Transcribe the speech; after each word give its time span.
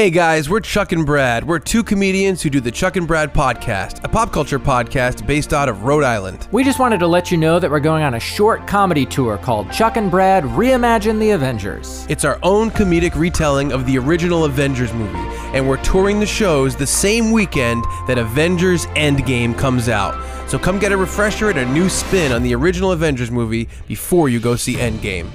Hey 0.00 0.08
guys, 0.08 0.48
we're 0.48 0.60
Chuck 0.60 0.92
and 0.92 1.04
Brad. 1.04 1.46
We're 1.46 1.58
two 1.58 1.84
comedians 1.84 2.40
who 2.40 2.48
do 2.48 2.58
the 2.58 2.70
Chuck 2.70 2.96
and 2.96 3.06
Brad 3.06 3.34
podcast, 3.34 4.02
a 4.02 4.08
pop 4.08 4.32
culture 4.32 4.58
podcast 4.58 5.26
based 5.26 5.52
out 5.52 5.68
of 5.68 5.82
Rhode 5.82 6.04
Island. 6.04 6.48
We 6.52 6.64
just 6.64 6.78
wanted 6.78 7.00
to 7.00 7.06
let 7.06 7.30
you 7.30 7.36
know 7.36 7.58
that 7.58 7.70
we're 7.70 7.80
going 7.80 8.02
on 8.02 8.14
a 8.14 8.18
short 8.18 8.66
comedy 8.66 9.04
tour 9.04 9.36
called 9.36 9.70
Chuck 9.70 9.98
and 9.98 10.10
Brad 10.10 10.42
Reimagine 10.44 11.20
the 11.20 11.32
Avengers. 11.32 12.06
It's 12.08 12.24
our 12.24 12.38
own 12.42 12.70
comedic 12.70 13.14
retelling 13.14 13.72
of 13.72 13.84
the 13.84 13.98
original 13.98 14.46
Avengers 14.46 14.94
movie, 14.94 15.18
and 15.54 15.68
we're 15.68 15.82
touring 15.82 16.18
the 16.18 16.24
shows 16.24 16.74
the 16.74 16.86
same 16.86 17.30
weekend 17.30 17.84
that 18.06 18.16
Avengers 18.16 18.86
Endgame 18.96 19.54
comes 19.58 19.90
out. 19.90 20.14
So 20.48 20.58
come 20.58 20.78
get 20.78 20.92
a 20.92 20.96
refresher 20.96 21.50
and 21.50 21.58
a 21.58 21.66
new 21.74 21.90
spin 21.90 22.32
on 22.32 22.42
the 22.42 22.54
original 22.54 22.92
Avengers 22.92 23.30
movie 23.30 23.68
before 23.86 24.30
you 24.30 24.40
go 24.40 24.56
see 24.56 24.76
Endgame. 24.76 25.28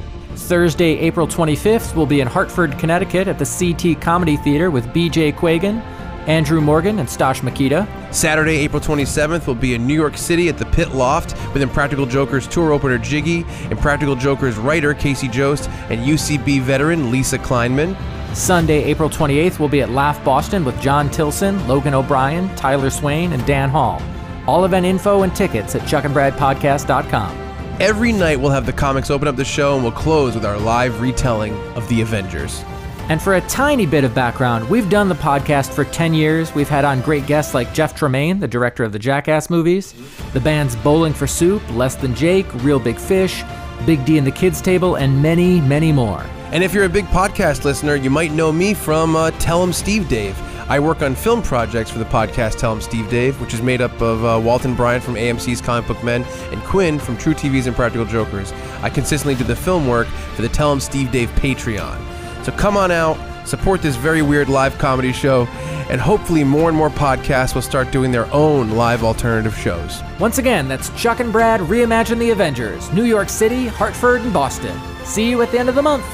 Thursday, 0.45 0.97
April 0.99 1.27
25th, 1.27 1.95
we'll 1.95 2.05
be 2.05 2.21
in 2.21 2.27
Hartford, 2.27 2.77
Connecticut 2.77 3.27
at 3.27 3.39
the 3.39 3.45
CT 3.45 3.99
Comedy 3.99 4.37
Theater 4.37 4.69
with 4.69 4.85
BJ 4.87 5.33
Quagan, 5.33 5.81
Andrew 6.27 6.61
Morgan, 6.61 6.99
and 6.99 7.07
Stosh 7.09 7.41
Makita. 7.41 7.87
Saturday, 8.13 8.57
April 8.57 8.81
27th, 8.81 9.47
will 9.47 9.55
be 9.55 9.73
in 9.73 9.87
New 9.87 9.93
York 9.93 10.17
City 10.17 10.47
at 10.47 10.57
the 10.57 10.65
Pit 10.65 10.93
Loft 10.93 11.33
with 11.53 11.61
Impractical 11.61 12.05
Jokers 12.05 12.47
tour 12.47 12.71
opener 12.71 12.97
Jiggy, 12.97 13.45
Impractical 13.71 14.15
Jokers 14.15 14.57
writer 14.57 14.93
Casey 14.93 15.27
Jost, 15.27 15.69
and 15.89 16.01
UCB 16.01 16.61
veteran 16.61 17.11
Lisa 17.11 17.37
Kleinman. 17.37 17.95
Sunday, 18.35 18.83
April 18.83 19.09
28th, 19.09 19.59
we'll 19.59 19.69
be 19.69 19.81
at 19.81 19.89
Laugh 19.89 20.23
Boston 20.23 20.63
with 20.63 20.79
John 20.81 21.09
Tilson, 21.09 21.67
Logan 21.67 21.93
O'Brien, 21.93 22.53
Tyler 22.55 22.89
Swain, 22.89 23.33
and 23.33 23.45
Dan 23.45 23.69
Hall. 23.69 24.01
All 24.47 24.65
event 24.65 24.85
info 24.85 25.23
and 25.23 25.35
tickets 25.35 25.75
at 25.75 25.81
chuckandbradpodcast.com. 25.83 27.44
Every 27.81 28.13
night, 28.13 28.39
we'll 28.39 28.51
have 28.51 28.65
the 28.65 28.71
comics 28.71 29.11
open 29.11 29.27
up 29.27 29.35
the 29.35 29.43
show 29.43 29.73
and 29.75 29.83
we'll 29.83 29.91
close 29.91 30.33
with 30.33 30.45
our 30.45 30.57
live 30.57 31.01
retelling 31.01 31.53
of 31.75 31.85
The 31.89 31.99
Avengers. 31.99 32.63
And 33.09 33.21
for 33.21 33.35
a 33.35 33.41
tiny 33.41 33.85
bit 33.85 34.05
of 34.05 34.15
background, 34.15 34.69
we've 34.69 34.89
done 34.89 35.09
the 35.09 35.15
podcast 35.15 35.73
for 35.73 35.83
10 35.83 36.13
years. 36.13 36.55
We've 36.55 36.69
had 36.69 36.85
on 36.85 37.01
great 37.01 37.27
guests 37.27 37.53
like 37.53 37.73
Jeff 37.73 37.93
Tremaine, 37.93 38.39
the 38.39 38.47
director 38.47 38.85
of 38.85 38.93
the 38.93 38.97
Jackass 38.97 39.49
movies, 39.49 39.93
the 40.31 40.39
bands 40.39 40.77
Bowling 40.77 41.11
for 41.13 41.27
Soup, 41.27 41.61
Less 41.71 41.95
Than 41.95 42.15
Jake, 42.15 42.45
Real 42.63 42.79
Big 42.79 42.97
Fish, 42.97 43.43
Big 43.85 44.05
D 44.05 44.17
and 44.17 44.25
the 44.25 44.31
Kids 44.31 44.61
Table, 44.61 44.95
and 44.95 45.21
many, 45.21 45.59
many 45.59 45.91
more. 45.91 46.25
And 46.53 46.63
if 46.63 46.73
you're 46.73 46.85
a 46.85 46.89
big 46.89 47.05
podcast 47.07 47.65
listener, 47.65 47.95
you 47.95 48.09
might 48.09 48.31
know 48.31 48.53
me 48.53 48.73
from 48.73 49.17
uh, 49.17 49.31
Tell 49.31 49.61
'em 49.61 49.73
Steve 49.73 50.07
Dave. 50.07 50.37
I 50.67 50.79
work 50.79 51.03
on 51.03 51.13
film 51.13 51.43
projects 51.43 51.91
for 51.91 51.99
the 51.99 52.05
podcast 52.05 52.57
Tell 52.57 52.71
'em 52.71 52.81
Steve 52.81 53.07
Dave, 53.09 53.39
which 53.39 53.53
is 53.53 53.61
made 53.61 53.81
up 53.81 54.01
of 54.01 54.25
uh, 54.25 54.39
Walt 54.43 54.65
and 54.65 54.75
Bryan 54.75 54.99
from 54.99 55.13
AMC's 55.15 55.61
Comic 55.61 55.87
Book 55.87 56.03
Men 56.03 56.23
and 56.51 56.61
Quinn 56.63 56.97
from 56.97 57.17
truTV's 57.17 57.67
Impractical 57.67 58.05
Jokers. 58.05 58.51
I 58.81 58.89
consistently 58.89 59.35
do 59.35 59.43
the 59.43 59.55
film 59.55 59.87
work 59.87 60.07
for 60.07 60.41
the 60.41 60.49
Tell 60.49 60.71
'em 60.71 60.79
Steve 60.79 61.11
Dave 61.11 61.29
Patreon. 61.35 61.97
So 62.43 62.51
come 62.51 62.77
on 62.77 62.89
out, 62.91 63.17
support 63.45 63.83
this 63.83 63.95
very 63.95 64.23
weird 64.23 64.49
live 64.49 64.75
comedy 64.79 65.11
show, 65.13 65.47
and 65.89 66.01
hopefully 66.01 66.43
more 66.43 66.67
and 66.69 66.77
more 66.77 66.89
podcasts 66.89 67.53
will 67.53 67.61
start 67.61 67.91
doing 67.91 68.11
their 68.11 68.31
own 68.33 68.71
live 68.71 69.03
alternative 69.03 69.55
shows. 69.55 70.01
Once 70.19 70.39
again, 70.39 70.67
that's 70.67 70.89
Chuck 70.99 71.19
and 71.19 71.31
Brad 71.31 71.59
Reimagine 71.61 72.17
the 72.17 72.31
Avengers, 72.31 72.91
New 72.91 73.03
York 73.03 73.29
City, 73.29 73.67
Hartford, 73.67 74.21
and 74.21 74.33
Boston. 74.33 74.75
See 75.03 75.29
you 75.29 75.43
at 75.43 75.51
the 75.51 75.59
end 75.59 75.69
of 75.69 75.75
the 75.75 75.83
month. 75.83 76.05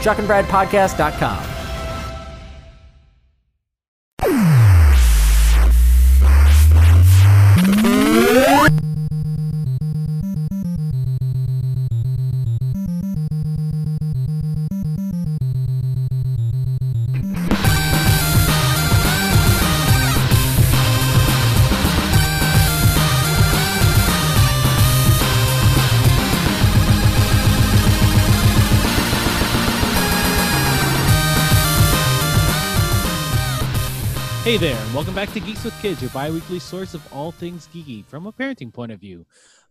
chuckandbradpodcast.com. 0.00 1.59
Hey 34.50 34.56
there, 34.56 34.76
and 34.76 34.94
welcome 34.96 35.14
back 35.14 35.32
to 35.34 35.38
Geeks 35.38 35.62
with 35.62 35.80
Kids, 35.80 36.02
your 36.02 36.10
bi 36.10 36.28
weekly 36.28 36.58
source 36.58 36.92
of 36.92 37.12
all 37.12 37.30
things 37.30 37.68
geeky 37.72 38.04
from 38.04 38.26
a 38.26 38.32
parenting 38.32 38.74
point 38.74 38.90
of 38.90 38.98
view. 38.98 39.24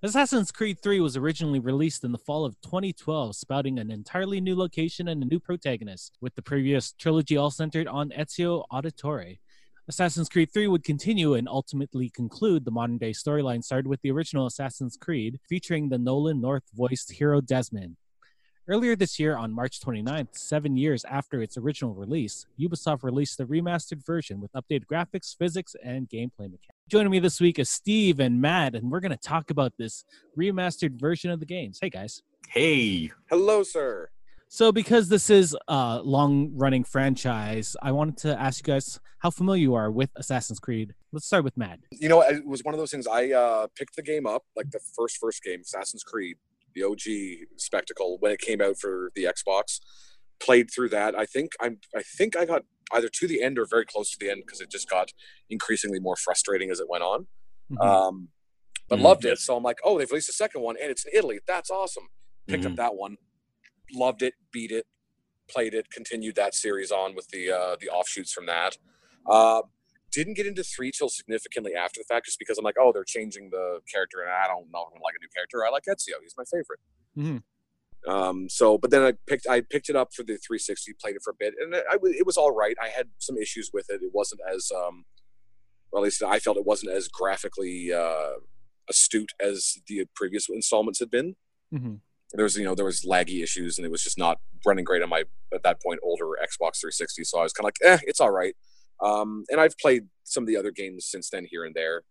Assassin's 0.03 0.53
Creed 0.53 0.79
3 0.81 1.01
was 1.01 1.17
originally 1.17 1.59
released 1.59 2.05
in 2.05 2.13
the 2.13 2.17
fall 2.17 2.45
of 2.45 2.55
2012, 2.61 3.35
spouting 3.35 3.77
an 3.77 3.91
entirely 3.91 4.39
new 4.39 4.55
location 4.55 5.09
and 5.09 5.21
a 5.21 5.25
new 5.25 5.37
protagonist, 5.37 6.17
with 6.21 6.33
the 6.35 6.41
previous 6.41 6.93
trilogy 6.93 7.35
all 7.35 7.51
centered 7.51 7.89
on 7.89 8.13
Ezio 8.17 8.63
Auditore. 8.71 9.39
Assassin's 9.89 10.29
Creed 10.29 10.49
3 10.53 10.67
would 10.67 10.85
continue 10.85 11.33
and 11.33 11.49
ultimately 11.49 12.09
conclude 12.09 12.63
the 12.63 12.71
modern 12.71 12.97
day 12.97 13.11
storyline 13.11 13.61
started 13.61 13.89
with 13.89 14.01
the 14.01 14.11
original 14.11 14.45
Assassin's 14.45 14.95
Creed, 14.95 15.41
featuring 15.49 15.89
the 15.89 15.97
Nolan 15.97 16.39
North 16.39 16.63
voiced 16.73 17.11
hero 17.11 17.41
Desmond. 17.41 17.97
Earlier 18.69 18.95
this 18.95 19.17
year, 19.17 19.35
on 19.35 19.51
March 19.51 19.79
29th, 19.79 20.37
seven 20.37 20.77
years 20.77 21.03
after 21.05 21.41
its 21.41 21.57
original 21.57 21.95
release, 21.95 22.45
Ubisoft 22.59 23.01
released 23.01 23.39
the 23.39 23.45
remastered 23.45 24.05
version 24.05 24.39
with 24.39 24.51
updated 24.51 24.85
graphics, 24.85 25.35
physics, 25.35 25.75
and 25.83 26.07
gameplay 26.07 26.41
mechanics. 26.41 26.77
Joining 26.87 27.09
me 27.09 27.17
this 27.17 27.41
week 27.41 27.57
is 27.57 27.67
Steve 27.67 28.19
and 28.19 28.39
Matt, 28.39 28.75
and 28.75 28.91
we're 28.91 28.99
going 28.99 29.09
to 29.09 29.17
talk 29.17 29.49
about 29.49 29.73
this 29.79 30.05
remastered 30.37 30.99
version 30.99 31.31
of 31.31 31.39
the 31.39 31.47
games. 31.47 31.79
Hey, 31.81 31.89
guys. 31.89 32.21
Hey. 32.47 33.09
Hello, 33.31 33.63
sir. 33.63 34.11
So, 34.49 34.71
because 34.71 35.09
this 35.09 35.31
is 35.31 35.57
a 35.67 36.01
long 36.03 36.51
running 36.53 36.83
franchise, 36.83 37.75
I 37.81 37.91
wanted 37.91 38.17
to 38.17 38.39
ask 38.39 38.59
you 38.59 38.71
guys 38.71 38.99
how 39.17 39.31
familiar 39.31 39.63
you 39.63 39.73
are 39.73 39.89
with 39.89 40.11
Assassin's 40.15 40.59
Creed. 40.59 40.93
Let's 41.11 41.25
start 41.25 41.43
with 41.43 41.57
Matt. 41.57 41.79
You 41.91 42.07
know, 42.07 42.21
it 42.21 42.45
was 42.45 42.63
one 42.63 42.75
of 42.75 42.79
those 42.79 42.91
things. 42.91 43.07
I 43.07 43.31
uh, 43.31 43.65
picked 43.75 43.95
the 43.95 44.03
game 44.03 44.27
up, 44.27 44.43
like 44.55 44.69
the 44.69 44.79
first 44.95 45.17
first 45.17 45.43
game, 45.43 45.61
Assassin's 45.61 46.03
Creed, 46.03 46.37
the 46.75 46.83
OG 46.83 47.47
spectacle, 47.57 48.17
when 48.19 48.31
it 48.31 48.39
came 48.39 48.61
out 48.61 48.77
for 48.79 49.11
the 49.15 49.23
Xbox. 49.25 49.79
Played 50.39 50.71
through 50.73 50.89
that. 50.89 51.17
I 51.19 51.25
think 51.25 51.51
I'm. 51.59 51.79
I 51.95 52.01
think 52.01 52.37
I 52.37 52.45
got 52.45 52.63
either 52.93 53.09
to 53.09 53.27
the 53.27 53.41
end 53.43 53.59
or 53.59 53.65
very 53.69 53.85
close 53.85 54.09
to 54.11 54.17
the 54.19 54.29
end 54.31 54.43
because 54.45 54.61
it 54.61 54.71
just 54.71 54.89
got 54.89 55.11
increasingly 55.49 55.99
more 55.99 56.15
frustrating 56.15 56.71
as 56.71 56.79
it 56.79 56.87
went 56.89 57.03
on. 57.03 57.27
Mhm. 57.71 57.85
Um, 57.85 58.29
but 58.87 58.99
Mhm. 58.99 59.03
loved 59.03 59.25
it. 59.25 59.37
So 59.39 59.57
I'm 59.57 59.63
like, 59.63 59.79
oh, 59.83 59.97
they've 59.99 60.09
released 60.09 60.29
a 60.29 60.33
second 60.33 60.61
one, 60.61 60.77
and 60.81 60.89
it's 60.89 61.05
in 61.05 61.11
Italy. 61.13 61.39
That's 61.45 61.69
awesome. 61.69 62.07
Picked 62.47 62.63
Mhm. 62.63 62.71
up 62.71 62.75
that 62.77 62.95
one, 62.95 63.17
loved 63.93 64.21
it, 64.21 64.33
beat 64.51 64.71
it, 64.71 64.87
played 65.49 65.73
it, 65.73 65.91
continued 65.91 66.35
that 66.35 66.55
series 66.55 66.89
on 66.91 67.15
with 67.15 67.27
the 67.29 67.51
uh, 67.51 67.75
the 67.79 67.89
offshoots 67.89 68.31
from 68.31 68.45
that. 68.45 68.77
Uh, 69.25 69.63
didn't 70.11 70.35
get 70.35 70.45
into 70.45 70.63
three 70.63 70.91
till 70.91 71.09
significantly 71.09 71.73
after 71.75 71.99
the 71.99 72.05
fact, 72.05 72.25
just 72.25 72.39
because 72.39 72.57
I'm 72.57 72.63
like, 72.63 72.75
oh, 72.79 72.91
they're 72.93 73.03
changing 73.03 73.49
the 73.51 73.79
character, 73.91 74.21
and 74.21 74.31
I 74.31 74.47
don't 74.47 74.71
know 74.71 74.87
if 74.87 74.95
I 74.95 74.99
like 75.03 75.15
a 75.15 75.21
new 75.21 75.29
character. 75.35 75.65
I 75.65 75.69
like 75.69 75.83
Ezio; 75.89 76.15
he's 76.21 76.35
my 76.37 76.43
favorite. 76.45 76.79
Mhm. 77.17 77.43
Um, 78.07 78.47
so, 78.49 78.77
but 78.77 78.91
then 78.91 79.01
I 79.03 79.13
picked 79.27 79.47
I 79.47 79.61
picked 79.61 79.89
it 79.89 79.95
up 79.95 80.13
for 80.13 80.23
the 80.23 80.37
360, 80.37 80.93
played 81.01 81.15
it 81.15 81.21
for 81.23 81.31
a 81.31 81.35
bit, 81.37 81.53
and 81.59 81.73
it, 81.73 81.83
I, 81.89 81.97
it 82.03 82.25
was 82.25 82.37
all 82.37 82.51
right. 82.51 82.75
I 82.81 82.87
had 82.89 83.09
some 83.17 83.37
issues 83.37 83.71
with 83.73 83.89
it. 83.89 84.01
It 84.01 84.11
wasn't 84.13 84.41
as 84.49 84.71
um, 84.75 85.05
well, 85.91 86.01
at 86.03 86.05
least 86.05 86.23
I 86.23 86.39
felt 86.39 86.57
it 86.57 86.65
wasn't 86.65 86.91
as 86.93 87.07
graphically 87.07 87.91
uh, 87.93 88.33
astute 88.89 89.33
as 89.39 89.79
the 89.87 90.05
previous 90.15 90.47
installments 90.49 90.99
had 90.99 91.11
been. 91.11 91.35
Mhm. 91.73 91.99
There 92.33 92.43
was, 92.43 92.55
you 92.57 92.63
know, 92.63 92.75
there 92.75 92.85
was 92.85 93.01
laggy 93.01 93.41
issues, 93.41 93.77
and 93.77 93.85
it 93.85 93.91
was 93.91 94.03
just 94.03 94.17
not 94.17 94.39
running 94.65 94.85
great 94.85 95.01
on 95.01 95.09
my 95.09 95.23
at 95.53 95.63
that 95.63 95.81
point 95.81 95.99
older 96.03 96.25
Xbox 96.41 96.79
360. 96.79 97.23
So 97.23 97.39
I 97.39 97.43
was 97.43 97.53
kind 97.53 97.63
of 97.67 97.73
like, 97.81 98.01
eh, 98.01 98.03
it's 98.07 98.19
all 98.19 98.29
right. 98.31 98.55
Um, 99.01 99.45
and 99.49 99.59
I've 99.61 99.77
played 99.77 100.03
some 100.23 100.43
of 100.43 100.47
the 100.47 100.57
other 100.57 100.71
games 100.71 101.05
since 101.09 101.29
then 101.29 101.45
here 101.49 101.63
and 101.65 101.73
there, 101.75 102.03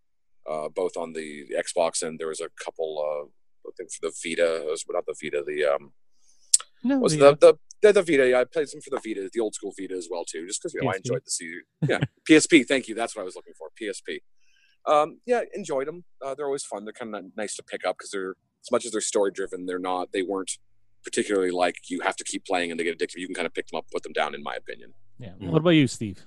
uh, 0.49 0.69
both 0.69 0.97
on 0.97 1.13
the 1.13 1.45
Xbox 1.57 2.03
and 2.03 2.19
there 2.19 2.29
was 2.29 2.41
a 2.41 2.49
couple. 2.65 2.99
Uh, 2.99 3.29
I 3.69 3.71
think 3.77 3.91
for 3.93 4.09
the 4.09 4.15
Vita, 4.25 4.63
it 4.63 4.71
was 4.71 4.85
not 4.89 5.05
the 5.07 5.15
Vita, 5.23 5.45
the 5.47 5.65
um, 5.67 5.93
No, 6.85 6.99
was 6.99 7.15
yeah. 7.15 7.31
the, 7.33 7.37
the 7.37 7.59
the 7.83 7.93
the 7.93 8.03
Vita. 8.03 8.29
Yeah, 8.29 8.41
I 8.41 8.45
played 8.45 8.69
some 8.69 8.81
for 8.81 8.91
the 8.91 9.01
Vita, 9.05 9.29
the 9.33 9.41
old 9.41 9.55
school 9.55 9.75
Vita 9.79 9.95
as 9.95 10.09
well 10.11 10.25
too, 10.25 10.47
just 10.47 10.63
because 10.63 10.73
you 10.75 10.81
know 10.83 10.91
I 10.91 10.97
enjoyed 10.97 11.23
the 11.25 11.31
C. 11.31 11.61
Yeah, 11.87 11.99
PSP. 12.29 12.67
Thank 12.67 12.89
you. 12.89 12.95
That's 12.95 13.15
what 13.15 13.23
I 13.23 13.25
was 13.27 13.37
looking 13.37 13.53
for. 13.59 13.69
PSP. 13.81 14.21
Um, 14.87 15.21
yeah, 15.27 15.43
enjoyed 15.55 15.87
them. 15.87 16.05
Uh, 16.25 16.35
they're 16.35 16.47
always 16.47 16.65
fun. 16.65 16.85
They're 16.85 16.95
kind 16.95 17.15
of 17.15 17.25
nice 17.37 17.55
to 17.57 17.63
pick 17.63 17.85
up 17.87 17.97
because 17.99 18.11
they're 18.11 18.31
as 18.65 18.71
much 18.73 18.87
as 18.87 18.93
they're 18.93 19.01
story 19.03 19.31
driven, 19.31 19.67
they're 19.67 19.79
not. 19.79 20.13
They 20.13 20.23
weren't 20.23 20.53
particularly 21.05 21.51
like 21.51 21.77
you 21.91 22.01
have 22.01 22.17
to 22.17 22.25
keep 22.25 22.45
playing 22.47 22.71
and 22.71 22.81
they 22.81 22.85
get 22.85 22.99
addictive. 22.99 23.17
You 23.17 23.27
can 23.27 23.35
kind 23.35 23.47
of 23.47 23.53
pick 23.55 23.67
them 23.69 23.77
up, 23.79 23.87
put 23.93 24.03
them 24.03 24.13
down. 24.15 24.35
In 24.35 24.43
my 24.43 24.55
opinion. 24.55 24.95
yeah. 25.19 25.33
Mhm. 25.41 25.51
What 25.51 25.59
about 25.61 25.71
you, 25.71 25.87
Steve? 25.87 26.25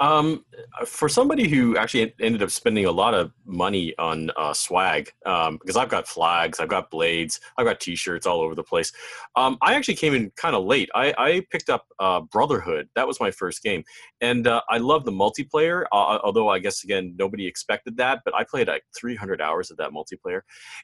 Um, 0.00 0.44
for 0.86 1.08
somebody 1.08 1.48
who 1.48 1.76
actually 1.76 2.14
ended 2.20 2.42
up 2.42 2.50
spending 2.50 2.86
a 2.86 2.90
lot 2.90 3.14
of 3.14 3.32
money 3.44 3.94
on 3.98 4.30
uh, 4.36 4.52
swag, 4.52 5.10
um, 5.26 5.58
because 5.58 5.76
I've 5.76 5.88
got 5.88 6.08
flags, 6.08 6.60
I've 6.60 6.68
got 6.68 6.90
blades, 6.90 7.40
I've 7.56 7.66
got 7.66 7.80
T-shirts 7.80 8.26
all 8.26 8.40
over 8.40 8.54
the 8.54 8.62
place. 8.62 8.92
Um, 9.36 9.58
I 9.62 9.74
actually 9.74 9.96
came 9.96 10.14
in 10.14 10.30
kind 10.36 10.56
of 10.56 10.64
late. 10.64 10.88
I, 10.94 11.14
I 11.18 11.46
picked 11.50 11.70
up 11.70 11.86
uh, 11.98 12.20
Brotherhood. 12.20 12.88
That 12.96 13.06
was 13.06 13.20
my 13.20 13.30
first 13.30 13.62
game, 13.62 13.84
and 14.20 14.46
uh, 14.46 14.62
I 14.68 14.78
love 14.78 15.04
the 15.04 15.12
multiplayer. 15.12 15.84
Uh, 15.92 16.18
although 16.24 16.48
I 16.48 16.58
guess 16.58 16.84
again 16.84 17.14
nobody 17.18 17.46
expected 17.46 17.96
that, 17.98 18.20
but 18.24 18.34
I 18.34 18.44
played 18.44 18.68
like 18.68 18.84
300 18.98 19.40
hours 19.40 19.70
of 19.70 19.76
that 19.78 19.90
multiplayer, 19.90 20.40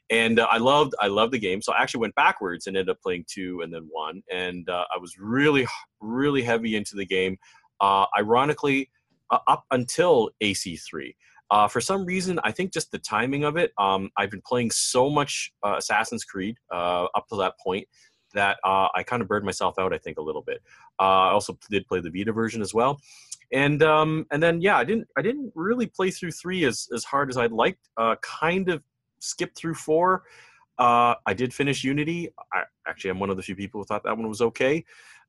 and 0.09 0.39
uh, 0.39 0.47
I 0.49 0.57
loved 0.57 0.93
I 0.99 1.07
loved 1.07 1.33
the 1.33 1.39
game. 1.39 1.61
So 1.61 1.73
I 1.73 1.81
actually 1.81 2.01
went 2.01 2.15
backwards 2.15 2.67
and 2.67 2.77
ended 2.77 2.89
up 2.91 3.01
playing 3.01 3.25
two 3.27 3.61
and 3.61 3.73
then 3.73 3.87
one, 3.91 4.21
and 4.31 4.69
uh, 4.69 4.85
I 4.93 4.97
was 4.99 5.17
really 5.17 5.67
really 6.01 6.41
heavy 6.41 6.75
into 6.75 6.95
the 6.95 7.05
game. 7.05 7.37
Uh, 7.81 8.05
ironically, 8.17 8.89
uh, 9.31 9.39
up 9.47 9.65
until 9.71 10.29
AC3. 10.41 11.13
Uh, 11.51 11.67
for 11.67 11.81
some 11.81 12.05
reason, 12.05 12.39
I 12.43 12.51
think 12.51 12.71
just 12.71 12.91
the 12.91 12.99
timing 12.99 13.43
of 13.43 13.57
it. 13.57 13.71
Um, 13.77 14.11
I've 14.17 14.29
been 14.29 14.41
playing 14.45 14.71
so 14.71 15.09
much 15.09 15.51
uh, 15.63 15.75
Assassin's 15.77 16.23
Creed 16.23 16.57
uh, 16.71 17.05
up 17.15 17.27
to 17.29 17.37
that 17.37 17.55
point 17.59 17.87
that 18.35 18.57
uh, 18.63 18.87
I 18.95 19.01
kind 19.01 19.23
of 19.23 19.27
burned 19.27 19.45
myself 19.45 19.79
out. 19.79 19.91
I 19.91 19.97
think 19.97 20.19
a 20.19 20.21
little 20.21 20.43
bit. 20.43 20.61
Uh, 20.99 21.03
I 21.03 21.31
also 21.31 21.57
did 21.71 21.87
play 21.87 22.01
the 22.01 22.11
Vita 22.11 22.31
version 22.31 22.61
as 22.61 22.73
well, 22.73 22.99
and 23.51 23.81
um, 23.81 24.27
and 24.31 24.43
then 24.43 24.61
yeah, 24.61 24.77
I 24.77 24.83
didn't 24.83 25.07
I 25.17 25.23
didn't 25.23 25.51
really 25.55 25.87
play 25.87 26.11
through 26.11 26.31
three 26.31 26.65
as 26.65 26.87
as 26.93 27.03
hard 27.03 27.31
as 27.31 27.37
I'd 27.37 27.51
liked. 27.51 27.89
Kind 28.21 28.69
of 28.69 28.83
skipped 29.19 29.57
through 29.57 29.73
four. 29.73 30.23
I 30.77 31.33
did 31.35 31.51
finish 31.51 31.83
Unity. 31.83 32.29
I, 32.53 32.61
actually, 32.87 33.09
I'm 33.09 33.19
one 33.19 33.31
of 33.31 33.37
the 33.37 33.43
few 33.43 33.55
people 33.55 33.81
who 33.81 33.85
thought 33.85 34.03
that 34.03 34.15
one 34.15 34.29
was 34.29 34.41
okay. 34.41 34.85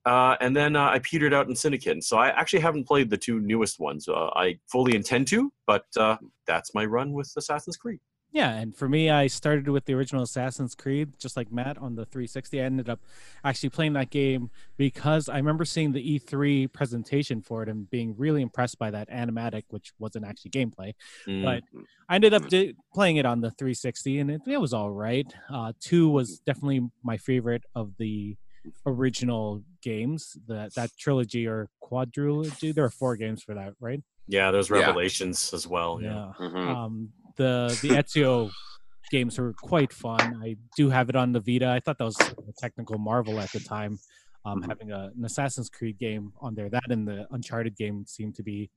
Uh, 0.06 0.36
and 0.40 0.56
then 0.56 0.76
uh, 0.76 0.88
I 0.88 0.98
petered 1.00 1.34
out 1.34 1.48
in 1.48 1.54
Syndicate. 1.54 2.02
So 2.04 2.16
I 2.16 2.28
actually 2.28 2.60
haven't 2.60 2.86
played 2.86 3.10
the 3.10 3.18
two 3.18 3.40
newest 3.40 3.78
ones. 3.78 4.08
Uh, 4.08 4.30
I 4.34 4.58
fully 4.70 4.96
intend 4.96 5.26
to, 5.28 5.52
but 5.66 5.84
uh, 5.96 6.16
that's 6.46 6.74
my 6.74 6.84
run 6.84 7.12
with 7.12 7.32
Assassin's 7.36 7.76
Creed. 7.76 8.00
Yeah, 8.32 8.52
and 8.52 8.76
for 8.76 8.88
me, 8.88 9.10
I 9.10 9.26
started 9.26 9.68
with 9.68 9.86
the 9.86 9.94
original 9.94 10.22
Assassin's 10.22 10.76
Creed, 10.76 11.14
just 11.18 11.36
like 11.36 11.50
Matt 11.50 11.78
on 11.78 11.96
the 11.96 12.04
360. 12.04 12.60
I 12.60 12.64
ended 12.64 12.88
up 12.88 13.00
actually 13.44 13.70
playing 13.70 13.94
that 13.94 14.10
game 14.10 14.50
because 14.76 15.28
I 15.28 15.36
remember 15.36 15.64
seeing 15.64 15.90
the 15.90 16.20
E3 16.20 16.72
presentation 16.72 17.42
for 17.42 17.64
it 17.64 17.68
and 17.68 17.90
being 17.90 18.14
really 18.16 18.40
impressed 18.40 18.78
by 18.78 18.92
that 18.92 19.10
animatic, 19.10 19.64
which 19.70 19.92
wasn't 19.98 20.26
actually 20.26 20.52
gameplay. 20.52 20.92
Mm. 21.26 21.44
But 21.44 21.62
I 22.08 22.14
ended 22.14 22.32
up 22.32 22.48
di- 22.48 22.76
playing 22.94 23.16
it 23.16 23.26
on 23.26 23.40
the 23.40 23.50
360, 23.50 24.20
and 24.20 24.30
it, 24.30 24.42
it 24.46 24.60
was 24.60 24.72
all 24.72 24.92
right. 24.92 25.26
Uh, 25.52 25.72
two 25.80 26.08
was 26.08 26.38
definitely 26.38 26.88
my 27.02 27.16
favorite 27.16 27.64
of 27.74 27.96
the 27.98 28.36
original 28.86 29.62
games, 29.82 30.36
that 30.46 30.74
that 30.74 30.90
trilogy 30.98 31.46
or 31.46 31.68
quadrilogy. 31.82 32.74
There 32.74 32.84
are 32.84 32.90
four 32.90 33.16
games 33.16 33.42
for 33.42 33.54
that, 33.54 33.74
right? 33.80 34.02
yeah, 34.26 34.52
there's 34.52 34.70
Yeah. 34.70 34.76
Revelations 34.80 35.52
as 35.52 35.66
well. 35.66 36.00
Yeah. 36.00 36.32
Mhm. 36.38 36.68
um, 36.76 37.12
the 37.36 37.76
the 37.82 37.88
Ezio 37.90 38.50
games 39.10 39.38
were 39.38 39.52
quite 39.54 39.92
fun. 39.92 40.40
I 40.44 40.56
do 40.76 40.88
have 40.90 41.08
it 41.08 41.16
on 41.16 41.32
the 41.32 41.40
Vita. 41.40 41.66
I 41.68 41.80
thought 41.80 41.98
that 41.98 42.04
was 42.04 42.20
a 42.20 42.52
technical 42.58 42.96
marvel 42.98 43.40
at 43.40 43.50
the 43.50 43.58
time. 43.60 43.98
Um, 44.44 44.62
Mhm. 44.62 44.68
Having 44.68 44.92
a, 44.92 45.10
an 45.16 45.24
Assassin's 45.24 45.68
Creed 45.68 45.98
game 45.98 46.32
on 46.40 46.54
there, 46.54 46.70
that 46.70 46.90
and 46.90 47.08
the 47.08 47.26
Uncharted 47.32 47.74
game 47.76 48.06
seemed 48.06 48.36
to 48.36 48.42
be 48.44 48.70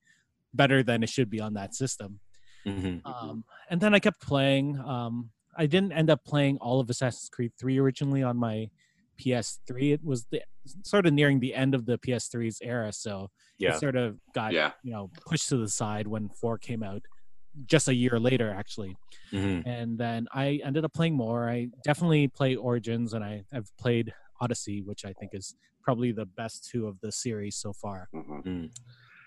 better 0.56 0.81
than 0.81 1.03
it 1.03 1.09
should 1.09 1.29
be 1.29 1.39
on 1.39 1.53
that 1.53 1.75
system. 1.75 2.19
hmm 2.65 2.97
Um, 3.06 3.44
and 3.69 3.79
then 3.79 3.94
I 3.94 4.00
kept 4.00 4.21
playing. 4.21 4.79
Um, 4.79 5.29
I 5.56 5.68
didn't 5.68 5.91
end 5.91 6.09
up 6.09 6.24
playing 6.25 6.57
all 6.59 6.79
of 6.79 6.89
Assassin's 6.89 7.29
Creed 7.29 7.51
3 7.59 7.77
originally 7.77 8.24
on 8.24 8.38
my 8.38 8.71
PS3. 9.19 9.94
It 9.94 10.04
was 10.04 10.25
the, 10.31 10.42
sort 10.83 11.06
of 11.06 11.13
nearing 11.13 11.39
the 11.39 11.54
end 11.54 11.75
of 11.75 11.86
the 11.86 11.98
PS3's 11.98 12.60
era, 12.62 12.92
so 12.94 13.30
Yeah. 13.60 13.75
it 13.75 13.80
sort 13.80 13.95
of 13.95 14.18
got 14.33 14.54
Yeah. 14.54 14.71
you 14.83 14.92
know 14.92 15.10
pushed 15.27 15.50
to 15.50 15.57
the 15.57 15.68
side 15.69 16.07
when 16.07 16.30
4 16.30 16.57
came 16.57 16.83
out 16.83 17.01
just 17.68 17.88
a 17.88 17.94
year 17.94 18.19
later 18.19 18.50
actually 18.50 18.95
hmm 19.30 19.60
and 19.68 19.95
then 19.95 20.25
i 20.33 20.60
ended 20.65 20.83
up 20.83 20.92
playing 20.92 21.13
more 21.15 21.48
i 21.48 21.68
definitely 21.83 22.27
play 22.27 22.56
origins 22.56 23.13
and 23.13 23.24
I, 23.24 23.44
i've 23.54 23.69
played 23.77 24.12
odyssey 24.42 24.81
which 24.81 25.06
i 25.06 25.13
think 25.19 25.31
is 25.36 25.56
probably 25.83 26.12
the 26.12 26.25
best 26.25 26.68
two 26.71 26.88
of 26.88 27.00
the 27.01 27.12
series 27.12 27.56
so 27.57 27.71
far 27.71 28.10
Mhm. 28.12 28.71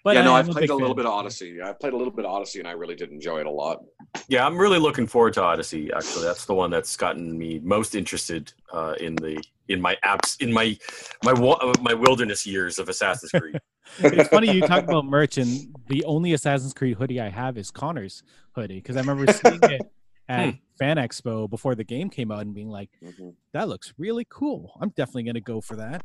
But 0.06 0.14
yeah, 0.14 0.22
no, 0.22 0.34
I 0.34 0.38
I've 0.38 0.46
played 0.46 0.60
big 0.60 0.70
a 0.70 0.74
little 0.76 0.94
bit 0.94 1.04
of 1.04 1.10
Odyssey. 1.10 1.60
I 1.60 1.72
played 1.72 1.92
a 1.92 1.96
little 1.96 2.12
bit 2.12 2.24
of 2.24 2.30
Odyssey, 2.30 2.60
and 2.60 2.68
I 2.68 2.70
really 2.70 2.94
did 2.94 3.10
enjoy 3.10 3.40
it 3.40 3.46
a 3.46 3.50
lot. 3.50 3.80
Yeah, 4.28 4.46
I'm 4.46 4.56
really 4.56 4.78
looking 4.78 5.08
forward 5.08 5.34
to 5.34 5.42
Odyssey. 5.42 5.90
Actually, 5.92 6.26
that's 6.26 6.44
the 6.46 6.54
one 6.54 6.70
that's 6.70 6.96
gotten 6.96 7.36
me 7.36 7.58
most 7.58 7.96
interested 7.96 8.52
uh, 8.72 8.94
in 9.00 9.16
the 9.16 9.42
in 9.66 9.80
my 9.80 9.96
apps 10.04 10.40
in 10.40 10.52
my 10.52 10.78
my 11.24 11.32
my 11.80 11.92
wilderness 11.92 12.46
years 12.46 12.78
of 12.78 12.88
Assassin's 12.88 13.32
Creed. 13.32 13.58
it's 13.98 14.28
funny 14.28 14.52
you 14.52 14.62
talk 14.62 14.84
about 14.84 15.04
merch 15.04 15.38
and 15.38 15.74
the 15.88 16.04
only 16.04 16.32
assassin's 16.34 16.74
creed 16.74 16.96
hoodie 16.96 17.20
i 17.20 17.28
have 17.28 17.56
is 17.56 17.70
connor's 17.70 18.24
hoodie 18.56 18.78
because 18.78 18.96
i 18.96 18.98
remember 18.98 19.26
seeing 19.32 19.62
it 19.62 19.80
at 20.28 20.46
Hmm. 20.46 20.56
fan 20.76 20.96
expo 20.96 21.48
before 21.48 21.76
the 21.76 21.84
game 21.84 22.10
came 22.10 22.32
out 22.32 22.40
and 22.40 22.52
being 22.52 22.68
like 22.68 22.90
Mhm. 23.00 23.34
that 23.52 23.68
looks 23.68 23.94
really 23.96 24.26
cool 24.28 24.76
i'm 24.80 24.88
definitely 24.90 25.22
going 25.22 25.34
to 25.36 25.40
go 25.40 25.60
for 25.60 25.76
that 25.76 26.04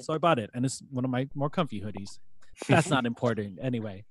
so 0.00 0.12
i 0.12 0.18
bought 0.18 0.40
it 0.40 0.50
and 0.54 0.64
it's 0.64 0.82
one 0.90 1.04
of 1.04 1.10
my 1.10 1.28
more 1.36 1.48
comfy 1.50 1.80
hoodies 1.80 2.18
that's 2.68 2.90
not 2.90 3.06
important. 3.06 3.58
Anyway 3.62 4.04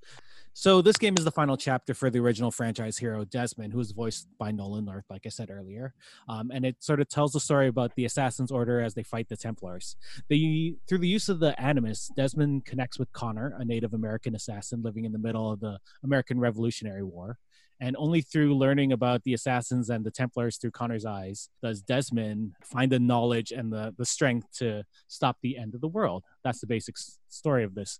so 0.53 0.81
this 0.81 0.97
game 0.97 1.15
is 1.17 1.23
the 1.23 1.31
final 1.31 1.55
chapter 1.55 1.93
for 1.93 2.09
the 2.09 2.19
original 2.19 2.51
franchise 2.51 2.97
hero 2.97 3.23
desmond 3.23 3.71
who 3.71 3.79
is 3.79 3.91
voiced 3.91 4.27
by 4.37 4.51
nolan 4.51 4.83
north 4.85 5.05
like 5.09 5.21
i 5.25 5.29
said 5.29 5.49
earlier. 5.49 5.93
Um, 6.27 6.51
and 6.53 6.65
it 6.65 6.83
sort 6.83 6.99
of 6.99 7.07
tells 7.07 7.31
the 7.31 7.39
story 7.39 7.67
about 7.67 7.95
the 7.95 8.05
assassins 8.05 8.51
order 8.51 8.81
as 8.81 8.93
they 8.93 9.03
fight 9.03 9.29
the 9.29 9.37
templars. 9.37 9.95
The 10.29 10.75
through 10.87 10.99
the 10.99 11.07
use 11.07 11.29
of 11.29 11.39
the 11.39 11.59
animus 11.61 12.11
desmond 12.15 12.65
connects 12.65 12.99
with 12.99 13.11
connor 13.13 13.55
a 13.57 13.65
native 13.65 13.93
american 13.93 14.35
assassin 14.35 14.81
living 14.83 15.05
in 15.05 15.13
the 15.13 15.19
middle 15.19 15.51
of 15.51 15.59
the 15.61 15.79
american 16.03 16.39
revolutionary 16.39 17.03
war. 17.03 17.37
And 17.83 17.95
only 17.97 18.21
through 18.21 18.55
learning 18.55 18.91
about 18.91 19.23
the 19.23 19.33
assassins 19.33 19.89
and 19.89 20.05
the 20.05 20.11
templars 20.11 20.57
through 20.57 20.69
connor's 20.69 21.03
eyes 21.03 21.49
does 21.63 21.81
desmond 21.81 22.53
find 22.63 22.91
the 22.91 22.99
knowledge 22.99 23.51
and 23.51 23.73
the, 23.73 23.95
the 23.97 24.05
strength 24.05 24.45
to 24.59 24.83
stop 25.07 25.37
the 25.41 25.57
end 25.57 25.73
of 25.73 25.81
the 25.81 25.87
world. 25.87 26.23
That's 26.43 26.61
the 26.61 26.67
basic 26.67 26.95
s- 26.95 27.17
story 27.27 27.63
of 27.63 27.73
this 27.73 27.99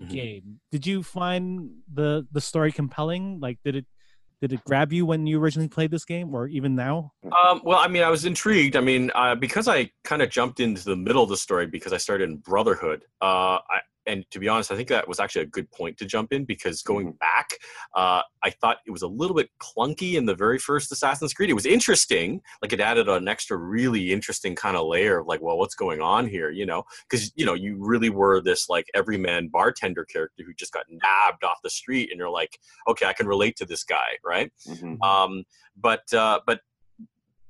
Mhm. 0.00 0.08
game 0.08 0.60
did 0.72 0.86
you 0.86 1.02
find 1.02 1.70
the 1.92 2.26
the 2.32 2.40
story 2.40 2.72
compelling 2.72 3.38
like 3.38 3.58
did 3.64 3.76
it 3.76 3.86
did 4.40 4.52
it 4.52 4.64
grab 4.64 4.92
you 4.92 5.06
when 5.06 5.26
you 5.26 5.40
originally 5.40 5.68
played 5.68 5.90
this 5.92 6.04
game 6.04 6.34
or 6.34 6.48
even 6.48 6.74
now 6.74 7.12
Um, 7.22 7.60
well, 7.64 7.78
I 7.78 7.88
mean, 7.88 8.02
I 8.02 8.10
was 8.10 8.24
intrigued. 8.24 8.76
I 8.76 8.80
mean, 8.80 9.10
uh, 9.14 9.34
because 9.34 9.68
I 9.68 9.90
kind 10.02 10.20
of 10.22 10.28
jumped 10.30 10.60
into 10.60 10.84
the 10.84 10.96
middle 10.96 11.22
of 11.22 11.28
the 11.30 11.36
story 11.36 11.66
because 11.66 11.92
I 11.92 11.96
started 11.96 12.28
in 12.28 12.36
Brotherhood. 12.38 13.04
Uh, 13.22 13.58
I, 13.70 13.80
and 14.06 14.24
to 14.30 14.38
be 14.38 14.48
honest, 14.48 14.70
I 14.70 14.76
think 14.76 14.88
that 14.88 15.08
was 15.08 15.20
actually 15.20 15.42
a 15.42 15.46
good 15.46 15.70
point 15.70 15.96
to 15.98 16.04
jump 16.04 16.32
in 16.32 16.44
because 16.44 16.82
going 16.82 17.12
back, 17.12 17.50
uh, 17.94 18.22
I 18.42 18.50
thought 18.50 18.78
it 18.86 18.90
was 18.90 19.02
a 19.02 19.08
little 19.08 19.34
bit 19.34 19.50
clunky 19.58 20.14
in 20.14 20.26
the 20.26 20.34
very 20.34 20.58
first 20.58 20.92
Assassin's 20.92 21.32
Creed. 21.32 21.50
It 21.50 21.54
was 21.54 21.66
interesting, 21.66 22.40
like 22.62 22.72
it 22.72 22.80
added 22.80 23.08
an 23.08 23.28
extra 23.28 23.56
really 23.56 24.12
interesting 24.12 24.54
kind 24.54 24.76
of 24.76 24.86
layer 24.86 25.18
of 25.20 25.26
like, 25.26 25.40
well, 25.40 25.58
what's 25.58 25.74
going 25.74 26.00
on 26.00 26.26
here? 26.28 26.50
You 26.50 26.66
know, 26.66 26.84
because 27.08 27.32
you 27.34 27.46
know 27.46 27.54
you 27.54 27.76
really 27.78 28.10
were 28.10 28.40
this 28.40 28.68
like 28.68 28.86
everyman 28.94 29.48
bartender 29.48 30.04
character 30.04 30.42
who 30.44 30.52
just 30.54 30.72
got 30.72 30.84
nabbed 30.90 31.44
off 31.44 31.58
the 31.62 31.70
street, 31.70 32.10
and 32.10 32.18
you're 32.18 32.30
like, 32.30 32.58
okay, 32.88 33.06
I 33.06 33.12
can 33.12 33.26
relate 33.26 33.56
to 33.56 33.64
this 33.64 33.84
guy, 33.84 34.18
right? 34.24 34.52
Mhm. 34.68 35.02
um, 35.02 35.44
but 35.76 36.12
uh, 36.12 36.40
but 36.46 36.60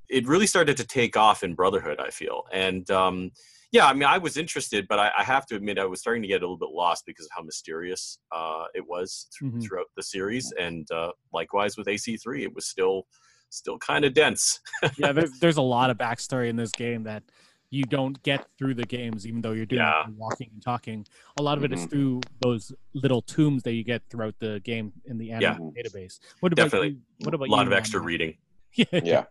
it 0.07 0.27
really 0.27 0.47
started 0.47 0.77
to 0.77 0.85
take 0.85 1.17
off 1.17 1.43
in 1.43 1.55
Brotherhood. 1.55 1.99
I 1.99 2.09
feel, 2.09 2.43
and 2.51 2.89
um, 2.91 3.31
yeah, 3.75 3.87
I 3.87 3.93
mean, 3.93 4.03
I 4.15 4.17
was 4.17 4.37
interested, 4.37 4.87
but 4.87 4.99
I, 4.99 5.11
I 5.17 5.23
have 5.23 5.45
to 5.47 5.55
admit, 5.55 5.77
I 5.77 5.85
was 5.85 5.99
starting 5.99 6.21
to 6.23 6.27
get 6.27 6.41
a 6.41 6.45
little 6.45 6.57
bit 6.65 6.69
lost 6.71 7.03
because 7.05 7.25
of 7.25 7.31
how 7.35 7.43
mysterious 7.43 8.17
uh, 8.33 8.65
it 8.73 8.85
was 8.87 9.27
th- 9.37 9.51
Mhm. 9.51 9.61
throughout 9.63 9.87
the 9.97 10.03
series, 10.03 10.53
and 10.59 10.89
uh, 10.91 11.11
likewise 11.33 11.77
with 11.77 11.87
AC3, 11.87 12.43
it 12.43 12.53
was 12.55 12.65
still 12.67 13.05
still 13.49 13.77
kind 13.77 14.03
of 14.05 14.13
dense. 14.13 14.59
yeah 14.97 15.11
there, 15.11 15.27
there's 15.41 15.57
a 15.57 15.61
lot 15.61 15.89
of 15.89 15.97
backstory 15.97 16.49
in 16.49 16.55
this 16.55 16.71
game 16.71 17.03
that 17.03 17.23
you 17.69 17.83
don't 17.83 18.21
get 18.23 18.45
through 18.57 18.73
the 18.73 18.85
games 18.85 19.25
even 19.27 19.39
though 19.41 19.51
you're 19.51 19.65
doing 19.65 19.81
Yeah. 19.81 20.05
walking 20.17 20.49
and 20.53 20.61
talking 20.61 21.05
a 21.39 21.43
lot 21.43 21.57
of 21.57 21.63
it 21.63 21.71
is 21.71 21.81
Mhm. 21.85 21.89
through 21.89 22.21
those 22.41 22.71
little 22.93 23.21
tombs 23.21 23.63
that 23.63 23.73
you 23.73 23.83
get 23.83 24.01
throughout 24.09 24.35
the 24.39 24.59
game 24.63 24.91
in 25.05 25.17
the 25.17 25.27
Yeah. 25.27 25.57
database 25.77 26.19
what 26.41 26.51
about 26.53 26.63
Definitely. 26.65 26.89
you, 26.89 27.01
what 27.25 27.33
about 27.33 27.47
a 27.47 27.51
lot 27.51 27.61
you, 27.65 27.67
of 27.71 27.73
extra 27.73 27.99
Mama? 27.99 28.07
reading. 28.07 28.37
yeah. 28.75 28.85
Yeah. 29.03 29.23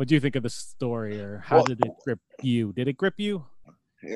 What 0.00 0.08
do 0.08 0.14
you 0.14 0.20
think 0.20 0.34
of 0.34 0.42
the 0.42 0.48
story 0.48 1.20
or 1.20 1.42
how 1.44 1.56
Well- 1.56 1.66
did 1.66 1.84
it 1.84 1.92
grip 2.02 2.20
you? 2.40 2.72
Did 2.72 2.88
it 2.88 2.96
grip 2.96 3.16
you? 3.18 3.44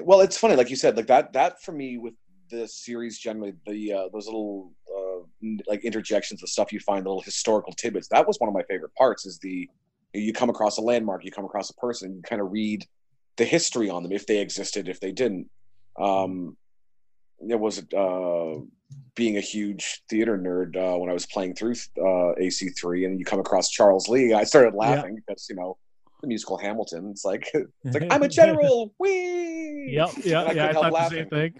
Well 0.02 0.22
it's 0.22 0.38
funny 0.38 0.56
like 0.56 0.70
you 0.70 0.76
said 0.76 0.96
like 0.96 1.08
that 1.08 1.34
that 1.34 1.62
for 1.62 1.72
me 1.72 1.98
with 1.98 2.14
the 2.48 2.66
series 2.66 3.18
generally 3.18 3.52
the 3.66 3.92
uh, 3.92 4.08
those 4.10 4.24
little 4.24 4.72
uh, 4.96 5.20
like 5.66 5.84
interjections 5.84 6.40
the 6.40 6.46
stuff 6.46 6.72
you 6.72 6.80
find 6.80 7.04
the 7.04 7.10
little 7.10 7.20
historical 7.20 7.74
tidbits 7.74 8.08
that 8.08 8.26
was 8.26 8.40
one 8.40 8.48
of 8.48 8.54
my 8.54 8.62
favorite 8.62 8.94
parts 8.94 9.26
is 9.26 9.38
the 9.40 9.68
you 10.14 10.32
come 10.32 10.48
across 10.48 10.78
a 10.78 10.80
landmark 10.80 11.22
you 11.22 11.30
come 11.30 11.44
across 11.44 11.68
a 11.68 11.74
person 11.74 12.14
you 12.16 12.22
kind 12.22 12.40
of 12.40 12.50
read 12.50 12.86
the 13.36 13.44
history 13.44 13.90
on 13.90 14.02
them 14.02 14.12
if 14.12 14.26
they 14.26 14.38
existed 14.38 14.88
if 14.88 15.00
they 15.00 15.12
didn't. 15.12 15.50
Um 16.00 16.56
it 17.46 17.60
was 17.60 17.84
uh 17.92 18.54
being 19.14 19.36
a 19.36 19.40
huge 19.40 20.02
theater 20.10 20.36
nerd 20.38 20.76
uh, 20.76 20.98
when 20.98 21.08
I 21.10 21.12
was 21.12 21.26
playing 21.26 21.54
through 21.54 21.74
uh, 21.98 22.34
AC3, 22.40 23.06
and 23.06 23.18
you 23.18 23.24
come 23.24 23.38
across 23.40 23.68
Charles 23.70 24.08
Lee, 24.08 24.32
I 24.34 24.44
started 24.44 24.74
laughing 24.74 25.16
because 25.26 25.46
you 25.48 25.56
know 25.56 25.76
the 26.20 26.28
musical 26.28 26.56
Hamilton. 26.58 27.08
It's 27.10 27.24
like 27.24 27.48
it's 27.54 27.94
like 27.94 28.06
I'm 28.10 28.22
a 28.22 28.28
general. 28.40 28.94
Wee. 28.98 29.90
yep 29.92 30.10
yeah 30.24 30.42
I 30.42 30.44
yeah 30.44 30.48
i 30.48 30.54
couldn't 30.54 30.72
help 30.72 30.84
the 30.86 30.90
laughing. 30.92 31.18
same 31.18 31.28
thing 31.28 31.54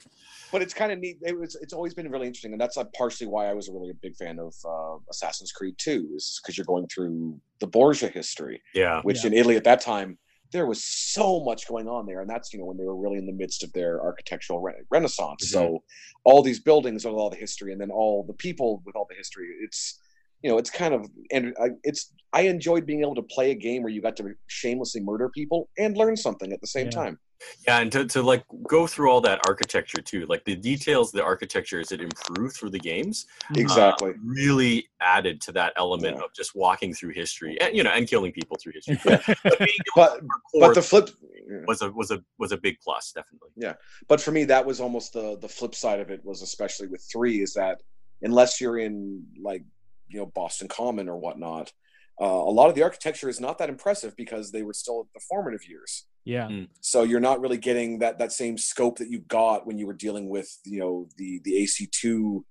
But 0.53 0.63
it's 0.63 0.75
kind 0.75 0.93
of 0.93 0.99
neat. 1.01 1.19
It 1.23 1.37
was. 1.39 1.57
It's 1.61 1.73
always 1.73 1.95
been 1.95 2.09
really 2.11 2.27
interesting, 2.29 2.53
and 2.53 2.61
that's 2.61 2.77
uh, 2.77 2.85
partially 2.97 3.27
why 3.27 3.49
I 3.51 3.55
was 3.55 3.69
really 3.69 3.91
a 3.91 3.95
big 3.95 4.15
fan 4.17 4.39
of 4.39 4.55
uh, 4.65 4.99
Assassin's 5.11 5.51
Creed 5.51 5.75
2, 5.79 6.11
is 6.15 6.41
because 6.41 6.57
you're 6.57 6.65
going 6.65 6.87
through 6.87 7.41
the 7.61 7.67
Borgia 7.67 8.09
history, 8.09 8.63
Yeah, 8.75 9.01
which 9.03 9.23
Yeah. 9.25 9.29
in 9.29 9.35
Italy 9.35 9.57
at 9.57 9.65
that 9.65 9.81
time 9.81 10.17
there 10.55 10.67
was 10.67 10.85
so 10.85 11.43
much 11.45 11.67
going 11.69 11.89
on 11.89 12.07
there, 12.07 12.21
and 12.21 12.31
that's 12.31 12.53
you 12.53 12.61
know 12.61 12.65
when 12.65 12.79
they 12.79 12.85
were 12.85 12.97
really 12.97 13.19
in 13.19 13.27
the 13.27 13.33
midst 13.33 13.65
of 13.65 13.73
their 13.73 14.01
architectural 14.01 14.61
re- 14.61 14.73
renaissance. 14.89 15.53
Mm-hmm. 15.53 15.67
So 15.67 15.83
all 16.23 16.43
these 16.43 16.61
buildings 16.61 17.05
with 17.05 17.13
all 17.15 17.29
the 17.29 17.37
history, 17.37 17.73
and 17.73 17.81
then 17.81 17.91
all 17.91 18.25
the 18.27 18.33
people 18.35 18.81
with 18.87 18.95
all 18.97 19.07
the 19.11 19.17
history. 19.17 19.49
It's 19.63 20.01
you 20.43 20.51
know 20.51 20.57
it's 20.57 20.71
kind 20.71 20.95
of 20.95 21.07
and 21.33 21.55
I, 21.61 21.71
it's 21.83 22.13
I 22.33 22.43
enjoyed 22.43 22.87
being 22.87 23.01
able 23.01 23.17
to 23.17 23.23
play 23.23 23.51
a 23.51 23.55
game 23.55 23.83
where 23.83 23.93
you 23.93 24.01
got 24.01 24.17
to 24.19 24.31
shamelessly 24.47 25.03
murder 25.03 25.29
people 25.29 25.69
and 25.77 25.97
learn 25.97 26.17
something 26.17 26.53
at 26.53 26.61
the 26.61 26.69
same 26.69 26.87
Yeah. 26.87 27.03
time. 27.03 27.19
Yeah, 27.67 27.81
and 27.81 27.93
to, 27.93 28.07
to 28.07 28.23
like 28.23 28.45
go 28.69 28.87
through 28.87 29.11
all 29.11 29.21
that 29.23 29.41
architecture 29.47 30.01
too, 30.01 30.27
like 30.27 30.45
the 30.45 30.57
details, 30.57 31.13
the 31.13 31.23
architecture 31.23 31.81
as 31.81 31.93
it 31.93 32.01
improved 32.01 32.57
through 32.57 32.71
the 32.71 32.79
games, 32.79 33.27
uh, 33.51 33.61
Exactly. 33.61 34.13
really 34.25 34.89
added 35.01 35.41
to 35.43 35.53
that 35.53 35.73
element 35.77 36.17
Yeah. 36.17 36.25
of 36.25 36.35
just 36.35 36.55
walking 36.55 36.95
through 36.95 37.11
history 37.11 37.61
and 37.61 37.77
you 37.77 37.83
know 37.83 37.91
and 37.91 38.09
killing 38.09 38.33
people 38.33 38.57
through 38.63 38.73
history. 38.75 38.99
Yeah. 39.05 39.21
But 39.45 39.59
But 39.95 40.21
but 40.59 40.75
the 40.75 40.83
flip 40.83 41.11
was 41.67 41.83
a 41.83 41.91
was 41.91 42.11
a 42.11 42.23
was 42.39 42.53
a 42.53 42.57
big 42.57 42.79
plus, 42.81 43.13
definitely. 43.13 43.51
Yeah, 43.57 43.75
but 44.09 44.21
for 44.21 44.31
me 44.31 44.45
that 44.45 44.65
was 44.65 44.81
almost 44.81 45.13
the 45.13 45.37
the 45.39 45.49
flip 45.49 45.75
side 45.75 46.01
of 46.01 46.11
it 46.11 46.25
was 46.25 46.43
especially 46.43 46.89
with 46.89 47.07
three 47.11 47.43
is 47.43 47.55
that 47.55 47.83
unless 48.23 48.61
you're 48.61 48.79
in 48.79 49.25
like 49.43 49.65
you 50.09 50.19
know 50.19 50.27
boston 50.27 50.69
common 50.69 51.09
or 51.09 51.17
whatnot 51.19 51.73
uh, 52.21 52.25
a 52.25 52.53
lot 52.59 52.69
of 52.69 52.75
the 52.75 52.83
architecture 52.83 53.29
is 53.29 53.41
not 53.41 53.59
that 53.59 53.69
impressive 53.69 54.15
because 54.17 54.53
they 54.53 54.63
were 54.63 54.73
still 54.73 55.01
at 55.01 55.13
the 55.15 55.21
formative 55.29 55.67
years 55.69 56.05
Yeah. 56.25 56.49
so 56.81 57.03
you're 57.03 57.21
not 57.21 57.41
really 57.41 57.59
getting 57.59 57.99
that 57.99 58.19
that 58.19 58.33
same 58.33 58.57
scope 58.57 58.99
that 58.99 59.11
you 59.11 59.21
got 59.21 59.67
when 59.67 59.79
you 59.79 59.87
were 59.87 59.93
dealing 59.93 60.29
with 60.29 60.59
you 60.65 60.81
know 60.81 61.09
the 61.17 61.41
the 61.45 61.53
ac2 61.63 62.45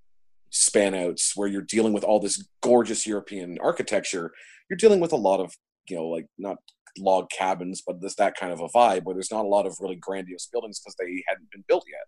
span 0.50 0.94
outs 0.94 1.36
where 1.36 1.48
you're 1.48 1.63
dealing 1.63 1.94
with 1.94 2.03
all 2.03 2.20
this 2.20 2.48
gorgeous 2.62 3.08
european 3.08 3.58
architecture. 3.62 4.32
You're 4.70 4.77
dealing 4.77 5.00
with 5.00 5.12
a 5.12 5.18
lot 5.18 5.39
of 5.39 5.56
you 5.89 5.96
know 5.96 6.08
like 6.08 6.27
not 6.38 6.58
log 7.00 7.27
cabins 7.32 7.82
but 7.86 8.00
this 8.01 8.15
that 8.15 8.36
kind 8.38 8.53
of 8.53 8.60
a 8.62 8.68
vibe 8.68 9.03
where 9.03 9.15
there's 9.15 9.32
not 9.32 9.46
a 9.46 9.48
lot 9.48 9.65
of 9.65 9.75
really 9.82 9.96
grandiose 9.96 10.48
buildings 10.51 10.80
because 10.80 10.96
they 11.00 11.24
hadn't 11.27 11.50
been 11.50 11.63
built 11.68 11.86
yet. 11.89 12.08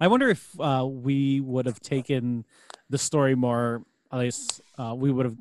I 0.00 0.08
wonder 0.08 0.28
if 0.28 0.58
uh, 0.60 0.86
we 0.90 1.40
would 1.40 1.66
have 1.66 1.80
taken 1.80 2.44
the 2.88 2.98
story 2.98 3.34
more, 3.34 3.84
at 4.12 4.18
least 4.18 4.60
uh, 4.76 4.94
we 4.96 5.12
would 5.12 5.24
have 5.24 5.36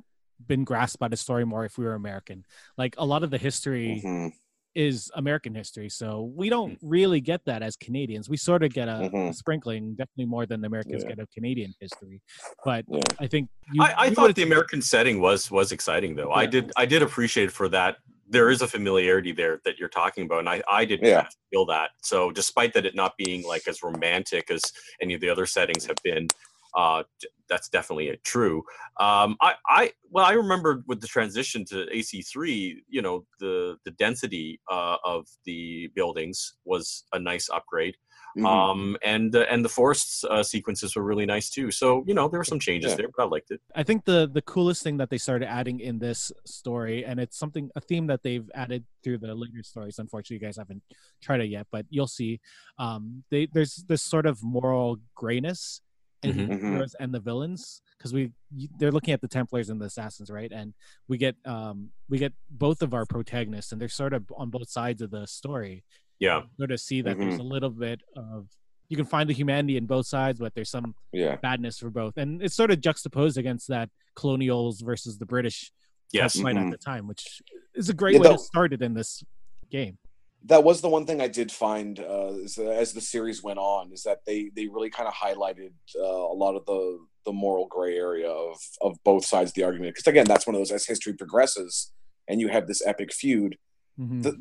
been 0.45 0.63
grasped 0.63 0.99
by 0.99 1.07
the 1.07 1.17
story 1.17 1.45
more 1.45 1.65
if 1.65 1.77
we 1.77 1.85
were 1.85 1.95
American. 1.95 2.45
Like 2.77 2.95
a 2.97 3.05
lot 3.05 3.23
of 3.23 3.31
the 3.31 3.37
history 3.37 4.01
Mhm, 4.05 4.31
is 4.75 5.11
American 5.15 5.53
history, 5.55 5.89
so 5.89 6.31
we 6.35 6.49
don't 6.49 6.77
really 6.81 7.19
get 7.19 7.43
that 7.45 7.61
as 7.63 7.75
Canadians. 7.75 8.29
We 8.29 8.37
sort 8.37 8.63
of 8.63 8.71
get 8.71 8.87
a, 8.87 9.09
Mhm. 9.11 9.33
sprinkling, 9.33 9.95
definitely 9.95 10.25
more 10.25 10.45
than 10.45 10.61
the 10.61 10.67
Americans 10.67 11.03
Yeah. 11.03 11.09
get 11.09 11.19
of 11.19 11.29
Canadian 11.31 11.73
history. 11.79 12.21
But 12.63 12.85
yeah 12.87 13.01
I 13.19 13.27
think 13.27 13.49
you, 13.73 13.81
I, 13.81 13.93
I 13.97 14.05
you 14.07 14.15
thought 14.15 14.35
the 14.35 14.43
American 14.43 14.81
setting 14.81 15.19
was 15.19 15.49
was 15.49 15.71
exciting 15.71 16.15
though. 16.15 16.31
I 16.31 16.45
did 16.45 16.71
I 16.77 16.85
did 16.85 17.01
appreciate 17.01 17.51
for 17.51 17.67
that. 17.69 17.97
There 18.31 18.51
is 18.51 18.61
a 18.61 18.67
familiarity 18.67 19.31
there 19.31 19.59
that 19.65 19.79
you're 19.79 19.89
talking 19.89 20.25
about, 20.25 20.39
and 20.39 20.49
I 20.49 20.61
I 20.69 20.85
did 20.85 21.01
Yeah. 21.01 21.27
feel 21.51 21.65
that. 21.65 21.89
So 22.03 22.29
despite 22.31 22.73
that 22.73 22.85
it 22.85 22.93
not 22.95 23.17
being 23.17 23.43
like 23.43 23.67
as 23.67 23.81
romantic 23.81 24.51
as 24.51 24.61
any 25.01 25.15
of 25.15 25.21
the 25.21 25.29
other 25.29 25.47
settings 25.47 25.85
have 25.87 25.97
been, 26.03 26.27
uh, 26.75 27.03
that's 27.47 27.69
definitely 27.69 28.15
true. 28.23 28.63
Um, 28.99 29.35
I 29.41 29.55
I 29.67 29.91
well 30.09 30.25
I 30.25 30.33
remember 30.33 30.83
with 30.87 31.01
the 31.01 31.07
transition 31.07 31.65
to 31.65 31.85
AC3, 31.91 32.75
you 32.87 33.01
know 33.01 33.25
the 33.39 33.77
the 33.85 33.91
density 33.91 34.59
uh, 34.71 34.97
of 35.03 35.27
the 35.45 35.89
buildings 35.95 36.55
was 36.65 37.05
a 37.13 37.19
nice 37.19 37.49
upgrade. 37.49 37.95
Mhm. 38.37 38.45
Um, 38.45 38.97
and 39.03 39.35
uh, 39.35 39.45
and 39.49 39.65
the 39.65 39.69
forest 39.69 40.23
uh, 40.29 40.43
sequences 40.43 40.95
were 40.95 41.01
really 41.03 41.25
nice 41.25 41.49
too. 41.49 41.71
So 41.71 42.03
you 42.05 42.13
know 42.13 42.27
there 42.27 42.39
were 42.39 42.43
some 42.43 42.59
changes 42.59 42.91
Yeah. 42.91 42.97
there, 42.97 43.07
but 43.17 43.23
I 43.23 43.25
liked 43.25 43.49
it. 43.49 43.59
I 43.75 43.81
think 43.81 44.05
the 44.05 44.29
the 44.31 44.43
coolest 44.43 44.83
thing 44.83 44.97
that 44.97 45.09
they 45.09 45.17
started 45.17 45.49
adding 45.49 45.79
in 45.79 45.97
this 45.97 46.31
story, 46.45 47.03
and 47.03 47.19
it's 47.19 47.37
something 47.39 47.71
a 47.75 47.81
theme 47.81 48.05
that 48.05 48.21
they've 48.21 48.47
added 48.53 48.85
through 49.03 49.17
the 49.17 49.33
later 49.33 49.63
stories. 49.63 49.97
Unfortunately, 49.97 50.35
you 50.35 50.47
guys 50.47 50.57
haven't 50.57 50.83
tried 51.21 51.41
it 51.41 51.49
yet, 51.49 51.65
but 51.71 51.87
you'll 51.89 52.05
see. 52.07 52.39
Um, 52.77 53.23
they 53.31 53.47
there's 53.47 53.83
this 53.87 54.03
sort 54.03 54.27
of 54.27 54.43
moral 54.43 54.97
grayness 55.15 55.81
in 56.23 56.33
Mhm. 56.33 56.47
the 56.49 56.55
Mhm. 56.55 56.59
heroes 56.73 56.95
and 56.99 57.13
the 57.13 57.19
villains 57.19 57.81
because 57.97 58.13
we 58.13 58.31
they're 58.77 58.91
looking 58.91 59.13
at 59.13 59.21
the 59.21 59.27
Templars 59.27 59.69
and 59.69 59.79
the 59.79 59.85
Assassins, 59.85 60.29
right? 60.29 60.51
And 60.51 60.73
we 61.07 61.17
get 61.17 61.35
um 61.45 61.91
we 62.09 62.17
get 62.17 62.33
both 62.49 62.81
of 62.81 62.93
our 62.93 63.05
protagonists, 63.05 63.71
and 63.71 63.79
they're 63.81 63.87
sort 63.89 64.13
of 64.13 64.25
on 64.35 64.49
both 64.49 64.69
sides 64.69 65.01
of 65.01 65.11
the 65.11 65.25
story. 65.27 65.83
Yeah. 66.19 66.43
Sort 66.57 66.71
of 66.71 66.79
see 66.81 67.01
that 67.01 67.17
there's 67.17 67.39
a 67.39 67.43
little 67.43 67.69
bit 67.69 68.01
of 68.15 68.49
you 68.89 68.97
can 68.97 69.05
find 69.05 69.29
the 69.29 69.33
humanity 69.33 69.77
in 69.77 69.85
both 69.85 70.07
sides, 70.07 70.39
but 70.39 70.53
there's 70.55 70.69
some 70.69 70.95
yeah 71.13 71.35
badness 71.37 71.77
for 71.79 71.89
both, 71.89 72.17
and 72.17 72.41
it's 72.41 72.55
sort 72.55 72.71
of 72.71 72.81
juxtaposed 72.81 73.37
against 73.37 73.67
that 73.69 73.89
colonials 74.15 74.81
versus 74.81 75.17
the 75.19 75.25
British 75.25 75.71
Yes. 76.11 76.39
fight 76.41 76.55
Mhm. 76.55 76.65
at 76.65 76.71
the 76.71 76.77
time, 76.77 77.07
which 77.07 77.41
is 77.75 77.87
a 77.89 77.93
great 77.93 78.15
Yeah, 78.15 78.19
way 78.21 78.27
though- 78.29 78.33
to 78.37 78.39
start 78.39 78.73
it 78.73 78.81
in 78.81 78.95
this 78.95 79.23
game. 79.69 79.99
That 80.45 80.63
was 80.63 80.81
the 80.81 80.89
one 80.89 81.05
thing 81.05 81.21
I 81.21 81.27
did 81.27 81.51
find 81.51 81.99
uh, 81.99 82.33
as 82.33 82.93
the 82.93 83.01
series 83.01 83.43
went 83.43 83.59
on 83.59 83.91
is 83.91 84.03
that 84.03 84.19
they 84.25 84.51
they 84.55 84.67
really 84.67 84.89
kind 84.89 85.07
of 85.07 85.13
highlighted 85.13 85.71
uh, 85.99 86.03
a 86.03 86.35
lot 86.35 86.55
of 86.55 86.65
the 86.65 86.99
the 87.25 87.33
moral 87.33 87.67
gray 87.67 87.95
area 87.97 88.29
of 88.29 88.57
of 88.81 88.97
both 89.03 89.25
sides 89.25 89.51
of 89.51 89.55
the 89.55 89.63
argument. 89.63 89.95
Because 89.95 90.07
again 90.07 90.25
that's 90.25 90.47
one 90.47 90.55
of 90.55 90.59
those 90.61 90.71
as 90.71 90.85
history 90.85 91.13
progresses 91.13 91.91
and 92.27 92.39
you 92.39 92.47
have 92.49 92.67
this 92.67 92.85
epic 92.85 93.13
feud 93.13 93.57
Mhm. 93.99 94.23
the, 94.23 94.31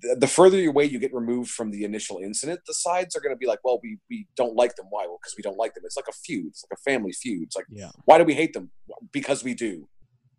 the 0.00 0.16
the 0.20 0.26
further 0.26 0.58
away 0.66 0.86
you 0.86 0.98
get 0.98 1.12
removed 1.12 1.50
from 1.50 1.70
the 1.70 1.84
initial 1.84 2.16
incident 2.16 2.60
the 2.66 2.72
sides 2.72 3.14
are 3.14 3.20
going 3.20 3.34
to 3.34 3.38
be 3.38 3.46
like 3.46 3.58
well 3.62 3.78
we 3.82 3.98
we 4.08 4.26
don't 4.36 4.56
like 4.56 4.74
them. 4.76 4.86
Why? 4.88 5.04
Well 5.06 5.18
because 5.20 5.34
we 5.36 5.42
don't 5.42 5.58
like 5.58 5.74
them. 5.74 5.82
It's 5.84 5.98
like 5.98 6.08
a 6.08 6.12
feud. 6.24 6.46
It's 6.46 6.64
like 6.64 6.78
a 6.78 6.82
family 6.90 7.12
feud. 7.12 7.42
It's 7.48 7.56
like 7.56 7.66
yeah, 7.68 7.90
why 8.06 8.16
do 8.16 8.24
we 8.24 8.32
hate 8.32 8.54
them? 8.54 8.70
Because 9.12 9.44
we 9.44 9.52
do 9.52 9.86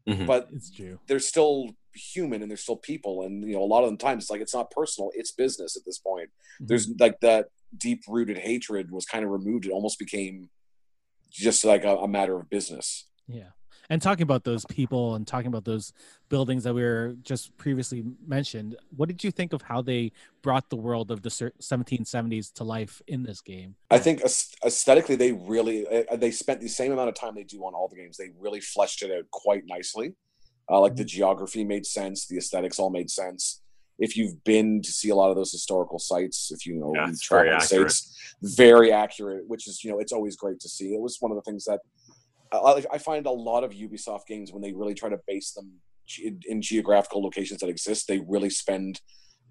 Mhm. 0.08 0.26
but 0.28 0.50
it's 0.54 0.70
true. 0.72 1.00
they're 1.08 1.20
still 1.20 1.70
human 1.94 2.42
and 2.42 2.50
they're 2.50 2.58
still 2.58 2.76
people 2.76 3.24
and 3.24 3.44
you 3.48 3.54
know 3.54 3.62
a 3.64 3.72
lot 3.74 3.84
of 3.84 3.92
the 3.92 3.98
times 3.98 4.24
it's 4.24 4.32
like 4.32 4.42
it's 4.42 4.54
not 4.54 4.70
personal 4.72 5.12
it's 5.14 5.32
business 5.32 5.78
at 5.78 5.84
this 5.86 6.00
point 6.00 6.30
Mhm. 6.62 6.68
there's 6.68 6.90
like 7.00 7.20
that 7.22 7.48
deep 7.78 8.02
rooted 8.08 8.38
hatred 8.40 8.92
was 8.92 9.06
kind 9.06 9.24
of 9.24 9.32
removed 9.32 9.66
it 9.66 9.72
almost 9.72 10.00
became 10.00 10.50
just 11.32 11.64
like 11.64 11.84
a, 11.84 11.96
a 11.98 12.08
matter 12.08 12.40
of 12.40 12.50
business 12.50 13.06
Yeah. 13.28 13.52
And 13.94 14.02
talking 14.02 14.24
about 14.24 14.44
those 14.44 14.66
people 14.66 15.14
and 15.14 15.28
talking 15.28 15.46
about 15.46 15.66
those 15.66 15.94
buildings 16.28 16.64
that 16.64 16.74
we 16.74 16.82
were 16.82 17.16
just 17.22 17.56
previously 17.58 18.04
mentioned, 18.26 18.76
what 18.96 19.08
did 19.08 19.24
you 19.24 19.30
think 19.30 19.54
of 19.54 19.62
how 19.62 19.84
they 19.84 20.12
brought 20.42 20.72
the 20.72 20.76
world 20.76 21.12
of 21.12 21.22
the 21.22 21.30
1770s 21.30 22.52
to 22.54 22.64
life 22.64 23.04
in 23.06 23.22
this 23.22 23.40
game? 23.40 23.76
i 23.92 24.00
think 24.00 24.24
aesthetically 24.66 25.16
they 25.16 25.32
really 25.32 25.86
uh, 25.88 26.16
they 26.16 26.32
spent 26.32 26.60
the 26.60 26.68
same 26.68 26.92
amount 26.92 27.08
of 27.10 27.14
time 27.14 27.36
they 27.36 27.44
do 27.44 27.60
on 27.66 27.76
all 27.76 27.88
the 27.88 27.96
games. 27.96 28.18
They 28.18 28.32
really 28.40 28.62
fleshed 28.62 29.04
it 29.04 29.12
out 29.16 29.30
quite 29.30 29.68
nicely. 29.68 30.16
Uh, 30.68 30.80
like 30.80 30.96
the 30.96 31.06
geography 31.06 31.64
made 31.64 31.86
sense. 31.86 32.26
The 32.26 32.38
aesthetics 32.38 32.80
all 32.80 32.90
made 32.90 33.12
sense. 33.12 33.62
If 34.00 34.18
you've 34.18 34.44
been 34.44 34.82
to 34.82 34.92
see 34.92 35.10
a 35.10 35.16
lot 35.16 35.30
of 35.30 35.36
those 35.36 35.52
historical 35.52 36.00
sites 36.00 36.52
if 36.52 36.66
you 36.66 36.74
know 36.80 36.94
Yeah, 36.96 37.06
you 37.06 37.12
it's 37.12 37.22
travel 37.22 37.44
very 37.44 37.52
the 37.52 37.64
accurate. 37.64 37.92
States, 37.92 38.36
very 38.42 38.92
accurate 38.92 39.44
which 39.48 39.68
is 39.68 39.84
you 39.84 39.92
know 39.92 40.00
it's 40.00 40.14
always 40.14 40.36
great 40.36 40.60
to 40.62 40.68
see. 40.68 40.96
It 40.96 41.02
was 41.08 41.18
one 41.20 41.32
of 41.32 41.36
the 41.36 41.44
things 41.44 41.66
that 41.66 41.82
I, 42.54 42.84
I 42.94 42.98
find 42.98 43.26
a 43.26 43.32
lot 43.32 43.64
of 43.64 43.72
ubisoft 43.72 44.28
games 44.28 44.52
when 44.52 44.62
they 44.62 44.74
really 44.74 44.94
try 44.94 45.10
to 45.10 45.20
base 45.28 45.54
them 45.54 45.72
in, 46.22 46.40
in 46.48 46.62
geographical 46.62 47.24
locations 47.24 47.60
that 47.62 47.70
exist 47.70 48.08
they 48.08 48.20
really 48.28 48.50
spend 48.50 49.00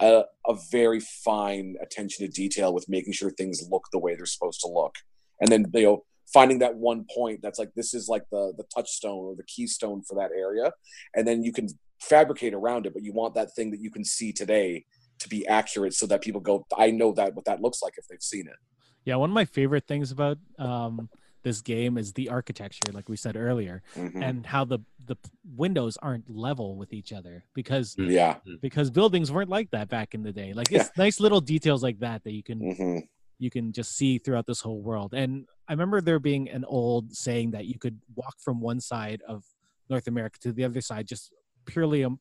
a, 0.01 0.25
a 0.47 0.57
very 0.71 1.01
fine 1.01 1.77
attention 1.81 2.27
to 2.27 2.33
detail 2.33 2.75
with 2.75 2.89
making 2.89 3.13
sure 3.13 3.31
things 3.31 3.63
look 3.71 3.85
the 3.93 3.99
way 3.99 4.15
they're 4.15 4.27
supposed 4.27 4.61
to 4.61 4.69
look. 4.69 4.95
And 5.41 5.51
then 5.51 5.67
you 5.75 5.83
know 5.83 6.05
finding 6.33 6.61
that 6.61 6.75
one 6.77 7.05
point 7.15 7.41
that's 7.43 7.59
like 7.59 7.71
this 7.77 7.95
is 7.95 8.09
like 8.09 8.25
the 8.31 8.53
the 8.57 8.65
touchstone 8.75 9.25
or 9.25 9.37
the 9.37 9.45
keystone 9.45 10.03
for 10.03 10.15
that 10.17 10.31
area. 10.37 10.73
And 11.15 11.27
then 11.27 11.43
you 11.43 11.53
can 11.53 11.69
fabricate 12.01 12.53
around 12.53 12.87
it 12.87 12.93
but 12.93 13.03
you 13.03 13.13
want 13.13 13.35
that 13.35 13.55
thing 13.55 13.71
that 13.71 13.81
you 13.81 13.91
can 13.91 14.05
see 14.05 14.33
today 14.33 14.85
to 15.21 15.29
be 15.29 15.47
accurate 15.47 15.95
so 15.95 16.05
that 16.05 16.21
people 16.21 16.41
go 16.41 16.67
i 16.77 16.91
know 16.91 17.13
that 17.13 17.33
what 17.33 17.45
that 17.45 17.63
looks 17.63 17.81
like 17.81 17.95
if 17.97 18.05
they've 18.09 18.23
seen 18.23 18.47
it. 18.49 18.57
Yeah, 19.05 19.17
one 19.17 19.31
of 19.31 19.35
my 19.35 19.45
favorite 19.45 19.87
things 19.87 20.11
about 20.11 20.39
um, 20.59 21.09
this 21.43 21.61
game 21.61 21.99
is 21.99 22.13
the 22.13 22.29
architecture, 22.29 22.93
like 22.93 23.09
we 23.09 23.17
said 23.17 23.37
earlier, 23.37 23.83
Mhm. 23.97 24.23
and 24.23 24.47
how 24.47 24.65
the 24.65 24.79
the 25.05 25.17
windows 25.57 25.97
aren't 25.97 26.29
level 26.31 26.77
with 26.77 26.93
each 26.93 27.13
other 27.13 27.45
because 27.55 27.95
yeah 27.99 28.39
because 28.61 28.91
buildings 28.91 29.33
weren't 29.33 29.51
like 29.51 29.71
that 29.71 29.89
back 29.89 30.15
in 30.15 30.23
the 30.23 30.33
day. 30.33 30.53
Like 30.53 30.71
it's 30.73 30.91
nice 30.97 31.19
little 31.21 31.41
details 31.41 31.83
like 31.83 31.99
that 32.01 32.23
that 32.25 32.33
you 32.33 32.43
can 32.43 32.59
hmm 32.75 32.99
you 33.39 33.51
can 33.51 33.73
just 33.73 33.97
see 33.97 34.19
throughout 34.19 34.47
this 34.47 34.61
whole 34.61 34.81
world. 34.83 35.15
And 35.15 35.47
I 35.69 35.73
remember 35.73 36.01
there 36.01 36.21
being 36.21 36.49
an 36.49 36.65
old 36.65 37.13
saying 37.13 37.51
that 37.53 37.67
you 37.67 37.77
could 37.77 38.01
walk 38.15 38.37
from 38.39 38.61
one 38.61 38.79
side 38.81 39.21
of 39.27 39.45
North 39.91 40.07
America 40.07 40.39
to 40.43 40.53
the 40.53 40.63
other 40.63 40.81
side 40.81 41.09
just 41.09 41.33
purely 41.67 42.05
um, 42.05 42.21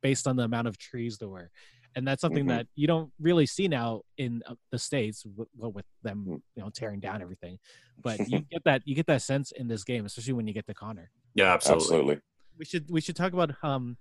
based 0.00 0.26
on 0.26 0.36
the 0.36 0.42
amount 0.44 0.66
of 0.68 0.78
trees 0.78 1.18
there 1.18 1.28
were. 1.28 1.50
And 1.96 2.06
that's 2.06 2.20
something 2.20 2.44
Mhm. 2.44 2.48
that 2.48 2.66
you 2.74 2.86
don't 2.86 3.12
really 3.20 3.46
see 3.46 3.68
now 3.68 4.02
in 4.18 4.42
uh, 4.46 4.54
the 4.70 4.78
states 4.78 5.24
with, 5.36 5.48
with 5.56 5.84
them, 6.02 6.24
Mm. 6.26 6.42
you 6.56 6.62
know, 6.62 6.70
tearing 6.70 7.00
down 7.00 7.22
everything. 7.22 7.58
But 8.02 8.18
you 8.28 8.40
get 8.50 8.64
that 8.64 8.82
you 8.84 8.94
get 8.94 9.06
that 9.06 9.22
sense 9.22 9.52
in 9.52 9.68
this 9.68 9.84
game, 9.84 10.04
especially 10.04 10.32
when 10.34 10.46
you 10.46 10.54
get 10.54 10.66
to 10.66 10.74
Connor. 10.74 11.10
Yeah, 11.34 11.52
absolutely. 11.54 11.82
absolutely 11.84 12.20
We 12.58 12.64
should 12.64 12.90
we 12.90 13.00
should 13.00 13.16
talk 13.16 13.32
about 13.32 13.52
um 13.62 13.96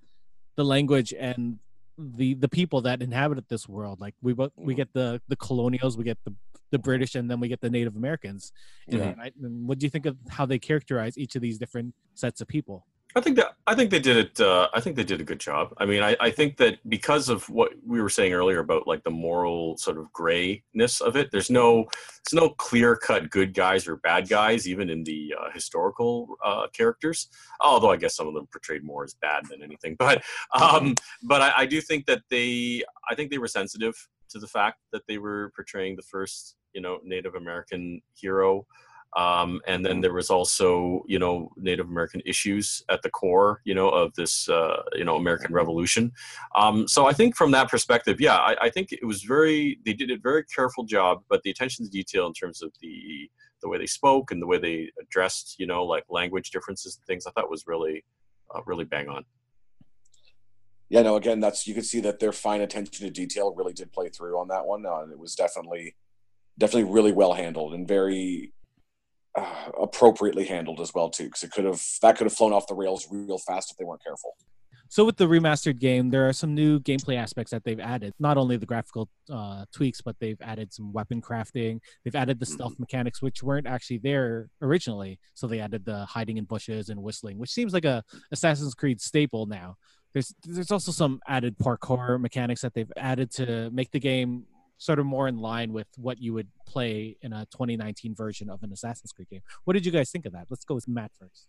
the 0.55 0.65
language 0.65 1.13
and 1.13 1.59
the 1.97 2.33
the 2.33 2.49
people 2.49 2.81
that 2.81 3.01
inhabited 3.01 3.45
this 3.49 3.67
world. 3.69 3.99
Like 3.99 4.15
we 4.21 4.33
both 4.33 4.51
we 4.57 4.73
Mhm. 4.73 4.77
get 4.77 4.93
the 4.93 5.21
the 5.27 5.35
colonials, 5.35 5.97
we 5.97 6.03
get 6.03 6.17
the 6.23 6.35
the 6.71 6.79
British, 6.79 7.13
and 7.13 7.29
then 7.29 7.39
we 7.39 7.47
get 7.47 7.61
the 7.61 7.69
Native 7.69 7.95
Americans. 7.95 8.51
And, 8.87 8.97
Yeah. 8.97 9.13
I- 9.19 9.31
and 9.43 9.67
what 9.67 9.77
do 9.77 9.85
you 9.85 9.91
think 9.91 10.07
of 10.07 10.17
how 10.29 10.47
they 10.47 10.57
characterize 10.57 11.15
each 11.19 11.35
of 11.35 11.41
these 11.43 11.59
different 11.59 11.93
sets 12.15 12.41
of 12.41 12.47
people? 12.47 12.87
I 13.15 13.21
think 13.21 13.35
that 13.37 13.55
I 13.67 13.75
think 13.75 13.91
they 13.91 13.99
did 13.99 14.17
it. 14.17 14.39
Uh, 14.39 14.69
I 14.73 14.79
think 14.79 14.95
they 14.95 15.03
did 15.03 15.21
a 15.21 15.23
good 15.23 15.39
job. 15.39 15.73
I 15.77 15.85
mean, 15.85 16.01
I, 16.01 16.15
I 16.19 16.31
think 16.31 16.57
that 16.57 16.77
because 16.89 17.29
of 17.29 17.47
what 17.49 17.71
we 17.85 18.01
were 18.01 18.09
saying 18.09 18.33
earlier 18.33 18.59
about 18.59 18.87
like 18.87 19.03
the 19.03 19.11
moral 19.11 19.77
sort 19.77 19.97
of 19.97 20.11
grayness 20.13 20.99
of 20.99 21.15
it, 21.15 21.29
there's 21.31 21.49
no 21.49 21.85
there's 22.25 22.41
no 22.41 22.49
clear 22.49 22.95
cut 22.95 23.29
good 23.29 23.53
guys 23.53 23.87
or 23.87 23.97
bad 23.97 24.29
guys, 24.29 24.67
even 24.67 24.89
in 24.89 25.03
the 25.03 25.35
uh, 25.39 25.51
historical 25.53 26.35
uh, 26.43 26.67
characters. 26.73 27.27
Although 27.61 27.91
I 27.91 27.97
guess 27.97 28.15
some 28.15 28.27
of 28.27 28.33
them 28.33 28.47
portrayed 28.51 28.83
more 28.83 29.03
as 29.03 29.13
bad 29.13 29.45
than 29.49 29.61
anything. 29.61 29.95
But 30.03 30.23
um, 30.53 30.95
but 31.21 31.41
I, 31.41 31.53
I 31.59 31.65
do 31.65 31.79
think 31.79 32.07
that 32.07 32.23
they 32.29 32.83
I 33.09 33.15
think 33.15 33.31
they 33.31 33.37
were 33.37 33.47
sensitive 33.47 33.95
to 34.31 34.39
the 34.39 34.47
fact 34.47 34.79
that 34.91 35.03
they 35.07 35.17
were 35.17 35.53
portraying 35.55 35.95
the 35.95 36.01
first, 36.01 36.55
you 36.73 36.81
know, 36.81 36.99
Native 37.03 37.35
American 37.35 38.01
hero. 38.15 38.65
Um, 39.15 39.61
and 39.67 39.85
then 39.85 40.01
there 40.01 40.13
was 40.13 40.29
also, 40.29 41.03
you 41.07 41.19
know, 41.19 41.51
Native 41.55 41.87
American 41.87 42.21
issues 42.25 42.83
at 42.89 43.01
the 43.03 43.09
core, 43.09 43.61
you 43.63 43.75
know, 43.75 43.89
of 43.89 44.13
this, 44.15 44.49
uh, 44.49 44.81
you 44.93 45.03
know, 45.03 45.17
American 45.17 45.53
Revolution. 45.53 46.11
Um, 46.55 46.87
so 46.87 47.05
I 47.05 47.13
think 47.13 47.35
from 47.35 47.51
that 47.51 47.69
perspective, 47.69 48.19
yeah, 48.19 48.37
I, 48.37 48.55
I 48.61 48.69
think 48.69 48.91
it 48.91 49.05
was 49.05 49.21
very, 49.21 49.79
they 49.85 49.93
did 49.93 50.09
a 50.09 50.17
very 50.17 50.43
careful 50.45 50.83
job, 50.83 51.23
but 51.29 51.43
the 51.43 51.51
attention 51.51 51.85
to 51.85 51.91
detail 51.91 52.25
in 52.27 52.33
terms 52.33 52.61
of 52.61 52.71
the 52.81 53.29
the 53.61 53.69
way 53.69 53.77
they 53.77 53.87
spoke 53.87 54.31
and 54.31 54.41
the 54.41 54.45
way 54.45 54.57
they 54.57 54.91
addressed, 55.01 55.55
you 55.57 55.65
know, 55.65 55.85
like 55.85 56.03
language 56.09 56.51
differences 56.51 56.97
and 56.97 57.05
things, 57.05 57.25
I 57.25 57.31
thought 57.31 57.49
was 57.49 57.63
really, 57.65 58.03
uh, 58.53 58.59
really 58.65 58.83
bang 58.83 59.07
on. 59.07 59.23
Yeah, 60.89 61.01
no, 61.01 61.15
again, 61.15 61.39
that's 61.39 61.65
you 61.65 61.73
can 61.73 61.83
see 61.83 62.01
that 62.01 62.19
their 62.19 62.33
fine 62.33 62.59
attention 62.59 63.05
to 63.05 63.09
detail 63.09 63.55
really 63.55 63.71
did 63.71 63.93
play 63.93 64.09
through 64.09 64.37
on 64.37 64.49
that 64.49 64.65
one. 64.65 64.85
Uh, 64.85 65.05
it 65.09 65.17
was 65.17 65.33
definitely, 65.33 65.95
definitely 66.57 66.91
really 66.91 67.13
well 67.13 67.33
handled 67.33 67.73
and 67.73 67.87
very 67.87 68.51
uh, 69.35 69.69
appropriately 69.81 70.45
handled 70.45 70.79
as 70.79 70.93
well 70.93 71.09
too, 71.09 71.25
because 71.25 71.43
it 71.43 71.51
could 71.51 71.65
have 71.65 71.81
that 72.01 72.17
could 72.17 72.25
have 72.25 72.33
flown 72.33 72.53
off 72.53 72.67
the 72.67 72.75
rails 72.75 73.07
real 73.11 73.37
fast 73.37 73.71
if 73.71 73.77
they 73.77 73.85
weren't 73.85 74.03
careful. 74.03 74.35
So 74.89 75.03
with 75.03 75.17
the 75.17 75.25
remastered 75.25 75.79
game, 75.79 76.11
there 76.11 76.29
are 76.29 76.33
some 76.33 76.53
new 76.53 76.79
gameplay 76.79 77.15
aspects 77.15 77.49
that 77.49 77.63
they've 77.63 77.79
added. 77.79 78.13
Not 78.19 78.37
only 78.37 78.57
the 78.57 78.67
graphical 78.67 79.09
uh, 79.27 79.65
tweaks, 79.73 80.01
but 80.01 80.15
they've 80.19 80.39
added 80.39 80.71
some 80.71 80.93
weapon 80.93 81.19
crafting. 81.19 81.79
They've 82.03 82.15
added 82.15 82.39
the 82.39 82.45
stealth 82.45 82.77
mechanics, 82.77 83.19
which 83.19 83.41
weren't 83.41 83.65
actually 83.65 83.97
there 83.97 84.49
originally. 84.61 85.17
So 85.33 85.47
they 85.47 85.61
added 85.61 85.83
the 85.83 86.05
hiding 86.05 86.37
in 86.37 86.43
bushes 86.43 86.89
and 86.89 87.01
whistling, 87.01 87.39
which 87.39 87.49
seems 87.49 87.73
like 87.73 87.85
a 87.85 88.03
Assassin's 88.31 88.75
Creed 88.75 89.01
staple 89.01 89.47
now. 89.47 89.77
There's 90.13 90.31
there's 90.43 90.69
also 90.69 90.91
some 90.91 91.21
added 91.27 91.57
parkour 91.57 92.21
mechanics 92.21 92.61
that 92.61 92.75
they've 92.75 92.93
added 92.95 93.31
to 93.31 93.71
make 93.71 93.89
the 93.89 93.99
game 93.99 94.45
sort 94.77 94.99
of 94.99 95.05
more 95.05 95.27
in 95.27 95.37
line 95.37 95.71
with 95.71 95.87
what 95.97 96.21
you 96.21 96.33
would 96.33 96.47
play 96.67 97.15
in 97.21 97.33
a 97.33 97.45
2019 97.51 98.15
version 98.15 98.49
of 98.49 98.63
an 98.63 98.71
Assassin's 98.71 99.11
Creed 99.11 99.29
game. 99.29 99.41
What 99.63 99.73
did 99.73 99.85
you 99.85 99.91
guys 99.91 100.11
think 100.11 100.25
of 100.25 100.33
that? 100.33 100.47
Let's 100.49 100.65
go 100.65 100.75
with 100.75 100.87
Matt 100.87 101.11
first. 101.19 101.47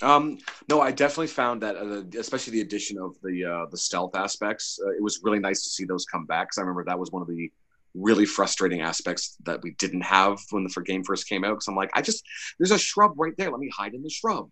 Um, 0.00 0.38
no, 0.68 0.80
I 0.80 0.90
definitely 0.90 1.28
found 1.28 1.62
that, 1.62 1.76
uh, 1.76 2.02
especially 2.18 2.54
the 2.54 2.60
addition 2.62 2.98
of 2.98 3.14
the 3.22 3.44
uh, 3.44 3.66
the 3.70 3.76
stealth 3.76 4.16
aspects, 4.16 4.78
uh, 4.84 4.90
it 4.90 5.02
was 5.02 5.20
really 5.22 5.38
nice 5.38 5.62
to 5.62 5.68
see 5.68 5.84
those 5.84 6.04
come 6.04 6.26
back. 6.26 6.48
Because 6.48 6.58
I 6.58 6.62
remember 6.62 6.84
that 6.84 6.98
was 6.98 7.12
one 7.12 7.22
of 7.22 7.28
the 7.28 7.52
really 7.94 8.24
frustrating 8.24 8.80
aspects 8.80 9.36
that 9.44 9.62
we 9.62 9.72
didn't 9.72 10.00
have 10.00 10.38
when 10.50 10.64
the 10.64 10.82
game 10.82 11.04
first 11.04 11.28
came 11.28 11.44
out. 11.44 11.50
Because 11.50 11.68
I'm 11.68 11.76
like, 11.76 11.90
I 11.94 12.02
just 12.02 12.24
there's 12.58 12.72
a 12.72 12.78
shrub 12.78 13.12
right 13.16 13.34
there. 13.36 13.50
Let 13.50 13.60
me 13.60 13.70
hide 13.74 13.94
in 13.94 14.02
the 14.02 14.10
shrub, 14.10 14.50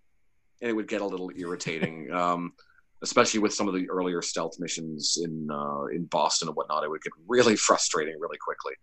and 0.61 0.71
it 0.71 0.75
would 0.75 0.89
get 0.89 1.01
a 1.01 1.07
little 1.07 1.31
irritating. 1.35 2.13
um, 2.15 2.53
especially 3.03 3.41
with 3.41 3.55
some 3.55 3.69
of 3.69 3.75
the 3.75 3.89
earlier 3.89 4.23
stealth 4.23 4.59
missions 4.59 5.19
in 5.23 5.49
uh, 5.51 5.87
in 5.87 6.05
Boston 6.05 6.49
and 6.49 6.57
whatnot, 6.57 6.85
it 6.85 6.91
would 6.91 7.03
get 7.03 7.13
really 7.27 7.57
frustrating 7.69 8.19
really 8.19 8.39
quickly. 8.39 8.75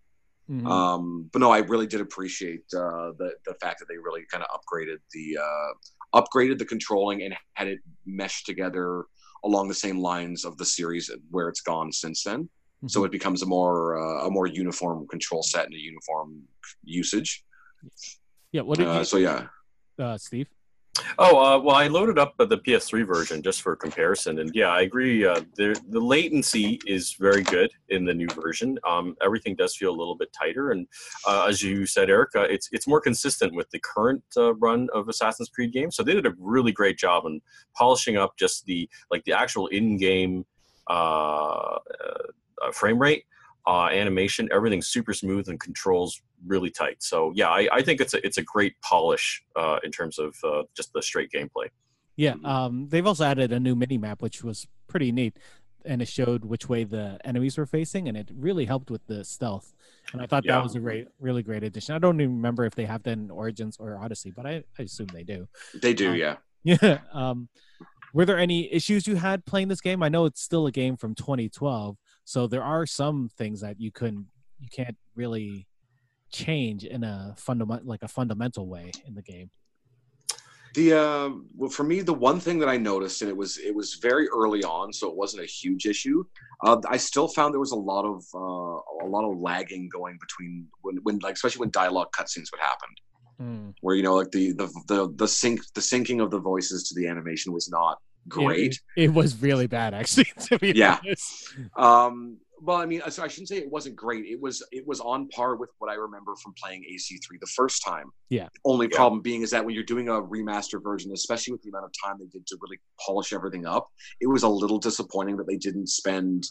Mm-hmm. 0.49 0.67
Um, 0.67 1.29
but 1.33 1.39
no, 1.39 1.51
I 1.51 1.59
really 1.59 1.87
did 1.87 2.01
appreciate 2.01 2.63
uh, 2.73 3.11
the 3.17 3.31
the 3.45 3.53
fact 3.61 3.79
that 3.79 3.87
they 3.89 3.97
really 3.97 4.23
kind 4.31 4.43
of 4.43 4.49
upgraded 4.59 4.97
the 5.13 5.37
uh, 5.37 6.21
upgraded 6.21 6.57
the 6.57 6.65
controlling 6.65 7.23
and 7.23 7.35
had 7.55 7.67
it 7.67 7.79
meshed 8.05 8.45
together 8.45 9.05
along 9.43 9.67
the 9.67 9.73
same 9.73 9.99
lines 9.99 10.45
of 10.45 10.57
the 10.57 10.65
series 10.65 11.09
and 11.09 11.21
where 11.29 11.49
it's 11.49 11.61
gone 11.61 11.91
since 11.91 12.23
then. 12.23 12.43
Mm-hmm. 12.43 12.87
So 12.87 13.03
it 13.03 13.11
becomes 13.11 13.41
a 13.41 13.45
more 13.45 13.97
uh, 13.97 14.27
a 14.27 14.31
more 14.31 14.47
uniform 14.47 15.07
control 15.07 15.43
set 15.43 15.65
and 15.65 15.73
a 15.73 15.79
uniform 15.79 16.43
usage. 16.83 17.43
Yeah. 18.51 18.61
What 18.61 18.77
did 18.77 18.87
uh, 18.87 18.99
you? 18.99 19.03
so 19.03 19.17
yeah, 19.17 19.47
uh, 19.99 20.17
Steve. 20.17 20.47
Oh 21.19 21.37
uh, 21.37 21.59
well, 21.59 21.75
I 21.75 21.87
loaded 21.87 22.17
up 22.17 22.35
the 22.37 22.57
PS3 22.57 23.05
version 23.05 23.41
just 23.41 23.61
for 23.61 23.75
comparison, 23.75 24.39
and 24.39 24.51
yeah, 24.53 24.69
I 24.69 24.81
agree. 24.81 25.25
Uh, 25.25 25.41
the 25.55 25.79
the 25.89 25.99
latency 25.99 26.79
is 26.85 27.13
very 27.13 27.43
good 27.43 27.71
in 27.89 28.05
the 28.05 28.13
new 28.13 28.27
version. 28.27 28.77
Um, 28.87 29.15
everything 29.23 29.55
does 29.55 29.75
feel 29.75 29.89
a 29.89 29.97
little 29.97 30.15
bit 30.15 30.31
tighter, 30.33 30.71
and 30.71 30.87
uh, 31.27 31.45
as 31.47 31.61
you 31.61 31.85
said, 31.85 32.09
Erica, 32.09 32.43
it's 32.43 32.69
it's 32.71 32.87
more 32.87 33.01
consistent 33.01 33.53
with 33.53 33.69
the 33.71 33.79
current 33.79 34.23
uh, 34.35 34.53
run 34.55 34.87
of 34.93 35.09
Assassin's 35.09 35.49
Creed 35.49 35.73
games. 35.73 35.95
So 35.95 36.03
they 36.03 36.13
did 36.13 36.25
a 36.25 36.33
really 36.39 36.71
great 36.71 36.97
job 36.97 37.25
in 37.25 37.41
polishing 37.75 38.17
up 38.17 38.37
just 38.37 38.65
the 38.65 38.89
like 39.11 39.23
the 39.25 39.33
actual 39.33 39.67
in-game 39.67 40.45
uh, 40.89 41.77
uh, 42.61 42.71
frame 42.71 42.99
rate 42.99 43.25
uh, 43.67 43.87
animation, 43.91 44.47
everything's 44.51 44.87
super 44.87 45.13
smooth 45.13 45.49
and 45.49 45.59
controls 45.59 46.21
really 46.45 46.69
tight. 46.69 46.97
So 47.03 47.31
yeah, 47.35 47.49
I, 47.49 47.67
I 47.71 47.81
think 47.81 47.99
it's 48.01 48.13
a 48.13 48.25
it's 48.25 48.37
a 48.37 48.43
great 48.43 48.73
polish 48.81 49.43
uh, 49.55 49.79
in 49.83 49.91
terms 49.91 50.17
of 50.19 50.35
uh, 50.43 50.63
just 50.75 50.93
the 50.93 51.01
straight 51.01 51.31
gameplay. 51.31 51.67
Yeah, 52.15 52.35
um, 52.43 52.87
they've 52.89 53.05
also 53.05 53.25
added 53.25 53.51
a 53.51 53.59
new 53.59 53.75
mini 53.75 53.97
map, 53.97 54.21
which 54.21 54.43
was 54.43 54.65
pretty 54.87 55.11
neat, 55.11 55.37
and 55.85 56.01
it 56.01 56.07
showed 56.07 56.45
which 56.45 56.67
way 56.67 56.83
the 56.83 57.19
enemies 57.23 57.57
were 57.57 57.65
facing, 57.67 58.07
and 58.07 58.17
it 58.17 58.31
really 58.35 58.65
helped 58.65 58.89
with 58.89 59.05
the 59.05 59.23
stealth. 59.23 59.73
And 60.13 60.21
I 60.21 60.25
thought 60.25 60.45
Yeah. 60.45 60.53
that 60.55 60.63
was 60.63 60.75
a 60.75 60.79
great, 60.79 61.07
really 61.19 61.43
great 61.43 61.63
addition. 61.63 61.93
I 61.93 61.99
don't 61.99 62.19
even 62.19 62.35
remember 62.37 62.65
if 62.65 62.73
they 62.73 62.85
have 62.85 63.03
that 63.03 63.11
in 63.11 63.29
Origins 63.29 63.77
or 63.79 63.99
Odyssey, 63.99 64.31
but 64.31 64.45
I, 64.47 64.63
I 64.79 64.83
assume 64.83 65.07
they 65.13 65.23
do. 65.23 65.47
they 65.81 65.93
do. 65.93 66.11
Um, 66.11 66.15
yeah. 66.15 66.35
Yeah. 66.63 66.99
Um, 67.13 67.49
were 68.13 68.25
there 68.25 68.39
any 68.39 68.73
issues 68.73 69.05
you 69.07 69.15
had 69.15 69.45
playing 69.45 69.67
this 69.67 69.79
game? 69.79 70.01
I 70.01 70.09
know 70.09 70.25
it's 70.25 70.41
still 70.41 70.65
a 70.65 70.71
game 70.71 70.97
from 70.97 71.13
2012, 71.13 71.97
so 72.27 72.45
there 72.45 72.61
are 72.61 72.85
some 72.85 73.29
things 73.37 73.61
that 73.61 73.79
you 73.79 73.89
couldn't, 73.89 74.25
you 74.59 74.67
can't 74.69 74.97
really 75.15 75.65
change 76.29 76.83
in 76.83 77.05
a 77.05 77.33
fundamental, 77.37 77.87
like 77.87 78.03
a 78.03 78.07
fundamental 78.09 78.67
way 78.67 78.91
in 79.05 79.15
the 79.15 79.21
game. 79.21 79.49
The 80.75 80.91
uh, 80.93 81.29
well, 81.55 81.69
for 81.69 81.85
me, 81.85 82.01
the 82.01 82.13
one 82.13 82.41
thing 82.41 82.59
that 82.59 82.67
I 82.67 82.75
noticed, 82.75 83.21
and 83.21 83.31
it 83.31 83.37
was 83.37 83.57
it 83.59 83.73
was 83.73 83.93
very 84.01 84.27
early 84.27 84.61
on, 84.65 84.91
so 84.91 85.07
it 85.09 85.15
wasn't 85.15 85.43
a 85.43 85.45
huge 85.45 85.85
issue. 85.85 86.25
Uh, 86.65 86.75
I 86.89 86.97
still 86.97 87.29
found 87.29 87.53
there 87.53 87.61
was 87.61 87.71
a 87.71 87.77
lot 87.77 88.03
of 88.03 88.25
uh, 88.35 89.05
a 89.05 89.07
lot 89.07 89.23
of 89.23 89.39
lagging 89.39 89.87
going 89.87 90.17
between 90.19 90.67
when, 90.81 90.97
when 91.03 91.19
like 91.19 91.35
especially 91.35 91.61
when 91.61 91.69
dialogue 91.71 92.09
cutscenes 92.11 92.51
would 92.51 92.59
happen, 92.59 92.89
Hmm. 93.37 93.69
where 93.79 93.95
you 93.95 94.03
know 94.03 94.15
like 94.15 94.31
the 94.31 94.51
the 94.51 94.67
the 94.87 95.13
the 95.15 95.27
sync 95.29 95.61
the 95.75 95.81
syncing 95.81 96.21
of 96.21 96.29
the 96.29 96.39
voices 96.39 96.89
to 96.89 96.95
the 96.95 97.07
animation 97.07 97.53
was 97.53 97.69
not 97.69 97.99
great. 98.27 98.79
It, 98.95 99.03
it 99.05 99.13
was 99.13 99.41
really 99.41 99.67
bad, 99.67 99.93
actually. 99.93 100.25
To 100.47 100.59
be 100.59 100.73
Yeah. 100.75 100.99
honest. 101.03 101.53
Um, 101.75 102.37
well, 102.59 102.77
I 102.77 102.85
mean, 102.87 103.01
so 103.09 103.23
I 103.23 103.27
shouldn't 103.27 103.49
say 103.49 103.57
it 103.57 103.71
wasn't 103.71 103.95
great. 103.95 104.25
It 104.25 104.41
was 104.41 104.63
it 104.71 104.85
was 104.87 104.99
on 104.99 105.27
par 105.29 105.55
with 105.57 105.69
what 105.77 105.91
I 105.91 105.93
remember 105.95 106.33
from 106.41 106.53
playing 106.61 106.83
AC3 106.91 107.39
the 107.39 107.45
first 107.47 107.83
time. 107.85 108.09
Yeah. 108.29 108.47
Only 108.65 108.87
Yeah. 108.91 108.95
problem 108.97 109.21
being 109.21 109.43
is 109.43 109.51
that 109.51 109.63
when 109.63 109.75
you're 109.75 109.83
doing 109.83 110.07
a 110.09 110.13
remaster 110.13 110.81
version, 110.81 111.11
especially 111.13 111.51
with 111.51 111.61
the 111.61 111.69
amount 111.69 111.85
of 111.85 111.91
time 112.03 112.15
they 112.19 112.25
did 112.25 112.47
to 112.47 112.57
really 112.61 112.79
polish 113.05 113.31
everything 113.31 113.67
up, 113.67 113.85
it 114.21 114.27
was 114.27 114.41
a 114.43 114.49
little 114.49 114.79
disappointing 114.79 115.37
that 115.37 115.45
they 115.47 115.57
didn't 115.57 115.87
spend 115.87 116.45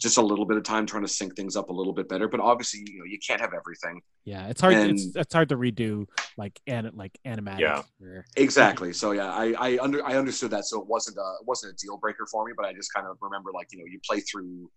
just 0.00 0.16
a 0.18 0.20
little 0.22 0.44
bit 0.44 0.56
of 0.56 0.64
time 0.64 0.86
trying 0.86 1.02
to 1.02 1.08
sync 1.08 1.36
things 1.36 1.56
up 1.56 1.70
a 1.70 1.72
little 1.72 1.92
bit 1.92 2.08
better. 2.08 2.28
But 2.28 2.40
obviously, 2.40 2.84
you 2.86 2.98
know, 2.98 3.04
you 3.04 3.18
can't 3.26 3.40
have 3.40 3.52
everything. 3.54 4.02
Yeah, 4.24 4.48
it's 4.48 4.60
hard. 4.60 4.74
it's 4.74 5.04
And- 5.04 5.16
it's 5.16 5.32
hard 5.32 5.48
to 5.50 5.56
redo 5.56 6.06
like 6.36 6.60
an 6.66 6.90
like 6.94 7.18
animatics. 7.24 7.60
Yeah. 7.60 7.82
or- 8.02 8.24
Exactly. 8.36 8.92
So 8.92 9.12
yeah, 9.12 9.32
I 9.32 9.54
I 9.58 9.78
under 9.80 10.04
I 10.04 10.16
understood 10.16 10.50
that. 10.50 10.64
So 10.66 10.80
it 10.80 10.86
wasn't 10.86 11.16
a 11.18 11.28
it 11.40 11.46
wasn't 11.46 11.72
a 11.74 11.76
deal 11.76 11.96
breaker 11.96 12.26
for 12.30 12.44
me, 12.44 12.52
but 12.56 12.66
I 12.66 12.72
just 12.72 12.92
kind 12.92 13.06
of 13.06 13.16
remember 13.20 13.50
like 13.52 13.68
you 13.72 13.78
know 13.78 13.84
you 13.86 14.00
play 14.06 14.20
through 14.20 14.70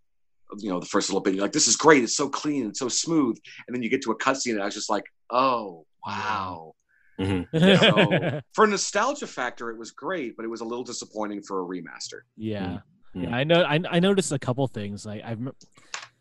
you 0.59 0.69
know 0.69 0.79
the 0.79 0.85
first 0.85 1.09
little 1.09 1.19
bit 1.19 1.33
you're 1.33 1.41
like 1.43 1.51
this 1.51 1.67
is 1.67 1.75
great 1.75 2.05
it's 2.05 2.15
so 2.15 2.29
clean 2.29 2.67
it's 2.69 2.79
so 2.79 2.87
smooth 2.87 3.37
and 3.67 3.75
then 3.75 3.83
you 3.83 3.89
get 3.89 4.01
to 4.01 4.11
a 4.11 4.17
cutscene 4.17 4.51
and 4.53 4.61
I 4.61 4.65
was 4.65 4.73
just 4.73 4.89
like 4.89 5.03
oh 5.29 5.85
wow 6.05 6.73
so 7.53 8.39
for 8.53 8.65
nostalgia 8.65 9.27
factor 9.27 9.71
it 9.71 9.77
was 9.77 9.91
great 9.91 10.37
but 10.37 10.45
it 10.45 10.47
was 10.47 10.61
a 10.61 10.63
little 10.63 10.85
disappointing 10.85 11.41
for 11.41 11.61
a 11.61 11.65
remaster 11.65 12.21
yeah. 12.37 12.65
Mm. 12.65 12.81
Yeah, 13.13 13.35
I 13.35 13.43
know. 13.43 13.63
I, 13.63 13.79
I 13.89 13.99
noticed 13.99 14.31
a 14.31 14.39
couple 14.39 14.67
things. 14.67 15.05
Like 15.05 15.23
I've 15.23 15.39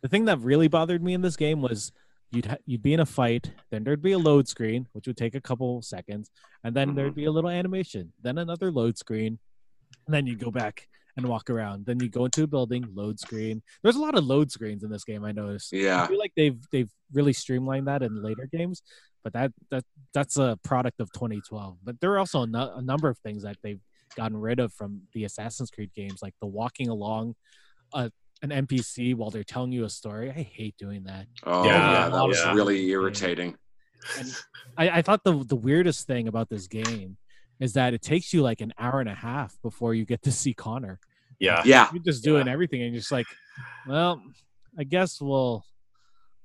the 0.03 0.09
thing 0.09 0.27
that 0.27 0.39
really 0.41 0.69
bothered 0.69 1.03
me 1.03 1.15
in 1.15 1.21
this 1.21 1.37
game 1.37 1.61
was 1.61 1.93
you'd 2.31 2.47
ha- 2.47 2.57
you'd 2.67 2.83
be 2.83 2.93
in 2.93 3.01
a 3.01 3.07
fight, 3.07 3.51
then 3.71 3.85
there'd 3.85 4.03
be 4.03 4.13
a 4.13 4.19
load 4.19 4.49
screen, 4.49 4.87
which 4.93 5.07
would 5.07 5.17
take 5.17 5.35
a 5.35 5.41
couple 5.41 5.83
seconds, 5.83 6.31
and 6.65 6.75
then 6.75 6.95
there'd 6.95 7.11
mm-hmm. 7.11 7.21
be 7.21 7.25
a 7.25 7.31
little 7.31 7.51
animation, 7.51 8.13
then 8.23 8.39
another 8.39 8.71
load 8.71 8.99
screen, 8.99 9.39
and 10.07 10.15
then 10.15 10.27
you 10.27 10.37
go 10.37 10.51
back 10.51 10.89
and 11.17 11.27
walk 11.27 11.49
around. 11.49 11.87
Then 11.87 11.99
you 12.01 12.09
go 12.09 12.27
into 12.27 12.43
a 12.43 12.47
building, 12.47 12.87
load 12.95 13.19
screen. 13.19 13.63
There's 13.83 13.97
a 13.97 14.01
lot 14.01 14.17
of 14.17 14.25
load 14.25 14.53
screens 14.53 14.85
in 14.85 14.91
this 14.91 15.05
game. 15.05 15.25
I 15.25 15.33
noticed. 15.33 15.73
Yeah, 15.73 16.05
I 16.05 16.07
feel 16.07 16.19
like 16.19 16.33
they've 16.37 16.59
they've 16.71 16.91
really 17.13 17.33
streamlined 17.33 17.89
that 17.89 18.03
in 18.03 18.23
later 18.23 18.49
games, 18.51 18.83
but 19.25 19.33
that 19.33 19.53
that 19.71 19.85
that's 20.13 20.37
a 20.37 20.59
product 20.63 21.01
of 21.01 21.13
2012. 21.13 21.79
But 21.83 22.01
there 22.01 22.13
are 22.13 22.19
also 22.19 22.43
a, 22.43 22.47
nu- 22.47 22.59
a 22.77 22.83
number 22.83 23.09
of 23.09 23.19
things 23.19 23.43
that 23.43 23.57
they've 23.63 23.81
gotten 24.15 24.37
rid 24.37 24.61
of 24.61 24.73
from 24.73 25.03
the 25.13 25.25
Assassin's 25.25 25.71
Creed 25.71 25.91
games, 25.95 26.21
like 26.23 26.35
the 26.41 26.47
walking 26.47 26.89
along 26.89 27.35
a, 27.93 28.11
an 28.43 28.51
NPC 28.51 29.15
while 29.15 29.31
they're 29.31 29.45
telling 29.45 29.73
you 29.73 29.85
a 29.85 29.91
story. 29.91 30.31
I 30.31 30.43
hate 30.43 30.77
doing 30.79 31.05
that. 31.05 31.27
oh 31.45 31.65
Yeah, 31.65 32.05
yeah, 32.05 32.09
that 32.11 32.27
was 32.27 32.39
yeah. 32.39 32.55
really 32.55 32.89
irritating 32.91 33.57
And 34.19 34.33
I, 34.77 34.91
I 34.99 35.03
thought 35.03 35.25
the 35.25 35.45
the 35.45 35.57
weirdest 35.57 36.07
thing 36.07 36.29
about 36.29 36.49
this 36.49 36.67
game 36.67 37.17
is 37.59 37.73
that 37.73 37.95
it 37.95 38.03
takes 38.03 38.33
you 38.33 38.43
like 38.43 38.61
an 38.61 38.73
hour 38.79 39.01
and 39.01 39.09
a 39.09 39.15
half 39.15 39.57
before 39.63 39.95
you 39.95 40.05
get 40.05 40.23
to 40.23 40.33
see 40.33 40.53
Connor. 40.53 41.01
Yeah. 41.39 41.63
yeah 41.65 41.89
You're 41.93 42.03
just 42.03 42.23
doing 42.23 42.49
everything, 42.49 42.83
and 42.83 42.93
you're 42.93 43.01
just 43.01 43.13
like, 43.13 43.27
well, 43.87 44.23
I 44.79 44.85
guess 44.85 45.21
we'll 45.21 45.65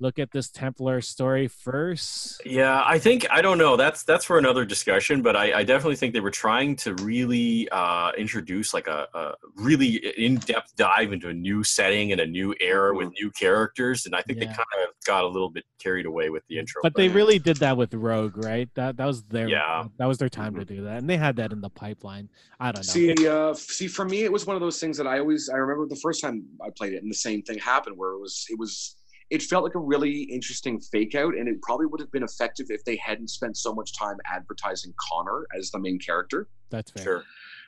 look 0.02 0.20
at 0.20 0.32
this 0.32 0.50
Templar 0.50 1.00
story 1.00 1.48
first? 1.48 2.42
Yeah, 2.46 2.84
I 2.86 3.00
think 3.00 3.28
I 3.30 3.42
don't 3.42 3.58
know. 3.58 3.78
That's 3.78 4.04
that's 4.04 4.26
for 4.26 4.38
another 4.38 4.66
discussion. 4.66 5.22
But 5.22 5.36
I, 5.36 5.60
I 5.60 5.64
definitely 5.64 5.96
think 5.96 6.14
they 6.14 6.20
were 6.20 6.32
trying 6.32 6.76
to 6.78 6.96
really 6.96 7.70
uh, 7.70 8.12
introduce 8.18 8.74
like 8.74 8.88
a, 8.88 9.08
a 9.14 9.34
really 9.56 9.96
in-depth 10.18 10.76
dive 10.76 11.14
into 11.14 11.30
a 11.30 11.34
new 11.34 11.64
setting 11.64 12.12
and 12.12 12.20
a 12.20 12.26
new 12.26 12.54
era 12.60 12.94
with 12.96 13.10
new 13.20 13.30
characters, 13.32 14.06
and 14.06 14.16
I 14.16 14.22
think 14.24 14.40
they 14.40 14.46
kind 14.48 14.60
of 14.60 14.90
got 15.06 15.24
a 15.24 15.28
little 15.28 15.50
bit 15.50 15.64
carried 15.80 16.06
away 16.06 16.30
with 16.30 16.44
the 16.50 16.58
intro. 16.58 16.82
But 16.82 16.96
they 16.96 17.10
really 17.10 17.40
did 17.40 17.58
that 17.58 17.78
with 17.78 17.94
Rogue, 17.94 18.38
right? 18.44 18.70
That 18.76 18.98
that 18.98 19.06
was 19.06 19.24
their 19.24 19.48
Yeah. 19.48 19.86
that 19.98 20.08
was 20.08 20.18
their 20.18 20.30
time 20.30 20.56
to 20.56 20.66
do 20.66 20.84
that, 20.84 20.98
and 20.98 21.10
they 21.10 21.18
had 21.18 21.36
that 21.38 21.52
in 21.54 21.62
the 21.62 21.70
pipeline. 21.70 22.30
I 22.60 22.72
don't 22.72 22.86
know. 22.86 22.92
See, 22.92 23.28
uh, 23.28 23.54
see, 23.54 23.88
for 23.88 24.06
me, 24.06 24.24
it 24.24 24.32
was 24.32 24.46
one 24.46 24.56
of 24.56 24.62
those 24.62 24.80
things 24.80 24.98
that 24.98 25.08
I 25.08 25.20
always 25.20 25.50
I 25.50 25.58
remember 25.58 25.88
the 25.88 26.00
first 26.02 26.22
time 26.22 26.44
I 26.66 26.70
played 26.76 26.94
it, 26.94 27.04
and 27.04 27.12
the 27.12 27.16
same 27.16 27.42
thing 27.44 27.60
happened 27.60 27.98
where 27.98 28.12
it 28.12 28.20
was 28.20 28.46
it 28.50 28.58
was 28.58 28.96
it 29.32 29.42
felt 29.42 29.64
like 29.64 29.76
a 29.76 29.80
really 29.80 30.24
interesting 30.24 30.80
fake 30.80 31.16
out, 31.16 31.36
and 31.36 31.48
it 31.48 31.62
probably 31.62 31.86
would 31.86 32.02
have 32.02 32.12
been 32.12 32.24
effective 32.24 32.68
if 32.70 32.84
they 32.84 32.98
hadn't 32.98 33.30
spent 33.30 33.56
so 33.58 33.74
much 33.74 33.98
time 33.98 34.18
advertising 34.26 34.94
Connor 35.10 35.48
as 35.58 35.72
the 35.72 35.80
main 35.80 35.98
character. 35.98 36.50
That's 36.70 36.92
fair. 36.92 37.04
sure. 37.04 37.24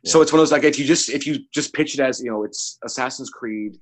So 0.05 0.21
it's 0.21 0.33
one 0.33 0.39
of 0.39 0.41
those 0.41 0.51
like 0.51 0.65
if 0.65 0.77
you 0.77 0.83
just 0.83 1.09
if 1.09 1.25
you 1.25 1.39
just 1.53 1.73
pitch 1.73 1.93
it 1.93 2.01
as 2.01 2.19
you 2.19 2.29
know 2.29 2.43
it's 2.43 2.77
Assassin's 2.83 3.29
Creed, 3.29 3.77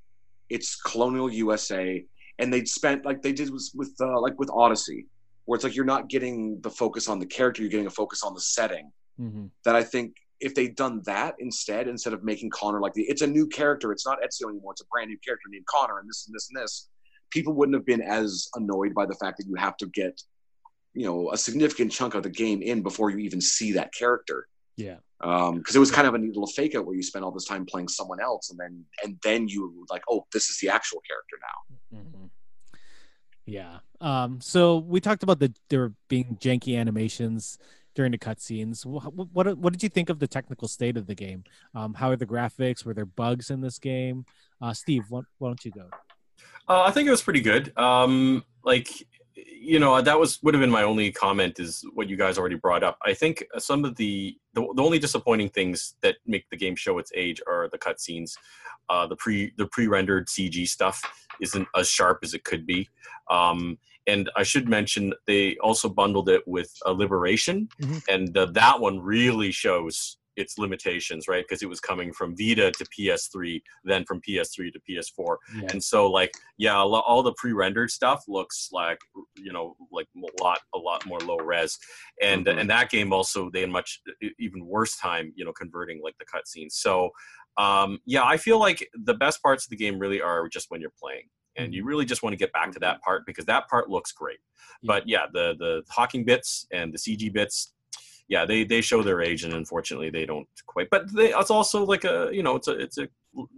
it's 0.50 0.80
colonial 0.80 1.32
USA, 1.32 2.06
and 2.38 2.54
they'd 2.54 2.68
spent 2.68 3.04
like 3.04 3.24
they 3.24 3.34
did 3.34 3.50
was 3.50 3.72
with 3.76 3.96
uh, 4.00 4.22
like 4.22 4.38
with 4.38 4.52
Odyssey, 4.54 5.08
where 5.46 5.56
it's 5.56 5.64
like 5.64 5.76
you're 5.76 5.84
not 5.84 6.08
getting 6.08 6.62
the 6.62 6.70
focus 6.70 7.10
on 7.10 7.18
the 7.18 7.26
character, 7.26 7.64
you're 7.64 7.72
getting 7.72 7.88
a 7.88 7.90
focus 7.90 8.22
on 8.22 8.36
the 8.36 8.42
setting. 8.42 8.92
hmm 9.18 9.48
That 9.66 9.76
I 9.76 9.84
think 9.84 10.14
if 10.40 10.54
they'd 10.54 10.76
done 10.76 11.02
that 11.06 11.36
instead, 11.40 11.88
instead 11.88 12.14
of 12.14 12.24
making 12.24 12.52
Connor 12.52 12.80
like 12.80 12.94
the 12.94 13.02
it's 13.04 13.24
a 13.24 13.28
new 13.28 13.48
character, 13.48 13.92
it's 13.92 14.06
not 14.06 14.20
Ezio 14.22 14.50
anymore, 14.50 14.74
it's 14.74 14.82
a 14.82 14.90
brand 14.92 15.10
new 15.10 15.18
character 15.26 15.50
named 15.50 15.66
Connor, 15.66 15.98
and 15.98 16.08
this 16.08 16.28
and 16.28 16.36
this 16.36 16.50
and 16.54 16.62
this. 16.62 16.90
People 17.32 17.54
wouldn't 17.54 17.76
have 17.76 17.86
been 17.86 18.02
as 18.02 18.50
annoyed 18.56 18.94
by 18.94 19.06
the 19.06 19.16
fact 19.16 19.38
that 19.38 19.48
you 19.48 19.56
have 19.56 19.76
to 19.78 19.88
get, 19.88 20.22
you 20.94 21.06
know, 21.06 21.32
a 21.32 21.38
significant 21.38 21.92
chunk 21.92 22.14
of 22.14 22.24
the 22.24 22.30
game 22.30 22.62
in 22.62 22.82
before 22.84 23.10
you 23.10 23.18
even 23.20 23.42
see 23.42 23.72
that 23.74 23.94
character 23.94 24.48
Yeah. 24.78 24.98
because 25.20 25.76
it 25.76 25.80
was 25.80 25.92
kind 25.92 26.08
of 26.08 26.14
a 26.14 26.18
neat 26.18 26.30
little 26.36 26.48
fake 26.48 26.76
out 26.76 26.86
where 26.86 26.96
you 26.96 27.04
spend 27.04 27.24
all 27.26 27.32
this 27.32 27.46
time 27.46 27.66
playing 27.66 27.88
someone 27.88 28.20
else 28.22 28.50
and 28.52 28.60
then 28.60 28.84
and 29.04 29.18
then 29.24 29.48
you 29.48 29.60
were 29.64 29.86
like 29.90 30.04
oh 30.10 30.26
this 30.34 30.50
is 30.50 30.60
the 30.60 30.70
actual 30.70 31.02
character 31.10 31.38
now 31.50 32.00
hmm 32.00 32.26
Yeah. 33.46 33.80
Um. 34.00 34.42
So 34.42 34.78
we 34.80 35.00
talked 35.00 35.24
about 35.24 35.40
the 35.40 35.54
there 35.70 35.94
being 36.08 36.38
janky 36.42 36.78
animations 36.78 37.58
during 37.96 38.12
the 38.12 38.18
cutscenes. 38.18 38.86
What, 38.86 39.14
what 39.34 39.58
what 39.58 39.74
did 39.74 39.84
you 39.84 39.90
think 39.90 40.10
of 40.10 40.20
the 40.20 40.28
technical 40.28 40.68
state 40.68 40.98
of 40.98 41.06
the 41.08 41.16
game? 41.16 41.44
Um. 41.76 41.94
How 41.94 42.10
are 42.12 42.16
the 42.18 42.26
graphics? 42.26 42.84
Were 42.86 42.94
there 42.94 43.06
bugs 43.06 43.50
in 43.52 43.62
this 43.62 43.80
game? 43.80 44.26
Uh, 44.62 44.74
Steve, 44.74 45.04
why, 45.10 45.22
why 45.40 45.50
don't 45.50 45.66
you 45.66 45.72
go? 45.72 45.88
Uh, 46.68 46.84
I 46.84 46.92
think 46.92 47.08
it 47.08 47.12
was 47.12 47.22
pretty 47.22 47.42
good. 47.42 47.78
Um, 47.78 48.44
like, 48.64 48.90
you 49.36 49.80
know, 49.80 50.02
that 50.02 50.20
was 50.20 50.42
would 50.44 50.54
have 50.54 50.62
been 50.62 50.70
my 50.72 50.84
only 50.84 51.12
comment 51.12 51.60
is 51.60 51.84
what 51.94 52.10
you 52.10 52.18
guys 52.18 52.38
already 52.38 52.56
brought 52.56 52.84
up. 52.84 52.98
I 53.06 53.14
think 53.14 53.44
some 53.58 53.86
of 53.86 53.96
the 53.96 54.38
the, 54.54 54.62
the 54.76 54.84
only 54.84 55.00
disappointing 55.00 55.50
things 55.50 55.96
that 56.02 56.18
make 56.26 56.50
the 56.50 56.58
game 56.58 56.76
show 56.76 56.98
its 56.98 57.12
age 57.16 57.42
are 57.48 57.70
the 57.72 57.78
cutscenes. 57.78 58.34
Uh, 58.90 59.08
the 59.08 59.16
pre 59.16 59.54
the 59.58 59.68
pre 59.68 59.88
rendered 59.88 60.28
CG 60.28 60.68
stuff 60.68 61.02
isn't 61.42 61.68
as 61.76 61.90
sharp 61.90 62.20
as 62.24 62.34
it 62.34 62.44
could 62.44 62.66
be. 62.66 62.90
Um, 63.30 63.78
and 64.08 64.30
I 64.36 64.44
should 64.44 64.68
mention 64.68 65.14
they 65.28 65.56
also 65.58 65.88
bundled 65.88 66.28
it 66.28 66.42
with 66.48 66.74
a 66.86 66.92
Liberation, 66.92 67.70
Mhm. 67.82 68.04
and 68.10 68.38
uh, 68.38 68.48
that 68.48 68.80
one 68.80 69.00
really 69.00 69.52
shows 69.52 70.18
its 70.36 70.58
limitations, 70.58 71.28
right? 71.28 71.44
Because 71.48 71.62
it 71.62 71.70
was 71.70 71.80
coming 71.80 72.14
from 72.14 72.36
Vita 72.38 72.72
to 72.72 72.86
PS3, 72.86 73.62
then 73.84 74.06
from 74.06 74.22
PS3 74.22 74.72
to 74.72 74.80
PS4 74.90 75.36
Yeah. 75.56 75.68
and 75.72 75.84
so 75.84 76.10
like 76.10 76.32
yeah 76.58 76.76
all 76.78 77.24
the 77.24 77.34
pre-rendered 77.34 77.92
stuff 77.92 78.24
looks 78.28 78.70
like 78.72 79.00
you 79.36 79.52
know 79.52 79.76
like 79.92 80.08
a 80.18 80.44
lot 80.44 80.60
a 80.74 80.78
lot 80.78 81.06
more 81.06 81.20
low 81.20 81.38
res. 81.38 81.78
And 82.22 82.46
Mhm. 82.46 82.60
and 82.62 82.70
that 82.70 82.90
game 82.90 83.12
also 83.14 83.50
they 83.52 83.62
had 83.62 83.70
much 83.70 84.02
even 84.40 84.66
worse 84.66 84.96
time 84.98 85.34
you 85.36 85.44
know 85.46 85.54
converting 85.54 86.02
like 86.04 86.16
the 86.20 86.26
cutscenes. 86.26 86.74
So 86.74 87.10
um 87.58 88.00
yeah 88.06 88.24
i 88.24 88.38
feel 88.38 88.60
like 88.60 88.88
the 88.94 89.14
best 89.14 89.42
parts 89.42 89.66
of 89.66 89.70
the 89.72 89.76
game 89.76 90.00
really 90.00 90.22
are 90.22 90.48
just 90.48 90.68
when 90.72 90.80
you're 90.82 90.94
playing. 91.02 91.28
And 91.58 91.74
you 91.74 91.84
really 91.84 92.06
just 92.06 92.24
want 92.24 92.32
to 92.32 92.38
get 92.38 92.54
back 92.54 92.72
to 92.72 92.80
that 92.80 93.02
part 93.02 93.26
because 93.26 93.44
that 93.46 93.68
part 93.68 93.90
looks 93.90 94.14
great. 94.14 94.40
But 94.84 95.08
yeah 95.08 95.26
the 95.34 95.56
the 95.60 95.84
hawking 95.90 96.24
bits 96.24 96.66
and 96.72 96.94
the 96.94 96.98
cg 96.98 97.34
bits 97.34 97.74
yeah 98.32 98.44
they 98.52 98.60
they 98.64 98.82
show 98.82 99.00
their 99.04 99.22
age 99.30 99.42
and 99.46 99.54
unfortunately 99.62 100.10
they 100.10 100.26
don't 100.32 100.48
quite 100.66 100.90
but 100.90 101.02
they, 101.18 101.30
it's 101.42 101.52
also 101.52 101.78
like 101.94 102.04
a 102.14 102.30
you 102.38 102.42
know 102.48 102.56
it's 102.60 102.70
a 102.70 102.76
it's 102.86 102.98
a 102.98 103.06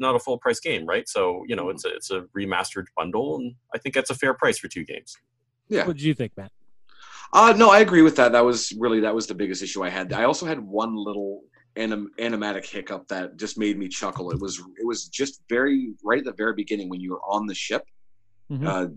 not 0.05 0.15
a 0.15 0.19
full 0.25 0.37
price 0.45 0.59
game 0.67 0.83
right 0.93 1.07
so 1.15 1.43
you 1.49 1.55
know 1.57 1.69
it's 1.73 1.85
a 1.85 1.89
it's 1.97 2.09
a 2.17 2.19
remastered 2.39 2.87
bundle 2.97 3.27
and 3.37 3.53
i 3.75 3.77
think 3.77 3.93
that's 3.95 4.09
a 4.15 4.19
fair 4.23 4.33
price 4.33 4.57
for 4.61 4.67
two 4.75 4.83
games 4.93 5.11
Yeah. 5.69 5.85
What 5.87 5.95
did 5.97 6.05
you 6.09 6.15
think, 6.21 6.31
Matt? 6.37 6.51
uh 7.39 7.53
no 7.63 7.67
i 7.77 7.79
agree 7.87 8.03
with 8.07 8.15
that 8.19 8.31
that 8.35 8.45
was 8.51 8.59
really 8.83 8.99
that 9.05 9.15
was 9.19 9.25
the 9.31 9.37
biggest 9.41 9.61
issue 9.67 9.81
i 9.89 9.89
had 9.97 10.07
i 10.21 10.23
also 10.29 10.45
had 10.51 10.59
one 10.59 10.93
little 11.07 11.33
anim- 11.83 12.11
animatic 12.27 12.65
hiccup 12.75 13.03
that 13.13 13.25
just 13.43 13.55
made 13.65 13.75
me 13.83 13.87
chuckle 13.99 14.25
it 14.35 14.39
was 14.45 14.53
it 14.81 14.85
was 14.91 14.99
just 15.19 15.33
very 15.55 15.79
right 16.09 16.19
at 16.23 16.25
the 16.31 16.37
very 16.43 16.53
beginning 16.63 16.87
when 16.91 17.01
you 17.05 17.11
were 17.13 17.23
on 17.35 17.45
the 17.51 17.55
ship 17.67 17.83
Mhm. 18.51 18.67
uh, 18.67 18.87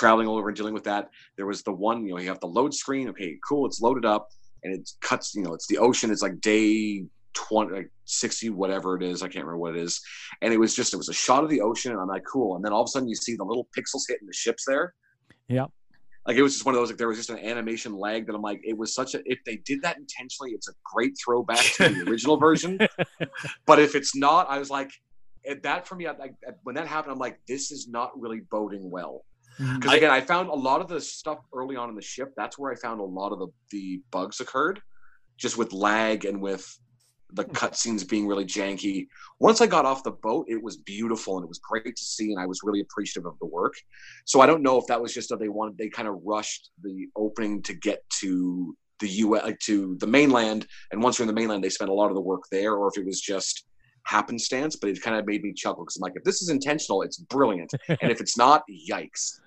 traveling 0.00 0.26
all 0.28 0.36
over 0.36 0.48
and 0.48 0.56
dealing 0.56 0.74
with 0.74 0.82
that. 0.82 1.04
There 1.36 1.46
was 1.46 1.62
the 1.62 1.72
one, 1.72 2.04
you 2.04 2.12
know, 2.12 2.20
you 2.20 2.28
have 2.28 2.40
the 2.40 2.48
load 2.58 2.74
screen. 2.74 3.08
Okay, 3.10 3.38
cool, 3.48 3.64
it's 3.68 3.80
loaded 3.80 4.04
up, 4.04 4.24
and 4.66 4.74
it 4.74 4.90
cuts. 5.00 5.34
You 5.34 5.42
know, 5.42 5.54
it's 5.54 5.66
the 5.66 5.78
ocean. 5.78 6.10
It's 6.10 6.22
like 6.22 6.40
day 6.40 7.04
twenty, 7.34 7.72
like 7.72 7.90
sixty, 8.04 8.50
whatever 8.50 8.96
it 8.96 9.02
is. 9.02 9.22
I 9.22 9.26
can't 9.26 9.44
remember 9.44 9.58
what 9.58 9.76
it 9.76 9.82
is. 9.82 10.00
And 10.42 10.52
it 10.52 10.58
was 10.58 10.74
just, 10.74 10.92
it 10.92 10.96
was 10.96 11.08
a 11.08 11.14
shot 11.14 11.44
of 11.44 11.50
the 11.50 11.60
ocean, 11.60 11.92
and 11.92 12.00
I'm 12.00 12.08
like, 12.08 12.24
cool. 12.30 12.56
And 12.56 12.64
then 12.64 12.72
all 12.72 12.82
of 12.82 12.86
a 12.86 12.90
sudden, 12.90 13.08
you 13.08 13.14
see 13.14 13.36
the 13.36 13.44
little 13.44 13.68
pixels 13.76 14.02
hitting 14.08 14.26
the 14.26 14.34
ships 14.34 14.64
there. 14.66 14.94
Yep. 15.48 15.70
Like 16.26 16.36
it 16.36 16.42
was 16.42 16.54
just 16.54 16.66
one 16.66 16.74
of 16.74 16.80
those. 16.80 16.90
Like 16.90 16.98
there 16.98 17.08
was 17.08 17.18
just 17.18 17.30
an 17.30 17.38
animation 17.38 17.96
lag 17.96 18.26
that 18.26 18.34
I'm 18.34 18.42
like, 18.42 18.60
it 18.64 18.76
was 18.76 18.92
such 18.92 19.14
a. 19.14 19.20
If 19.24 19.38
they 19.46 19.56
did 19.56 19.82
that 19.82 19.96
intentionally, 19.96 20.50
it's 20.50 20.68
a 20.68 20.72
great 20.92 21.12
throwback 21.24 21.64
to 21.74 21.88
the 21.88 22.10
original 22.10 22.36
version. 22.36 22.78
But 23.66 23.78
if 23.78 23.94
it's 23.94 24.14
not, 24.14 24.48
I 24.48 24.58
was 24.58 24.70
like, 24.70 24.90
that 25.62 25.86
for 25.86 25.94
me, 25.94 26.06
I, 26.06 26.12
I, 26.12 26.30
when 26.64 26.74
that 26.74 26.86
happened, 26.86 27.12
I'm 27.12 27.18
like, 27.18 27.38
this 27.46 27.70
is 27.70 27.88
not 27.88 28.18
really 28.20 28.40
boding 28.50 28.90
well. 28.90 29.24
Mhm. 29.58 29.80
Because 29.80 29.94
again, 29.94 30.10
I 30.10 30.20
found 30.20 30.48
a 30.48 30.54
lot 30.54 30.80
of 30.80 30.88
the 30.88 31.00
stuff 31.00 31.38
early 31.54 31.76
on 31.76 31.88
in 31.88 31.94
the 31.94 32.02
ship. 32.02 32.32
That's 32.36 32.58
where 32.58 32.72
I 32.72 32.76
found 32.76 33.00
a 33.00 33.04
lot 33.04 33.32
of 33.32 33.38
the, 33.38 33.48
the 33.70 34.02
bugs 34.10 34.40
occurred, 34.40 34.80
just 35.38 35.56
with 35.56 35.72
lag 35.72 36.24
and 36.24 36.40
with 36.40 36.78
the 37.32 37.44
cutscenes 37.44 38.08
being 38.08 38.26
really 38.26 38.44
janky. 38.44 39.06
Once 39.40 39.60
I 39.60 39.66
got 39.66 39.84
off 39.84 40.04
the 40.04 40.12
boat, 40.12 40.46
it 40.48 40.62
was 40.62 40.76
beautiful 40.76 41.36
and 41.36 41.44
it 41.44 41.48
was 41.48 41.58
great 41.58 41.96
to 41.96 42.04
see, 42.04 42.32
and 42.32 42.40
I 42.40 42.46
was 42.46 42.60
really 42.62 42.80
appreciative 42.80 43.26
of 43.26 43.38
the 43.40 43.46
work. 43.46 43.74
So 44.24 44.40
I 44.40 44.46
don't 44.46 44.62
know 44.62 44.78
if 44.78 44.86
that 44.86 45.00
was 45.00 45.12
just 45.12 45.28
that 45.30 45.40
they 45.40 45.48
wanted 45.48 45.76
they 45.76 45.88
kind 45.88 46.08
of 46.08 46.20
rushed 46.24 46.70
the 46.82 47.08
opening 47.16 47.62
to 47.62 47.74
get 47.74 48.04
to 48.20 48.76
the 49.00 49.08
U 49.08 49.32
like 49.32 49.58
to 49.60 49.96
the 49.98 50.06
mainland, 50.06 50.66
and 50.92 51.02
once 51.02 51.18
you're 51.18 51.24
in 51.24 51.34
the 51.34 51.38
mainland, 51.38 51.62
they 51.64 51.68
spent 51.68 51.90
a 51.90 51.94
lot 51.94 52.08
of 52.08 52.14
the 52.14 52.20
work 52.20 52.44
there, 52.50 52.74
or 52.74 52.88
if 52.88 52.96
it 52.96 53.04
was 53.04 53.20
just 53.20 53.64
happenstance. 54.04 54.76
But 54.76 54.90
it 54.90 55.02
kind 55.02 55.16
of 55.16 55.26
made 55.26 55.42
me 55.42 55.52
chuckle 55.52 55.84
because 55.84 55.96
I'm 55.96 56.02
like, 56.02 56.14
if 56.14 56.24
this 56.24 56.42
is 56.42 56.48
intentional, 56.48 57.02
it's 57.02 57.18
brilliant, 57.18 57.72
and 57.88 58.10
if 58.10 58.20
it's 58.20 58.38
not, 58.38 58.62
yikes. 58.90 59.40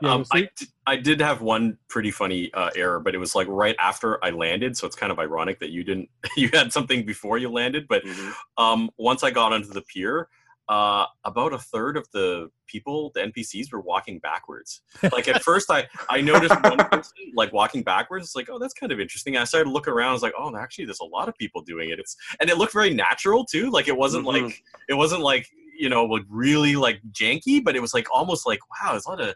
Yeah, 0.00 0.12
um, 0.14 0.24
I, 0.32 0.48
I 0.86 0.96
did 0.96 1.20
have 1.20 1.42
one 1.42 1.76
pretty 1.88 2.10
funny 2.10 2.52
uh, 2.54 2.70
error 2.76 3.00
but 3.00 3.14
it 3.14 3.18
was 3.18 3.34
like 3.34 3.48
right 3.48 3.74
after 3.80 4.22
i 4.24 4.30
landed 4.30 4.76
so 4.76 4.86
it's 4.86 4.94
kind 4.94 5.10
of 5.10 5.18
ironic 5.18 5.58
that 5.58 5.70
you 5.70 5.82
didn't 5.82 6.08
you 6.36 6.48
had 6.52 6.72
something 6.72 7.04
before 7.04 7.36
you 7.38 7.48
landed 7.50 7.86
but 7.88 8.02
um, 8.56 8.90
once 8.96 9.22
I 9.24 9.30
got 9.30 9.52
onto 9.52 9.68
the 9.68 9.82
pier, 9.82 10.28
uh, 10.68 11.06
about 11.24 11.52
a 11.54 11.58
third 11.58 11.96
of 11.96 12.06
the 12.12 12.50
people, 12.66 13.10
the 13.14 13.20
NPCs, 13.20 13.72
were 13.72 13.80
walking 13.80 14.18
backwards. 14.18 14.82
Like 15.12 15.26
at 15.26 15.42
first, 15.50 15.70
I 15.70 15.86
I 16.10 16.20
noticed 16.20 16.54
one 16.62 16.76
person 16.76 17.12
like 17.34 17.52
walking 17.54 17.82
backwards. 17.82 18.26
It's 18.26 18.36
like, 18.36 18.48
oh, 18.50 18.58
that's 18.58 18.74
kind 18.74 18.92
of 18.92 19.00
interesting. 19.00 19.34
And 19.36 19.40
I 19.42 19.44
started 19.44 19.70
looking 19.70 19.94
around. 19.94 20.10
I 20.10 20.12
was 20.12 20.22
like, 20.22 20.34
oh, 20.38 20.54
actually, 20.56 20.84
there's 20.84 21.00
a 21.00 21.04
lot 21.06 21.28
of 21.28 21.34
people 21.38 21.62
doing 21.62 21.88
it. 21.90 21.98
It's 21.98 22.16
and 22.40 22.50
it 22.50 22.58
looked 22.58 22.74
very 22.74 22.92
natural 22.92 23.44
too. 23.46 23.70
Like 23.70 23.88
it 23.88 23.96
wasn't 23.96 24.26
Mhm. 24.26 24.42
like 24.42 24.62
it 24.88 24.94
wasn't 24.94 25.22
like 25.22 25.48
you 25.78 25.88
know 25.88 26.04
like 26.04 26.24
really 26.28 26.76
like 26.76 27.00
janky, 27.12 27.64
but 27.64 27.74
it 27.74 27.80
was 27.80 27.94
like 27.94 28.06
almost 28.12 28.46
like 28.46 28.60
wow, 28.70 28.90
there's 28.92 29.06
a 29.06 29.08
lot 29.10 29.20
of 29.22 29.34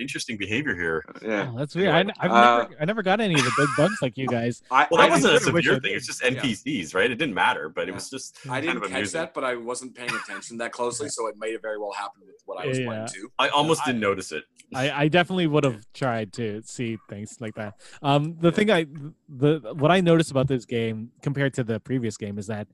interesting 0.00 0.36
behavior 0.36 0.74
here. 0.74 1.04
Yeah. 1.22 1.50
Oh, 1.52 1.58
that's 1.58 1.74
weird. 1.74 1.90
I, 1.94 2.00
I've 2.20 2.30
Uh, 2.30 2.58
never, 2.62 2.74
I 2.80 2.84
never 2.84 3.02
got 3.02 3.20
any 3.20 3.34
of 3.34 3.40
the 3.44 3.52
big 3.56 3.68
bugs 3.76 3.96
like 4.02 4.16
you 4.16 4.26
guys. 4.26 4.62
I, 4.70 4.86
Well, 4.90 5.00
that 5.00 5.08
I 5.08 5.10
wasn't 5.10 5.34
a 5.34 5.38
didn't- 5.38 5.54
wish 5.54 5.64
I 5.66 5.68
severe 5.68 5.80
thing. 5.80 5.94
It's 5.96 6.06
just 6.06 6.22
Yeah. 6.22 6.30
NPCs, 6.30 6.94
right? 6.94 7.10
It 7.10 7.16
didn't 7.16 7.34
matter, 7.34 7.68
but 7.68 7.88
it 7.88 7.92
was 7.92 8.10
just 8.10 8.38
I 8.44 8.48
kind 8.48 8.62
didn't 8.66 8.76
of 8.78 8.82
catch 8.84 8.92
amusing. 8.92 9.20
that, 9.20 9.34
but 9.34 9.44
I 9.44 9.54
wasn't 9.56 9.94
paying 9.94 10.10
attention 10.14 10.56
that 10.58 10.72
closely, 10.72 11.08
so 11.08 11.26
it 11.28 11.36
may 11.38 11.52
have 11.52 11.62
very 11.62 11.78
well 11.78 11.92
happened 11.92 12.24
with 12.26 12.40
what 12.46 12.62
I 12.62 12.66
was 12.66 12.78
Yeah. 12.78 12.86
playing 12.86 13.08
too. 13.08 13.30
I 13.38 13.48
almost 13.48 13.82
I- 13.82 13.86
didn't 13.86 14.00
notice 14.00 14.32
it. 14.32 14.44
I, 14.74 14.90
I 15.04 15.08
definitely 15.08 15.46
would 15.46 15.62
have 15.62 15.86
tried 15.94 16.32
to 16.34 16.60
see 16.64 16.98
things 17.08 17.36
like 17.40 17.54
that. 17.54 17.74
Um, 18.02 18.36
the 18.40 18.50
thing 18.50 18.68
I 18.68 18.86
the 19.28 19.60
what 19.78 19.92
I 19.92 20.00
noticed 20.00 20.32
about 20.32 20.48
this 20.48 20.64
game 20.64 21.12
compared 21.22 21.54
to 21.54 21.62
the 21.62 21.78
previous 21.78 22.16
game 22.16 22.36
is 22.36 22.48
that 22.48 22.66
it, 22.66 22.68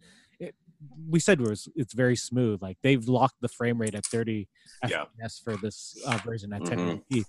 we 1.09 1.21
said 1.21 1.41
it 1.41 1.49
was 1.49 1.69
it's 1.77 1.95
very 1.95 2.17
smooth. 2.17 2.61
Like 2.63 2.79
they've 2.83 3.07
locked 3.09 3.41
the 3.41 3.49
frame 3.49 3.81
rate 3.81 3.95
at 3.95 4.05
30 4.07 4.49
Yeah. 4.89 5.05
FPS 5.21 5.43
for 5.43 5.57
this 5.57 5.97
uh, 6.07 6.19
version 6.25 6.53
at 6.53 6.63
Mhm. 6.63 6.69
1080p. 7.11 7.25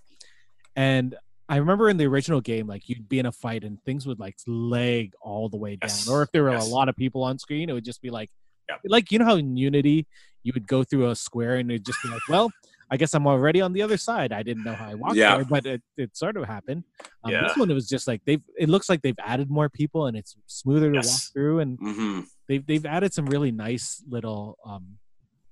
And 0.75 1.15
I 1.49 1.57
remember 1.57 1.89
in 1.89 1.97
the 1.97 2.05
original 2.05 2.41
game, 2.41 2.67
like 2.67 2.87
you'd 2.89 3.07
be 3.09 3.19
in 3.19 3.25
a 3.25 3.31
fight 3.31 3.63
and 3.63 3.81
things 3.83 4.07
would 4.07 4.19
like 4.19 4.37
lag 4.47 5.13
all 5.21 5.49
the 5.49 5.57
way 5.57 5.75
down. 5.75 5.89
Yes, 5.89 6.07
Or 6.07 6.21
if 6.23 6.31
there 6.31 6.43
were 6.43 6.51
yes. 6.51 6.67
a 6.67 6.69
lot 6.73 6.89
of 6.89 6.95
people 6.95 7.23
on 7.23 7.37
screen, 7.37 7.69
it 7.69 7.73
would 7.73 7.85
just 7.85 8.01
be 8.01 8.09
like, 8.09 8.31
Yeah. 8.69 8.77
like 8.85 9.11
you 9.11 9.19
know 9.19 9.25
how 9.25 9.35
in 9.35 9.57
Unity 9.57 10.07
you 10.41 10.51
would 10.53 10.67
go 10.67 10.83
through 10.83 11.09
a 11.09 11.15
square 11.15 11.55
and 11.55 11.69
it'd 11.71 11.85
just 11.85 11.99
be 12.01 12.09
like, 12.09 12.21
well, 12.29 12.49
I 12.93 12.97
guess 12.97 13.15
I'm 13.15 13.25
already 13.25 13.59
on 13.59 13.73
the 13.73 13.81
other 13.81 13.97
side. 13.97 14.31
I 14.31 14.43
didn't 14.43 14.63
know 14.63 14.75
how 14.75 14.87
I 14.87 14.93
walked 14.93 15.15
Yeah. 15.15 15.35
there, 15.37 15.45
but 15.45 15.65
it, 15.65 15.81
it 15.97 16.15
sort 16.15 16.37
of 16.37 16.43
happened. 16.45 16.83
Um, 17.23 17.31
Yeah. 17.31 17.41
This 17.47 17.57
one 17.57 17.71
it 17.71 17.73
was 17.73 17.89
just 17.89 18.07
like 18.07 18.21
they've. 18.27 18.43
It 18.63 18.69
looks 18.69 18.87
like 18.87 19.01
they've 19.01 19.23
added 19.33 19.49
more 19.49 19.67
people 19.67 20.05
and 20.05 20.15
it's 20.15 20.35
smoother 20.45 20.91
to 20.91 20.97
walk 20.99 21.21
through, 21.33 21.57
and 21.63 21.71
hmm 21.79 22.19
they've 22.47 22.63
they've 22.69 22.85
added 22.85 23.11
some 23.17 23.25
really 23.25 23.51
nice 23.51 24.03
little 24.15 24.57
um, 24.63 24.85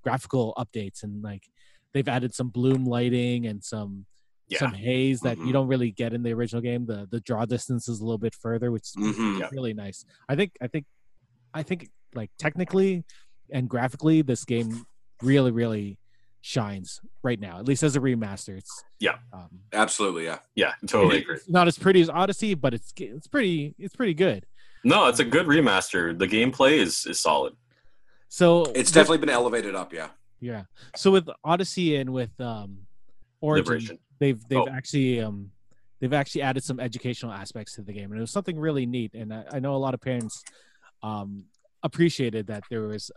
graphical 0.04 0.54
updates 0.62 1.02
and 1.02 1.12
like 1.30 1.42
they've 1.92 2.06
added 2.16 2.32
some 2.32 2.48
bloom 2.58 2.84
lighting 2.84 3.40
and 3.50 3.58
some 3.72 4.06
Yeah. 4.48 4.60
some 4.60 4.74
haze 4.74 5.18
that 5.26 5.36
you 5.38 5.46
Mhm. 5.46 5.52
don't 5.56 5.68
really 5.72 5.90
get 6.02 6.12
in 6.16 6.22
the 6.22 6.32
original 6.38 6.62
game. 6.62 6.86
The 6.86 7.08
the 7.14 7.20
draw 7.28 7.44
distance 7.44 7.88
is 7.88 7.98
a 8.00 8.04
little 8.04 8.18
bit 8.26 8.34
further, 8.36 8.70
which 8.70 8.86
is 8.90 8.94
Mhm. 8.96 9.40
Yeah. 9.40 9.48
really 9.50 9.74
nice. 9.74 9.98
I 10.28 10.36
think 10.36 10.50
I 10.64 10.68
think 10.72 10.84
I 11.60 11.62
think 11.64 11.80
like 12.14 12.30
technically 12.38 13.04
and 13.56 13.68
graphically 13.68 14.22
this 14.22 14.44
game 14.44 14.70
really 15.22 15.50
really 15.62 15.98
shines 16.42 17.00
right 17.22 17.40
now. 17.40 17.58
At 17.58 17.64
least 17.66 17.82
as 17.82 17.96
a 17.96 18.00
remaster, 18.00 18.58
it's 18.58 18.84
Yeah. 18.98 19.16
Um, 19.32 19.48
Absolutely, 19.72 20.24
yeah. 20.24 20.40
Yeah, 20.54 20.72
totally 20.86 21.22
agree. 21.22 21.38
not 21.48 21.68
as 21.68 21.78
pretty 21.78 22.00
as 22.02 22.10
Odyssey, 22.10 22.54
but 22.54 22.74
it's 22.74 22.92
it's 22.98 23.26
pretty 23.28 23.74
it's 23.78 23.96
pretty 23.96 24.12
good. 24.14 24.44
No, 24.84 25.06
it's 25.06 25.20
a 25.20 25.24
good 25.24 25.46
remaster. 25.46 26.18
The 26.18 26.26
gameplay 26.26 26.72
is 26.72 27.06
is 27.06 27.18
solid. 27.20 27.54
So 28.28 28.64
It's 28.64 28.74
with- 28.90 28.92
definitely 28.94 29.18
been 29.18 29.28
elevated 29.30 29.74
up, 29.74 29.92
yeah. 29.92 30.08
Yeah. 30.40 30.64
So 30.96 31.10
with 31.12 31.28
Odyssey 31.44 31.96
and 31.96 32.10
with 32.12 32.38
um 32.40 32.78
Origin, 33.40 33.64
Liberation. 33.64 33.98
they've 34.18 34.40
they've 34.48 34.58
Oh. 34.58 34.68
actually 34.68 35.20
um 35.20 35.52
they've 36.00 36.12
actually 36.12 36.42
added 36.42 36.64
some 36.64 36.80
educational 36.80 37.30
aspects 37.32 37.74
to 37.76 37.82
the 37.82 37.92
game 37.92 38.10
and 38.10 38.18
it 38.18 38.20
was 38.20 38.32
something 38.32 38.58
really 38.58 38.86
neat 38.86 39.14
and 39.14 39.32
I, 39.32 39.44
I 39.52 39.58
know 39.60 39.74
a 39.76 39.78
lot 39.86 39.94
of 39.94 40.00
parents 40.00 40.42
um 41.04 41.44
appreciated 41.84 42.46
that 42.48 42.64
there 42.70 42.82
was 42.82 43.10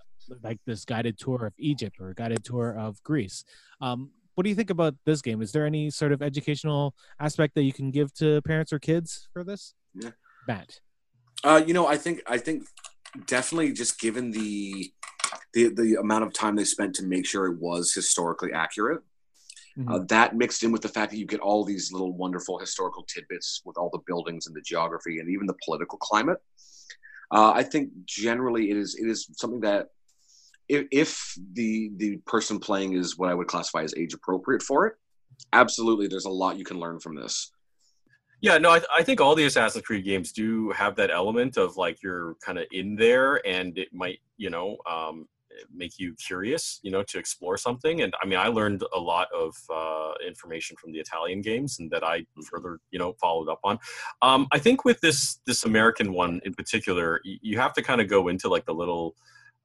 like 0.44 0.60
this 0.66 0.86
guided 0.86 1.18
tour 1.18 1.46
of 1.46 1.54
Egypt 1.58 1.98
or 2.00 2.10
a 2.10 2.16
guided 2.16 2.44
tour 2.44 2.78
of 2.78 3.02
Greece. 3.04 3.44
Um 3.82 4.12
what 4.36 4.44
do 4.44 4.50
you 4.50 4.56
think 4.56 4.70
about 4.70 4.96
this 5.06 5.22
game? 5.22 5.42
Is 5.42 5.54
there 5.54 5.66
any 5.66 5.90
sort 5.90 6.12
of 6.12 6.22
educational 6.22 6.94
aspect 7.20 7.56
that 7.56 7.64
you 7.64 7.72
can 7.72 7.90
give 7.90 8.14
to 8.16 8.42
parents 8.42 8.74
or 8.74 8.80
kids 8.80 9.30
for 9.32 9.46
this? 9.46 9.74
Yeah. 9.94 10.10
Matt. 10.46 10.80
Uh, 11.44 11.62
you 11.66 11.74
know, 11.74 11.88
I 11.88 11.98
think 11.98 12.22
I 12.28 12.38
think 12.38 12.66
definitely 13.28 13.72
just 13.72 14.00
given 14.00 14.32
the 14.32 14.92
the 15.54 15.70
the 15.70 15.96
amount 16.00 16.26
of 16.26 16.34
time 16.34 16.56
they 16.56 16.66
spent 16.66 16.96
to 16.96 17.06
make 17.06 17.26
sure 17.26 17.48
it 17.48 17.60
was 17.60 17.94
historically 17.94 18.52
accurate, 18.52 19.02
uh, 19.88 20.00
that 20.08 20.36
mixed 20.36 20.64
in 20.64 20.72
with 20.72 20.82
the 20.82 20.90
fact 20.90 21.12
that 21.12 21.18
you 21.18 21.26
get 21.26 21.40
all 21.40 21.66
these 21.66 21.92
little 21.92 22.14
wonderful 22.14 22.58
historical 22.58 23.04
tidbits 23.04 23.62
with 23.66 23.78
all 23.78 23.90
the 23.92 24.00
buildings 24.08 24.48
and 24.48 24.56
the 24.56 24.62
geography 24.62 25.20
and 25.20 25.30
even 25.30 25.46
the 25.46 25.56
political 25.64 25.98
climate. 25.98 26.38
Uh, 27.32 27.52
I 27.54 27.64
think 27.64 27.90
generally 28.06 28.70
it 28.72 28.78
is 28.78 28.96
it 28.96 29.08
is 29.08 29.28
something 29.34 29.62
that 29.62 29.90
if, 30.69 30.86
if 30.91 31.38
the 31.54 31.91
the 31.97 32.17
person 32.25 32.60
playing 32.60 32.93
is 32.93 33.17
what 33.17 33.30
I 33.30 33.34
would 33.34 33.47
classify 33.47 33.84
as 33.84 33.93
age 33.95 34.13
appropriate 34.13 34.62
for 34.62 34.88
it, 34.88 34.95
absolutely, 35.54 36.08
there's 36.08 36.25
a 36.25 36.30
lot 36.30 36.58
you 36.58 36.65
can 36.65 36.80
learn 36.80 36.99
from 36.99 37.15
this. 37.15 37.51
Yeah, 38.41 38.58
no, 38.58 38.71
I, 38.71 38.82
I 38.93 39.04
think 39.04 39.21
all 39.21 39.34
the 39.34 39.45
Assassin's 39.45 39.86
Creed 39.86 40.06
games 40.06 40.32
do 40.32 40.69
have 40.71 40.95
that 40.97 41.10
element 41.10 41.58
of 41.58 41.78
like 41.78 42.04
you're 42.04 42.36
kind 42.45 42.60
of 42.60 42.65
in 42.71 42.95
there, 42.95 43.45
and 43.47 43.78
it 43.78 43.89
might, 43.93 44.19
you 44.38 44.49
know, 44.49 44.78
um, 44.89 45.28
make 45.73 45.97
you 45.97 46.13
curious, 46.15 46.80
you 46.84 46.91
know, 46.91 47.01
to 47.04 47.17
explore 47.17 47.58
something. 47.58 48.01
And 48.01 48.13
I 48.21 48.25
mean, 48.25 48.38
I 48.38 48.47
learned 48.47 48.84
a 48.93 48.99
lot 48.99 49.30
of 49.34 49.56
uh, 49.73 50.13
information 50.25 50.75
from 50.78 50.91
the 50.91 50.99
Italian 50.99 51.41
games, 51.41 51.80
and 51.80 51.89
that 51.91 52.04
I 52.04 52.25
further, 52.49 52.80
you 52.91 52.99
know, 52.99 53.13
followed 53.13 53.49
up 53.49 53.62
on. 53.63 53.80
Um, 54.21 54.47
I 54.51 54.60
think 54.60 54.86
with 54.86 54.99
this 55.01 55.39
this 55.45 55.63
American 55.65 56.13
one 56.13 56.41
in 56.45 56.54
particular, 56.54 57.21
y- 57.25 57.39
you 57.41 57.58
have 57.58 57.73
to 57.73 57.82
kind 57.82 58.01
of 58.01 58.10
go 58.10 58.28
into 58.28 58.49
like 58.49 58.65
the 58.65 58.73
little 58.73 59.15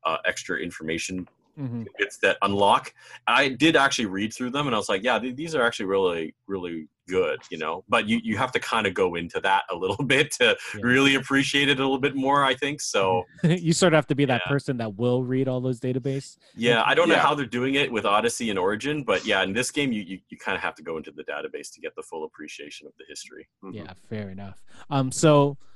uh, 0.04 0.18
extra 0.26 0.58
information 0.58 1.28
Mhm. 1.58 1.86
bits 1.98 2.16
that 2.18 2.38
unlock. 2.42 2.94
I 3.26 3.48
did 3.48 3.76
actually 3.76 4.06
read 4.06 4.32
through 4.32 4.50
them, 4.50 4.66
and 4.66 4.74
I 4.74 4.78
was 4.78 4.88
like, 4.88 5.02
yeah, 5.02 5.18
th- 5.18 5.36
these 5.36 5.54
are 5.54 5.62
actually 5.62 5.86
really, 5.86 6.34
really 6.46 6.88
good, 7.08 7.40
you 7.50 7.58
know. 7.58 7.84
But 7.88 8.08
you 8.08 8.20
you 8.22 8.38
have 8.38 8.52
to 8.52 8.60
kind 8.60 8.86
of 8.86 8.94
go 8.94 9.16
into 9.16 9.40
that 9.40 9.64
a 9.68 9.74
little 9.84 10.02
bit 10.04 10.30
to 10.34 10.56
Yeah. 10.74 10.80
really 10.82 11.16
appreciate 11.16 11.68
it 11.68 11.78
a 11.78 11.82
little 11.82 11.98
bit 11.98 12.14
more. 12.14 12.44
I 12.44 12.54
think 12.54 12.80
so. 12.80 13.24
you 13.42 13.72
sort 13.72 13.92
of 13.92 13.96
have 13.98 14.06
to 14.06 14.14
be 14.14 14.24
that 14.26 14.42
Yeah. 14.46 14.48
person 14.50 14.76
that 14.78 14.94
will 14.96 15.22
read 15.24 15.48
all 15.48 15.60
those 15.60 15.80
database. 15.80 16.38
Yeah, 16.54 16.82
I 16.86 16.94
don't 16.94 17.08
know 17.08 17.16
Yeah. 17.16 17.20
how 17.22 17.34
they're 17.34 17.44
doing 17.46 17.74
it 17.74 17.90
with 17.92 18.06
Odyssey 18.06 18.48
and 18.48 18.58
Origin, 18.58 19.02
but 19.02 19.26
yeah, 19.26 19.42
in 19.42 19.52
this 19.52 19.70
game, 19.70 19.92
you 19.92 20.02
you, 20.02 20.20
you 20.30 20.38
kind 20.38 20.56
of 20.56 20.62
have 20.62 20.76
to 20.76 20.82
go 20.82 20.96
into 20.96 21.10
the 21.10 21.24
database 21.24 21.70
to 21.74 21.80
get 21.80 21.94
the 21.96 22.02
full 22.02 22.24
appreciation 22.24 22.86
of 22.86 22.92
the 22.96 23.04
history. 23.08 23.48
Mhm. 23.62 23.74
Yeah, 23.74 23.92
fair 24.08 24.30
enough. 24.30 24.62
Um, 24.88 25.10
so 25.12 25.48
we- 25.50 25.66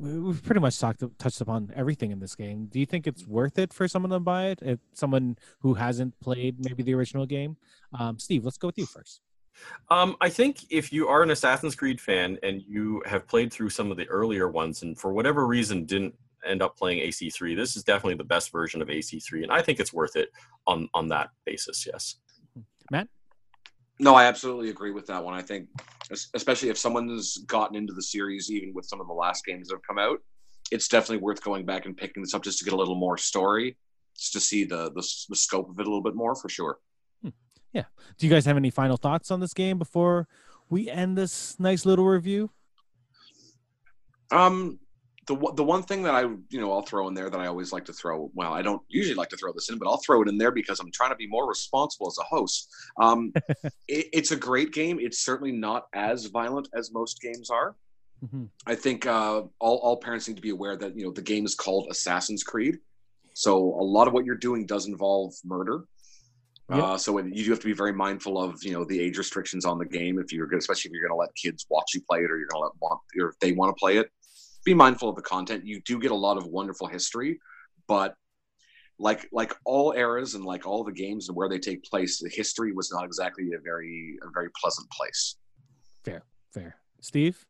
we've 0.00 0.42
pretty 0.42 0.60
much 0.60 0.78
talked 0.78 1.02
touched 1.18 1.40
upon 1.40 1.70
everything 1.74 2.10
in 2.10 2.18
this 2.18 2.34
game. 2.34 2.66
Do 2.66 2.80
you 2.80 2.86
think 2.86 3.06
it's 3.06 3.26
worth 3.26 3.58
it 3.58 3.72
for 3.72 3.86
someone 3.86 4.10
to 4.10 4.20
buy 4.20 4.46
it? 4.46 4.60
If 4.62 4.78
someone 4.92 5.36
who 5.60 5.74
hasn't 5.74 6.18
played 6.20 6.64
maybe 6.64 6.82
the 6.82 6.94
original 6.94 7.26
game, 7.26 7.56
um, 7.98 8.18
Steve, 8.18 8.44
let's 8.44 8.58
go 8.58 8.68
with 8.68 8.78
you 8.78 8.86
first. 8.86 9.20
Um, 9.90 10.16
I 10.20 10.30
think 10.30 10.64
if 10.70 10.92
you 10.92 11.08
are 11.08 11.22
an 11.22 11.30
Assassin's 11.30 11.74
Creed 11.74 12.00
fan 12.00 12.38
and 12.42 12.62
you 12.62 13.02
have 13.04 13.26
played 13.26 13.52
through 13.52 13.70
some 13.70 13.90
of 13.90 13.96
the 13.96 14.06
earlier 14.06 14.48
ones 14.48 14.82
and 14.82 14.98
for 14.98 15.12
whatever 15.12 15.46
reason 15.46 15.84
didn't 15.84 16.14
end 16.46 16.62
up 16.62 16.76
playing 16.76 17.00
AC3, 17.00 17.54
this 17.56 17.76
is 17.76 17.84
definitely 17.84 18.14
the 18.14 18.24
best 18.24 18.52
version 18.52 18.80
of 18.80 18.88
AC3, 18.88 19.42
and 19.42 19.52
I 19.52 19.60
think 19.60 19.80
it's 19.80 19.92
worth 19.92 20.16
it 20.16 20.30
on 20.66 20.88
on 20.94 21.08
that 21.08 21.30
basis. 21.44 21.86
Yes. 21.86 22.16
No, 24.00 24.14
I 24.14 24.24
absolutely 24.24 24.70
agree 24.70 24.92
with 24.92 25.06
that 25.06 25.22
one. 25.22 25.34
I 25.34 25.42
think, 25.42 25.68
especially 26.34 26.70
if 26.70 26.78
someone's 26.78 27.36
gotten 27.46 27.76
into 27.76 27.92
the 27.92 28.02
series, 28.02 28.50
even 28.50 28.72
with 28.72 28.86
some 28.86 29.00
of 29.00 29.06
the 29.06 29.12
last 29.12 29.44
games 29.44 29.68
that 29.68 29.74
have 29.74 29.82
come 29.86 29.98
out, 29.98 30.18
it's 30.72 30.88
definitely 30.88 31.18
worth 31.18 31.42
going 31.44 31.66
back 31.66 31.84
and 31.84 31.94
picking 31.94 32.22
this 32.22 32.32
up 32.32 32.42
just 32.42 32.58
to 32.58 32.64
get 32.64 32.72
a 32.72 32.76
little 32.76 32.94
more 32.94 33.18
story, 33.18 33.76
just 34.16 34.32
to 34.32 34.40
see 34.40 34.64
the 34.64 34.90
the, 34.92 35.06
the 35.28 35.36
scope 35.36 35.68
of 35.68 35.78
it 35.78 35.82
a 35.82 35.90
little 35.90 36.02
bit 36.02 36.14
more 36.14 36.34
for 36.34 36.48
sure. 36.48 36.78
Yeah. 37.72 37.84
Do 38.18 38.26
you 38.26 38.32
guys 38.32 38.46
have 38.46 38.56
any 38.56 38.70
final 38.70 38.96
thoughts 38.96 39.30
on 39.30 39.40
this 39.40 39.54
game 39.54 39.78
before 39.78 40.26
we 40.70 40.88
end 40.88 41.16
this 41.16 41.60
nice 41.60 41.84
little 41.86 42.06
review? 42.06 42.50
Um, 44.32 44.80
the 45.30 45.36
one- 45.36 45.54
the 45.54 45.62
one 45.62 45.82
thing 45.84 46.02
that 46.02 46.14
I 46.14 46.22
you 46.22 46.60
know 46.60 46.72
I'll 46.72 46.82
throw 46.82 47.06
in 47.06 47.14
there 47.14 47.30
that 47.30 47.40
I 47.40 47.46
always 47.46 47.72
like 47.72 47.84
to 47.84 47.92
throw. 47.92 48.30
Well, 48.34 48.52
I 48.52 48.62
don't 48.62 48.82
usually 48.88 49.14
like 49.14 49.28
to 49.28 49.36
throw 49.36 49.52
this 49.52 49.70
in, 49.70 49.78
but 49.78 49.86
I'll 49.88 50.02
throw 50.04 50.22
it 50.22 50.28
in 50.28 50.36
there 50.38 50.50
because 50.50 50.80
I'm 50.80 50.90
trying 50.90 51.10
to 51.10 51.16
be 51.16 51.28
more 51.28 51.48
responsible 51.48 52.08
as 52.08 52.18
a 52.18 52.24
host. 52.24 52.68
Um, 53.00 53.32
it, 53.86 54.06
it's 54.18 54.32
a 54.32 54.36
great 54.36 54.72
game. 54.72 54.98
It's 55.00 55.20
certainly 55.20 55.52
not 55.52 55.86
as 55.94 56.26
violent 56.26 56.68
as 56.74 56.92
most 56.92 57.20
games 57.20 57.48
are. 57.48 57.76
Mhm. 58.26 58.48
I 58.66 58.74
think 58.74 59.06
uh, 59.06 59.42
all, 59.60 59.76
all 59.84 59.96
parents 59.96 60.26
need 60.28 60.36
to 60.36 60.42
be 60.42 60.50
aware 60.50 60.76
that 60.76 60.96
you 60.96 61.04
know 61.04 61.12
the 61.12 61.22
game 61.22 61.44
is 61.46 61.54
called 61.54 61.86
Assassin's 61.90 62.42
Creed, 62.42 62.78
so 63.34 63.56
a 63.56 63.86
lot 63.96 64.08
of 64.08 64.12
what 64.12 64.24
you're 64.24 64.34
doing 64.48 64.66
does 64.66 64.86
involve 64.86 65.32
murder. 65.44 65.84
Yep. 66.70 66.82
Uh, 66.84 66.96
so 66.98 67.18
you 67.18 67.44
do 67.44 67.50
have 67.50 67.58
to 67.60 67.66
be 67.66 67.72
very 67.72 67.92
mindful 67.92 68.40
of 68.40 68.62
you 68.62 68.72
know 68.72 68.84
the 68.84 68.98
age 69.00 69.16
restrictions 69.18 69.64
on 69.64 69.78
the 69.78 69.86
game 69.86 70.18
if 70.18 70.32
you're 70.32 70.52
especially 70.54 70.88
if 70.88 70.92
you're 70.92 71.06
going 71.08 71.16
to 71.16 71.22
let 71.24 71.34
kids 71.34 71.66
watch 71.70 71.88
you 71.94 72.00
play 72.08 72.18
it 72.20 72.30
or 72.30 72.36
you're 72.38 72.48
going 72.48 72.60
to 72.62 72.66
let 72.68 72.72
want 72.80 73.00
or 73.20 73.30
if 73.30 73.38
they 73.40 73.52
want 73.52 73.70
to 73.74 73.78
play 73.80 73.96
it. 73.96 74.08
Be 74.64 74.74
mindful 74.74 75.08
of 75.08 75.16
the 75.16 75.22
content. 75.22 75.64
You 75.64 75.80
do 75.82 75.98
get 75.98 76.10
a 76.10 76.16
lot 76.16 76.36
of 76.36 76.46
wonderful 76.46 76.86
history, 76.86 77.40
but 77.88 78.14
like 78.98 79.26
like 79.32 79.54
all 79.64 79.92
eras 79.96 80.34
and 80.34 80.44
like 80.44 80.66
all 80.66 80.84
the 80.84 80.92
games 80.92 81.28
and 81.28 81.36
where 81.36 81.48
they 81.48 81.58
take 81.58 81.82
place, 81.84 82.20
the 82.20 82.28
history 82.28 82.72
was 82.72 82.92
not 82.92 83.04
exactly 83.04 83.50
a 83.54 83.60
very 83.60 84.18
a 84.22 84.30
very 84.32 84.50
pleasant 84.60 84.88
place. 84.90 85.36
Fair, 86.04 86.22
fair. 86.52 86.76
Steve, 87.00 87.46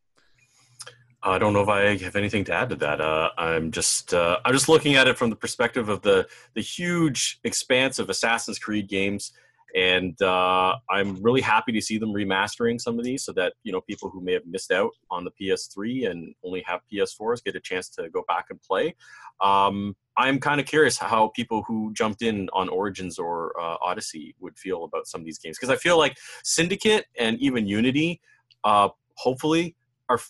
I 1.23 1.39
don't 1.39 1.53
know 1.53 1.63
if 1.63 1.69
I 1.69 1.97
have 1.99 2.17
anything 2.17 2.45
to 2.45 2.53
add 2.53 2.71
to 2.71 2.77
that. 2.77 3.01
Uh, 3.01 3.31
I'm 3.37 3.73
just 3.73 4.15
uh, 4.15 4.39
I'm 4.45 4.55
just 4.55 4.69
looking 4.69 4.95
at 4.95 5.09
it 5.09 5.19
from 5.19 5.29
the 5.29 5.37
perspective 5.37 5.89
of 5.89 6.03
the 6.03 6.29
the 6.55 6.63
huge 6.63 7.41
expanse 7.45 7.99
of 7.99 8.09
Assassin's 8.09 8.59
Creed 8.59 8.89
games, 8.89 9.33
and 9.75 10.21
uh, 10.23 10.77
I'm 10.89 11.23
really 11.23 11.41
happy 11.41 11.73
to 11.73 11.81
see 11.81 11.99
them 11.99 12.13
remastering 12.13 12.81
some 12.81 12.99
of 12.99 13.05
these 13.05 13.25
so 13.25 13.33
that 13.33 13.55
you 13.63 13.73
know 13.73 13.81
people 13.81 14.11
who 14.11 14.21
may 14.21 14.33
have 14.33 14.47
missed 14.47 14.71
out 14.71 14.91
on 15.11 15.25
the 15.25 15.31
PS3 15.41 16.11
and 16.11 16.35
only 16.45 16.63
have 16.67 16.81
PS4s 16.93 17.43
get 17.45 17.57
a 17.57 17.61
chance 17.61 17.89
to 17.91 18.09
go 18.11 18.25
back 18.27 18.47
and 18.51 18.61
play. 18.63 18.95
Um, 19.41 19.97
I'm 20.17 20.39
kind 20.39 20.61
of 20.61 20.67
curious 20.67 20.99
how 20.99 21.29
people 21.29 21.63
who 21.67 21.93
jumped 21.95 22.23
in 22.23 22.49
on 22.53 22.69
Origins 22.69 23.19
or 23.19 23.59
uh, 23.59 23.77
Odyssey 23.81 24.35
would 24.41 24.59
feel 24.59 24.85
about 24.85 25.07
some 25.07 25.21
of 25.21 25.25
these 25.25 25.39
games 25.39 25.57
because 25.59 25.71
I 25.71 25.77
feel 25.77 25.97
like 25.97 26.19
Syndicate 26.45 27.07
and 27.19 27.39
even 27.41 27.67
Unity, 27.67 28.21
uh, 28.65 28.91
hopefully, 29.15 29.77
are 30.09 30.21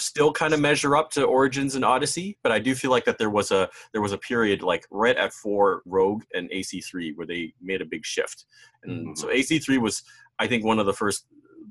still 0.00 0.32
kind 0.32 0.54
of 0.54 0.60
measure 0.60 0.96
up 0.96 1.10
to 1.12 1.24
Origins 1.24 1.74
and 1.74 1.84
Odyssey, 1.84 2.38
but 2.42 2.52
I 2.52 2.58
do 2.58 2.74
feel 2.74 2.90
like 2.90 3.04
that 3.04 3.18
there 3.18 3.30
was 3.30 3.50
a 3.50 3.68
there 3.92 4.02
was 4.02 4.12
a 4.12 4.18
period 4.18 4.62
like 4.62 4.86
right 4.90 5.16
at 5.16 5.32
four 5.32 5.82
Rogue 5.86 6.22
and 6.34 6.50
AC3 6.50 7.12
where 7.16 7.26
they 7.26 7.52
made 7.60 7.80
a 7.82 7.84
big 7.84 8.04
shift, 8.04 8.46
and 8.82 9.08
Mhm. 9.08 9.18
so 9.18 9.28
AC3 9.28 9.78
was 9.78 10.02
I 10.38 10.46
think 10.46 10.64
one 10.64 10.78
of 10.78 10.86
the 10.86 10.92
first 10.92 11.26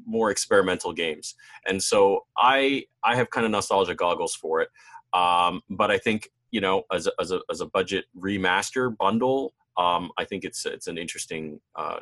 more 0.06 0.32
experimental 0.32 0.94
games, 0.94 1.36
and 1.68 1.82
so 1.82 2.26
I 2.38 2.86
I 3.04 3.15
have 3.15 3.30
kind 3.30 3.46
of 3.46 3.52
nostalgia 3.52 3.96
goggles 3.96 4.36
for 4.36 4.62
it, 4.62 4.70
um, 5.13 5.62
but 5.70 5.92
I 5.92 5.98
think 5.98 6.30
you 6.52 6.62
know 6.62 6.84
as 6.92 7.08
a, 7.08 7.12
as 7.20 7.32
a 7.32 7.42
as 7.50 7.62
a 7.62 7.65
budget 7.65 8.06
remaster 8.18 8.96
bundle, 8.98 9.54
um, 9.78 10.12
I 10.18 10.26
think 10.26 10.44
it's 10.46 10.65
it's 10.65 10.88
an 10.88 10.98
interesting. 10.98 11.60
Uh, 11.76 12.00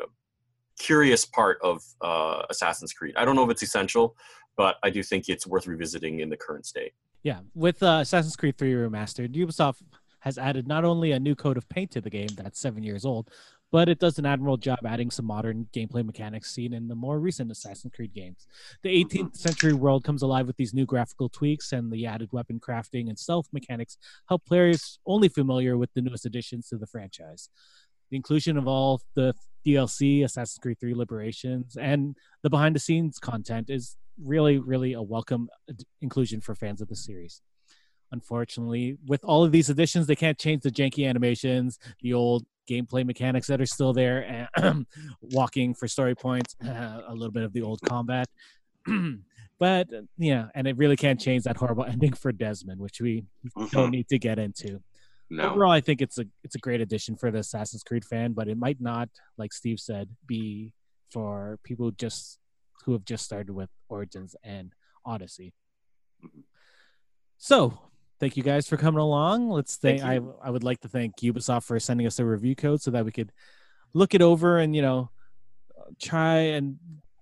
curious 0.80 1.26
part 1.26 1.58
of 1.63 1.82
uh, 2.02 2.44
assassin's 2.52 2.94
creed 2.94 3.16
i 3.18 3.26
don't 3.26 3.36
know 3.36 3.44
if 3.44 3.50
it's 3.50 3.63
essential 3.63 4.16
but 4.58 4.78
I 4.84 4.89
do 4.89 5.02
think 5.04 5.30
it's 5.30 5.48
worth 5.48 5.67
revisiting 5.67 6.20
in 6.20 6.30
the 6.30 6.38
current 6.38 6.65
state. 6.65 6.93
yeah, 7.24 7.39
with 7.56 7.82
uh, 7.82 8.00
Assassin's 8.02 8.36
Creed 8.36 8.58
3 8.58 8.74
Remastered, 8.74 9.34
Ubisoft 9.36 9.82
has 10.20 10.38
added 10.38 10.67
not 10.67 10.84
only 10.84 11.12
a 11.12 11.20
new 11.20 11.36
coat 11.36 11.58
of 11.58 11.70
paint 11.70 11.91
to 11.91 12.02
the 12.02 12.10
game 12.10 12.30
that's 12.36 12.60
seven 12.60 12.84
years 12.84 13.06
old, 13.06 13.30
but 13.72 13.89
it 13.89 14.00
does 14.00 14.17
an 14.17 14.26
admirable 14.26 14.58
job 14.58 14.80
adding 14.86 15.12
some 15.12 15.26
modern 15.26 15.67
gameplay 15.74 16.04
mechanics 16.04 16.52
seen 16.52 16.74
in 16.74 16.88
the 16.88 16.96
more 16.96 17.20
recent 17.20 17.52
Assassin's 17.52 17.93
Creed 17.93 18.13
games. 18.13 18.48
The 18.82 19.04
18th 19.04 19.36
century 19.36 19.74
world 19.74 20.04
comes 20.04 20.22
alive 20.22 20.48
with 20.48 20.58
these 20.58 20.74
new 20.74 20.86
graphical 20.86 21.30
tweaks, 21.30 21.72
and 21.72 21.91
the 21.91 22.06
added 22.06 22.30
weapon 22.32 22.60
crafting 22.60 23.10
and 23.10 23.20
stealth 23.20 23.48
mechanics 23.52 23.98
help 24.28 24.46
players 24.46 25.00
only 25.06 25.28
familiar 25.28 25.78
with 25.78 25.93
the 25.93 26.02
newest 26.02 26.26
additions 26.26 26.70
to 26.70 26.78
the 26.78 26.88
franchise. 26.88 27.50
The 28.10 28.15
inclusion 28.15 28.58
of 28.58 28.67
all 28.67 29.02
the 29.15 29.34
DLC, 29.65 30.24
Assassin's 30.24 30.60
Creed 30.62 30.80
3 30.80 30.93
Liberations, 30.93 31.76
and 31.76 32.15
the 32.41 32.50
behind 32.50 32.76
the 32.76 32.80
scenes 32.80 33.20
content 33.20 33.70
is 33.70 33.98
really, 34.22 34.58
really 34.58 34.94
a 34.94 35.02
welcome 35.02 35.50
inclusion 36.02 36.42
for 36.42 36.56
fans 36.56 36.82
of 36.82 36.88
the 36.88 36.96
series 36.96 37.42
unfortunately 38.14 38.98
with 39.06 39.22
all 39.26 39.44
of 39.44 39.52
these 39.52 39.70
additions 39.70 40.08
they 40.08 40.16
can't 40.16 40.40
change 40.40 40.62
the 40.64 40.72
janky 40.72 41.06
animations 41.08 41.78
the 42.02 42.14
old 42.14 42.46
gameplay 42.70 43.06
mechanics 43.06 43.48
that 43.48 43.60
are 43.60 43.66
still 43.66 43.92
there 43.92 44.48
and 44.64 44.86
walking 45.22 45.74
for 45.74 45.90
story 45.90 46.16
points 46.16 46.56
uh, 46.66 47.02
a 47.08 47.14
little 47.14 47.32
bit 47.34 47.44
of 47.44 47.52
the 47.52 47.62
old 47.62 47.82
combat 47.82 48.28
but 49.60 49.88
yeah 50.18 50.46
and 50.56 50.68
it 50.68 50.78
really 50.78 50.96
can't 50.96 51.20
change 51.20 51.44
that 51.44 51.58
horrible 51.58 51.84
ending 51.94 52.14
for 52.14 52.32
desmond 52.32 52.80
which 52.80 53.02
we 53.02 53.26
don't 53.72 53.90
Mhm. 53.90 53.92
need 53.92 54.08
to 54.08 54.18
get 54.18 54.40
into 54.40 54.82
No. 55.30 55.50
overall 55.52 55.72
i 55.72 55.82
think 55.82 56.02
it's 56.02 56.18
a 56.18 56.26
it's 56.46 56.56
a 56.56 56.60
great 56.60 56.80
addition 56.80 57.18
for 57.18 57.30
the 57.30 57.40
assassin's 57.40 57.84
creed 57.84 58.06
fan 58.06 58.32
but 58.32 58.48
it 58.48 58.58
might 58.58 58.80
not 58.80 59.10
like 59.38 59.52
steve 59.52 59.80
said 59.82 60.08
be 60.26 60.74
for 61.12 61.60
people 61.66 61.92
just 61.92 62.40
who 62.88 62.93
have 62.93 63.04
just 63.06 63.23
started 63.26 63.52
with 63.54 63.69
origins 63.89 64.34
and 64.43 64.73
odyssey 65.06 65.54
so 67.38 67.78
thank 68.19 68.36
you 68.38 68.43
guys 68.43 68.67
for 68.67 68.78
coming 68.78 69.00
along 69.00 69.50
let's 69.50 69.76
thank, 69.76 70.00
Thank 70.02 70.23
I, 70.43 70.47
I 70.47 70.50
would 70.50 70.63
like 70.63 70.80
to 70.82 70.88
thank 70.88 71.17
ubisoft 71.17 71.65
for 71.65 71.80
sending 71.80 72.08
us 72.08 72.17
a 72.19 72.26
review 72.26 72.56
code 72.56 72.82
so 72.82 72.91
that 72.91 73.04
we 73.06 73.12
could 73.12 73.32
look 73.93 74.15
it 74.15 74.21
over 74.21 74.58
and 74.60 74.73
you 74.76 74.82
know 74.82 75.10
try 76.02 76.38
and 76.38 76.78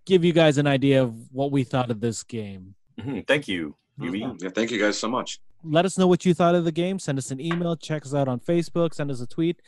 give 0.05 0.23
you 0.23 0.31
guys 0.33 0.57
an 0.59 0.67
idea 0.67 1.01
of 1.01 1.13
what 1.31 1.51
we 1.51 1.63
thought 1.63 1.89
of 1.91 1.99
this 1.99 2.23
game 2.23 2.75
Mhm. 2.99 3.27
Thank 3.27 3.49
you. 3.49 3.75
Ubi. 3.99 4.21
Mhm. 4.21 4.41
Yeah, 4.41 4.49
thank 4.49 4.71
you 4.71 4.79
guys 4.79 4.97
so 4.97 5.09
much. 5.09 5.39
let 5.65 5.83
us 5.83 5.97
know 5.97 6.07
what 6.07 6.23
you 6.25 6.33
thought 6.33 6.55
of 6.55 6.63
the 6.63 6.71
game. 6.71 6.97
Send 6.99 7.17
us 7.17 7.29
an 7.31 7.41
email, 7.41 7.75
check 7.75 8.05
us 8.05 8.13
out 8.13 8.27
on 8.29 8.39
Facebook, 8.39 8.93
send 8.93 9.09
us 9.11 9.19
a 9.19 9.25
tweet. 9.27 9.61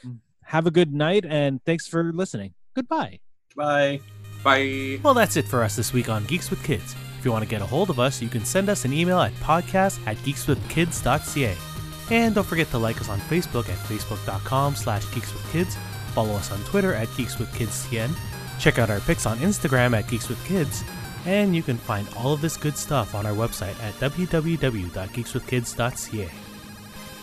Have 0.44 0.66
a 0.68 0.72
good 0.72 0.94
night, 0.94 1.26
and 1.26 1.62
thanks 1.66 1.88
for 1.88 2.14
listening. 2.14 2.54
Goodbye. 2.76 3.20
Bye. 3.56 4.00
Bye. 4.44 5.00
Well, 5.04 5.14
that's 5.14 5.38
it 5.38 5.46
for 5.46 5.62
us 5.64 5.76
this 5.76 5.94
week 5.94 6.10
on 6.10 6.26
Geeks 6.26 6.50
with 6.50 6.64
Kids. 6.64 6.96
If 7.20 7.26
you 7.26 7.32
want 7.32 7.44
to 7.44 7.50
get 7.50 7.62
a 7.62 7.66
hold 7.66 7.90
of 7.90 8.00
us, 8.00 8.22
you 8.22 8.30
can 8.30 8.46
send 8.46 8.70
us 8.70 8.86
an 8.86 8.94
email 8.94 9.20
at 9.20 9.34
podcast 9.36 10.00
at 10.08 10.16
geekswithkids.ca. 10.18 11.58
And 12.10 12.36
don't 12.36 12.48
forget 12.48 12.70
to 12.72 12.78
like 12.78 13.02
us 13.02 13.10
on 13.10 13.20
Facebook 13.22 13.68
at 13.70 13.78
facebook.com 13.80 14.76
slash 14.76 15.04
geekswithkids. 15.08 15.74
Follow 16.14 16.34
us 16.34 16.52
on 16.52 16.60
Twitter 16.66 16.94
at 16.94 17.08
geekswithkidscn. 17.10 18.12
Check 18.60 18.80
out 18.80 18.90
our 18.90 19.02
pics 19.02 19.26
on 19.26 19.38
Instagram 19.40 19.94
at 19.98 20.06
geekswithkids. 20.06 20.84
And 21.26 21.54
you 21.56 21.64
can 21.64 21.78
find 21.78 22.08
all 22.16 22.32
of 22.34 22.42
this 22.42 22.56
good 22.56 22.78
stuff 22.78 23.14
on 23.14 23.26
our 23.26 23.34
website 23.34 23.78
at 23.84 23.94
www.geekswithkids.ca. 23.96 26.30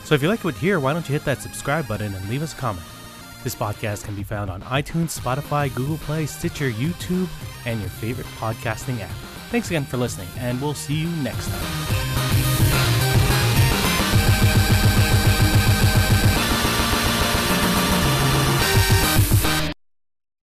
So 0.04 0.14
if 0.14 0.22
you 0.22 0.28
like 0.28 0.44
what 0.44 0.54
you 0.56 0.60
hear, 0.60 0.78
why 0.80 0.92
don't 0.92 1.08
you 1.08 1.14
hit 1.14 1.24
that 1.24 1.40
subscribe 1.40 1.88
button 1.88 2.14
and 2.14 2.28
leave 2.28 2.42
us 2.42 2.52
a 2.52 2.56
comment? 2.56 2.84
This 3.44 3.54
podcast 3.54 4.04
can 4.04 4.14
be 4.14 4.22
found 4.22 4.50
on 4.50 4.62
iTunes, 4.62 5.20
Spotify, 5.20 5.72
Google 5.74 5.98
Play, 5.98 6.24
Stitcher, 6.24 6.70
YouTube, 6.70 7.28
and 7.66 7.78
your 7.78 7.90
favorite 7.90 8.26
podcasting 8.38 9.00
app. 9.02 9.10
Thanks 9.50 9.68
again 9.68 9.84
for 9.84 9.98
listening, 9.98 10.28
and 10.38 10.60
we'll 10.62 10.72
see 10.72 10.94
you 10.94 11.08
next 11.22 11.48
time. 11.50 12.93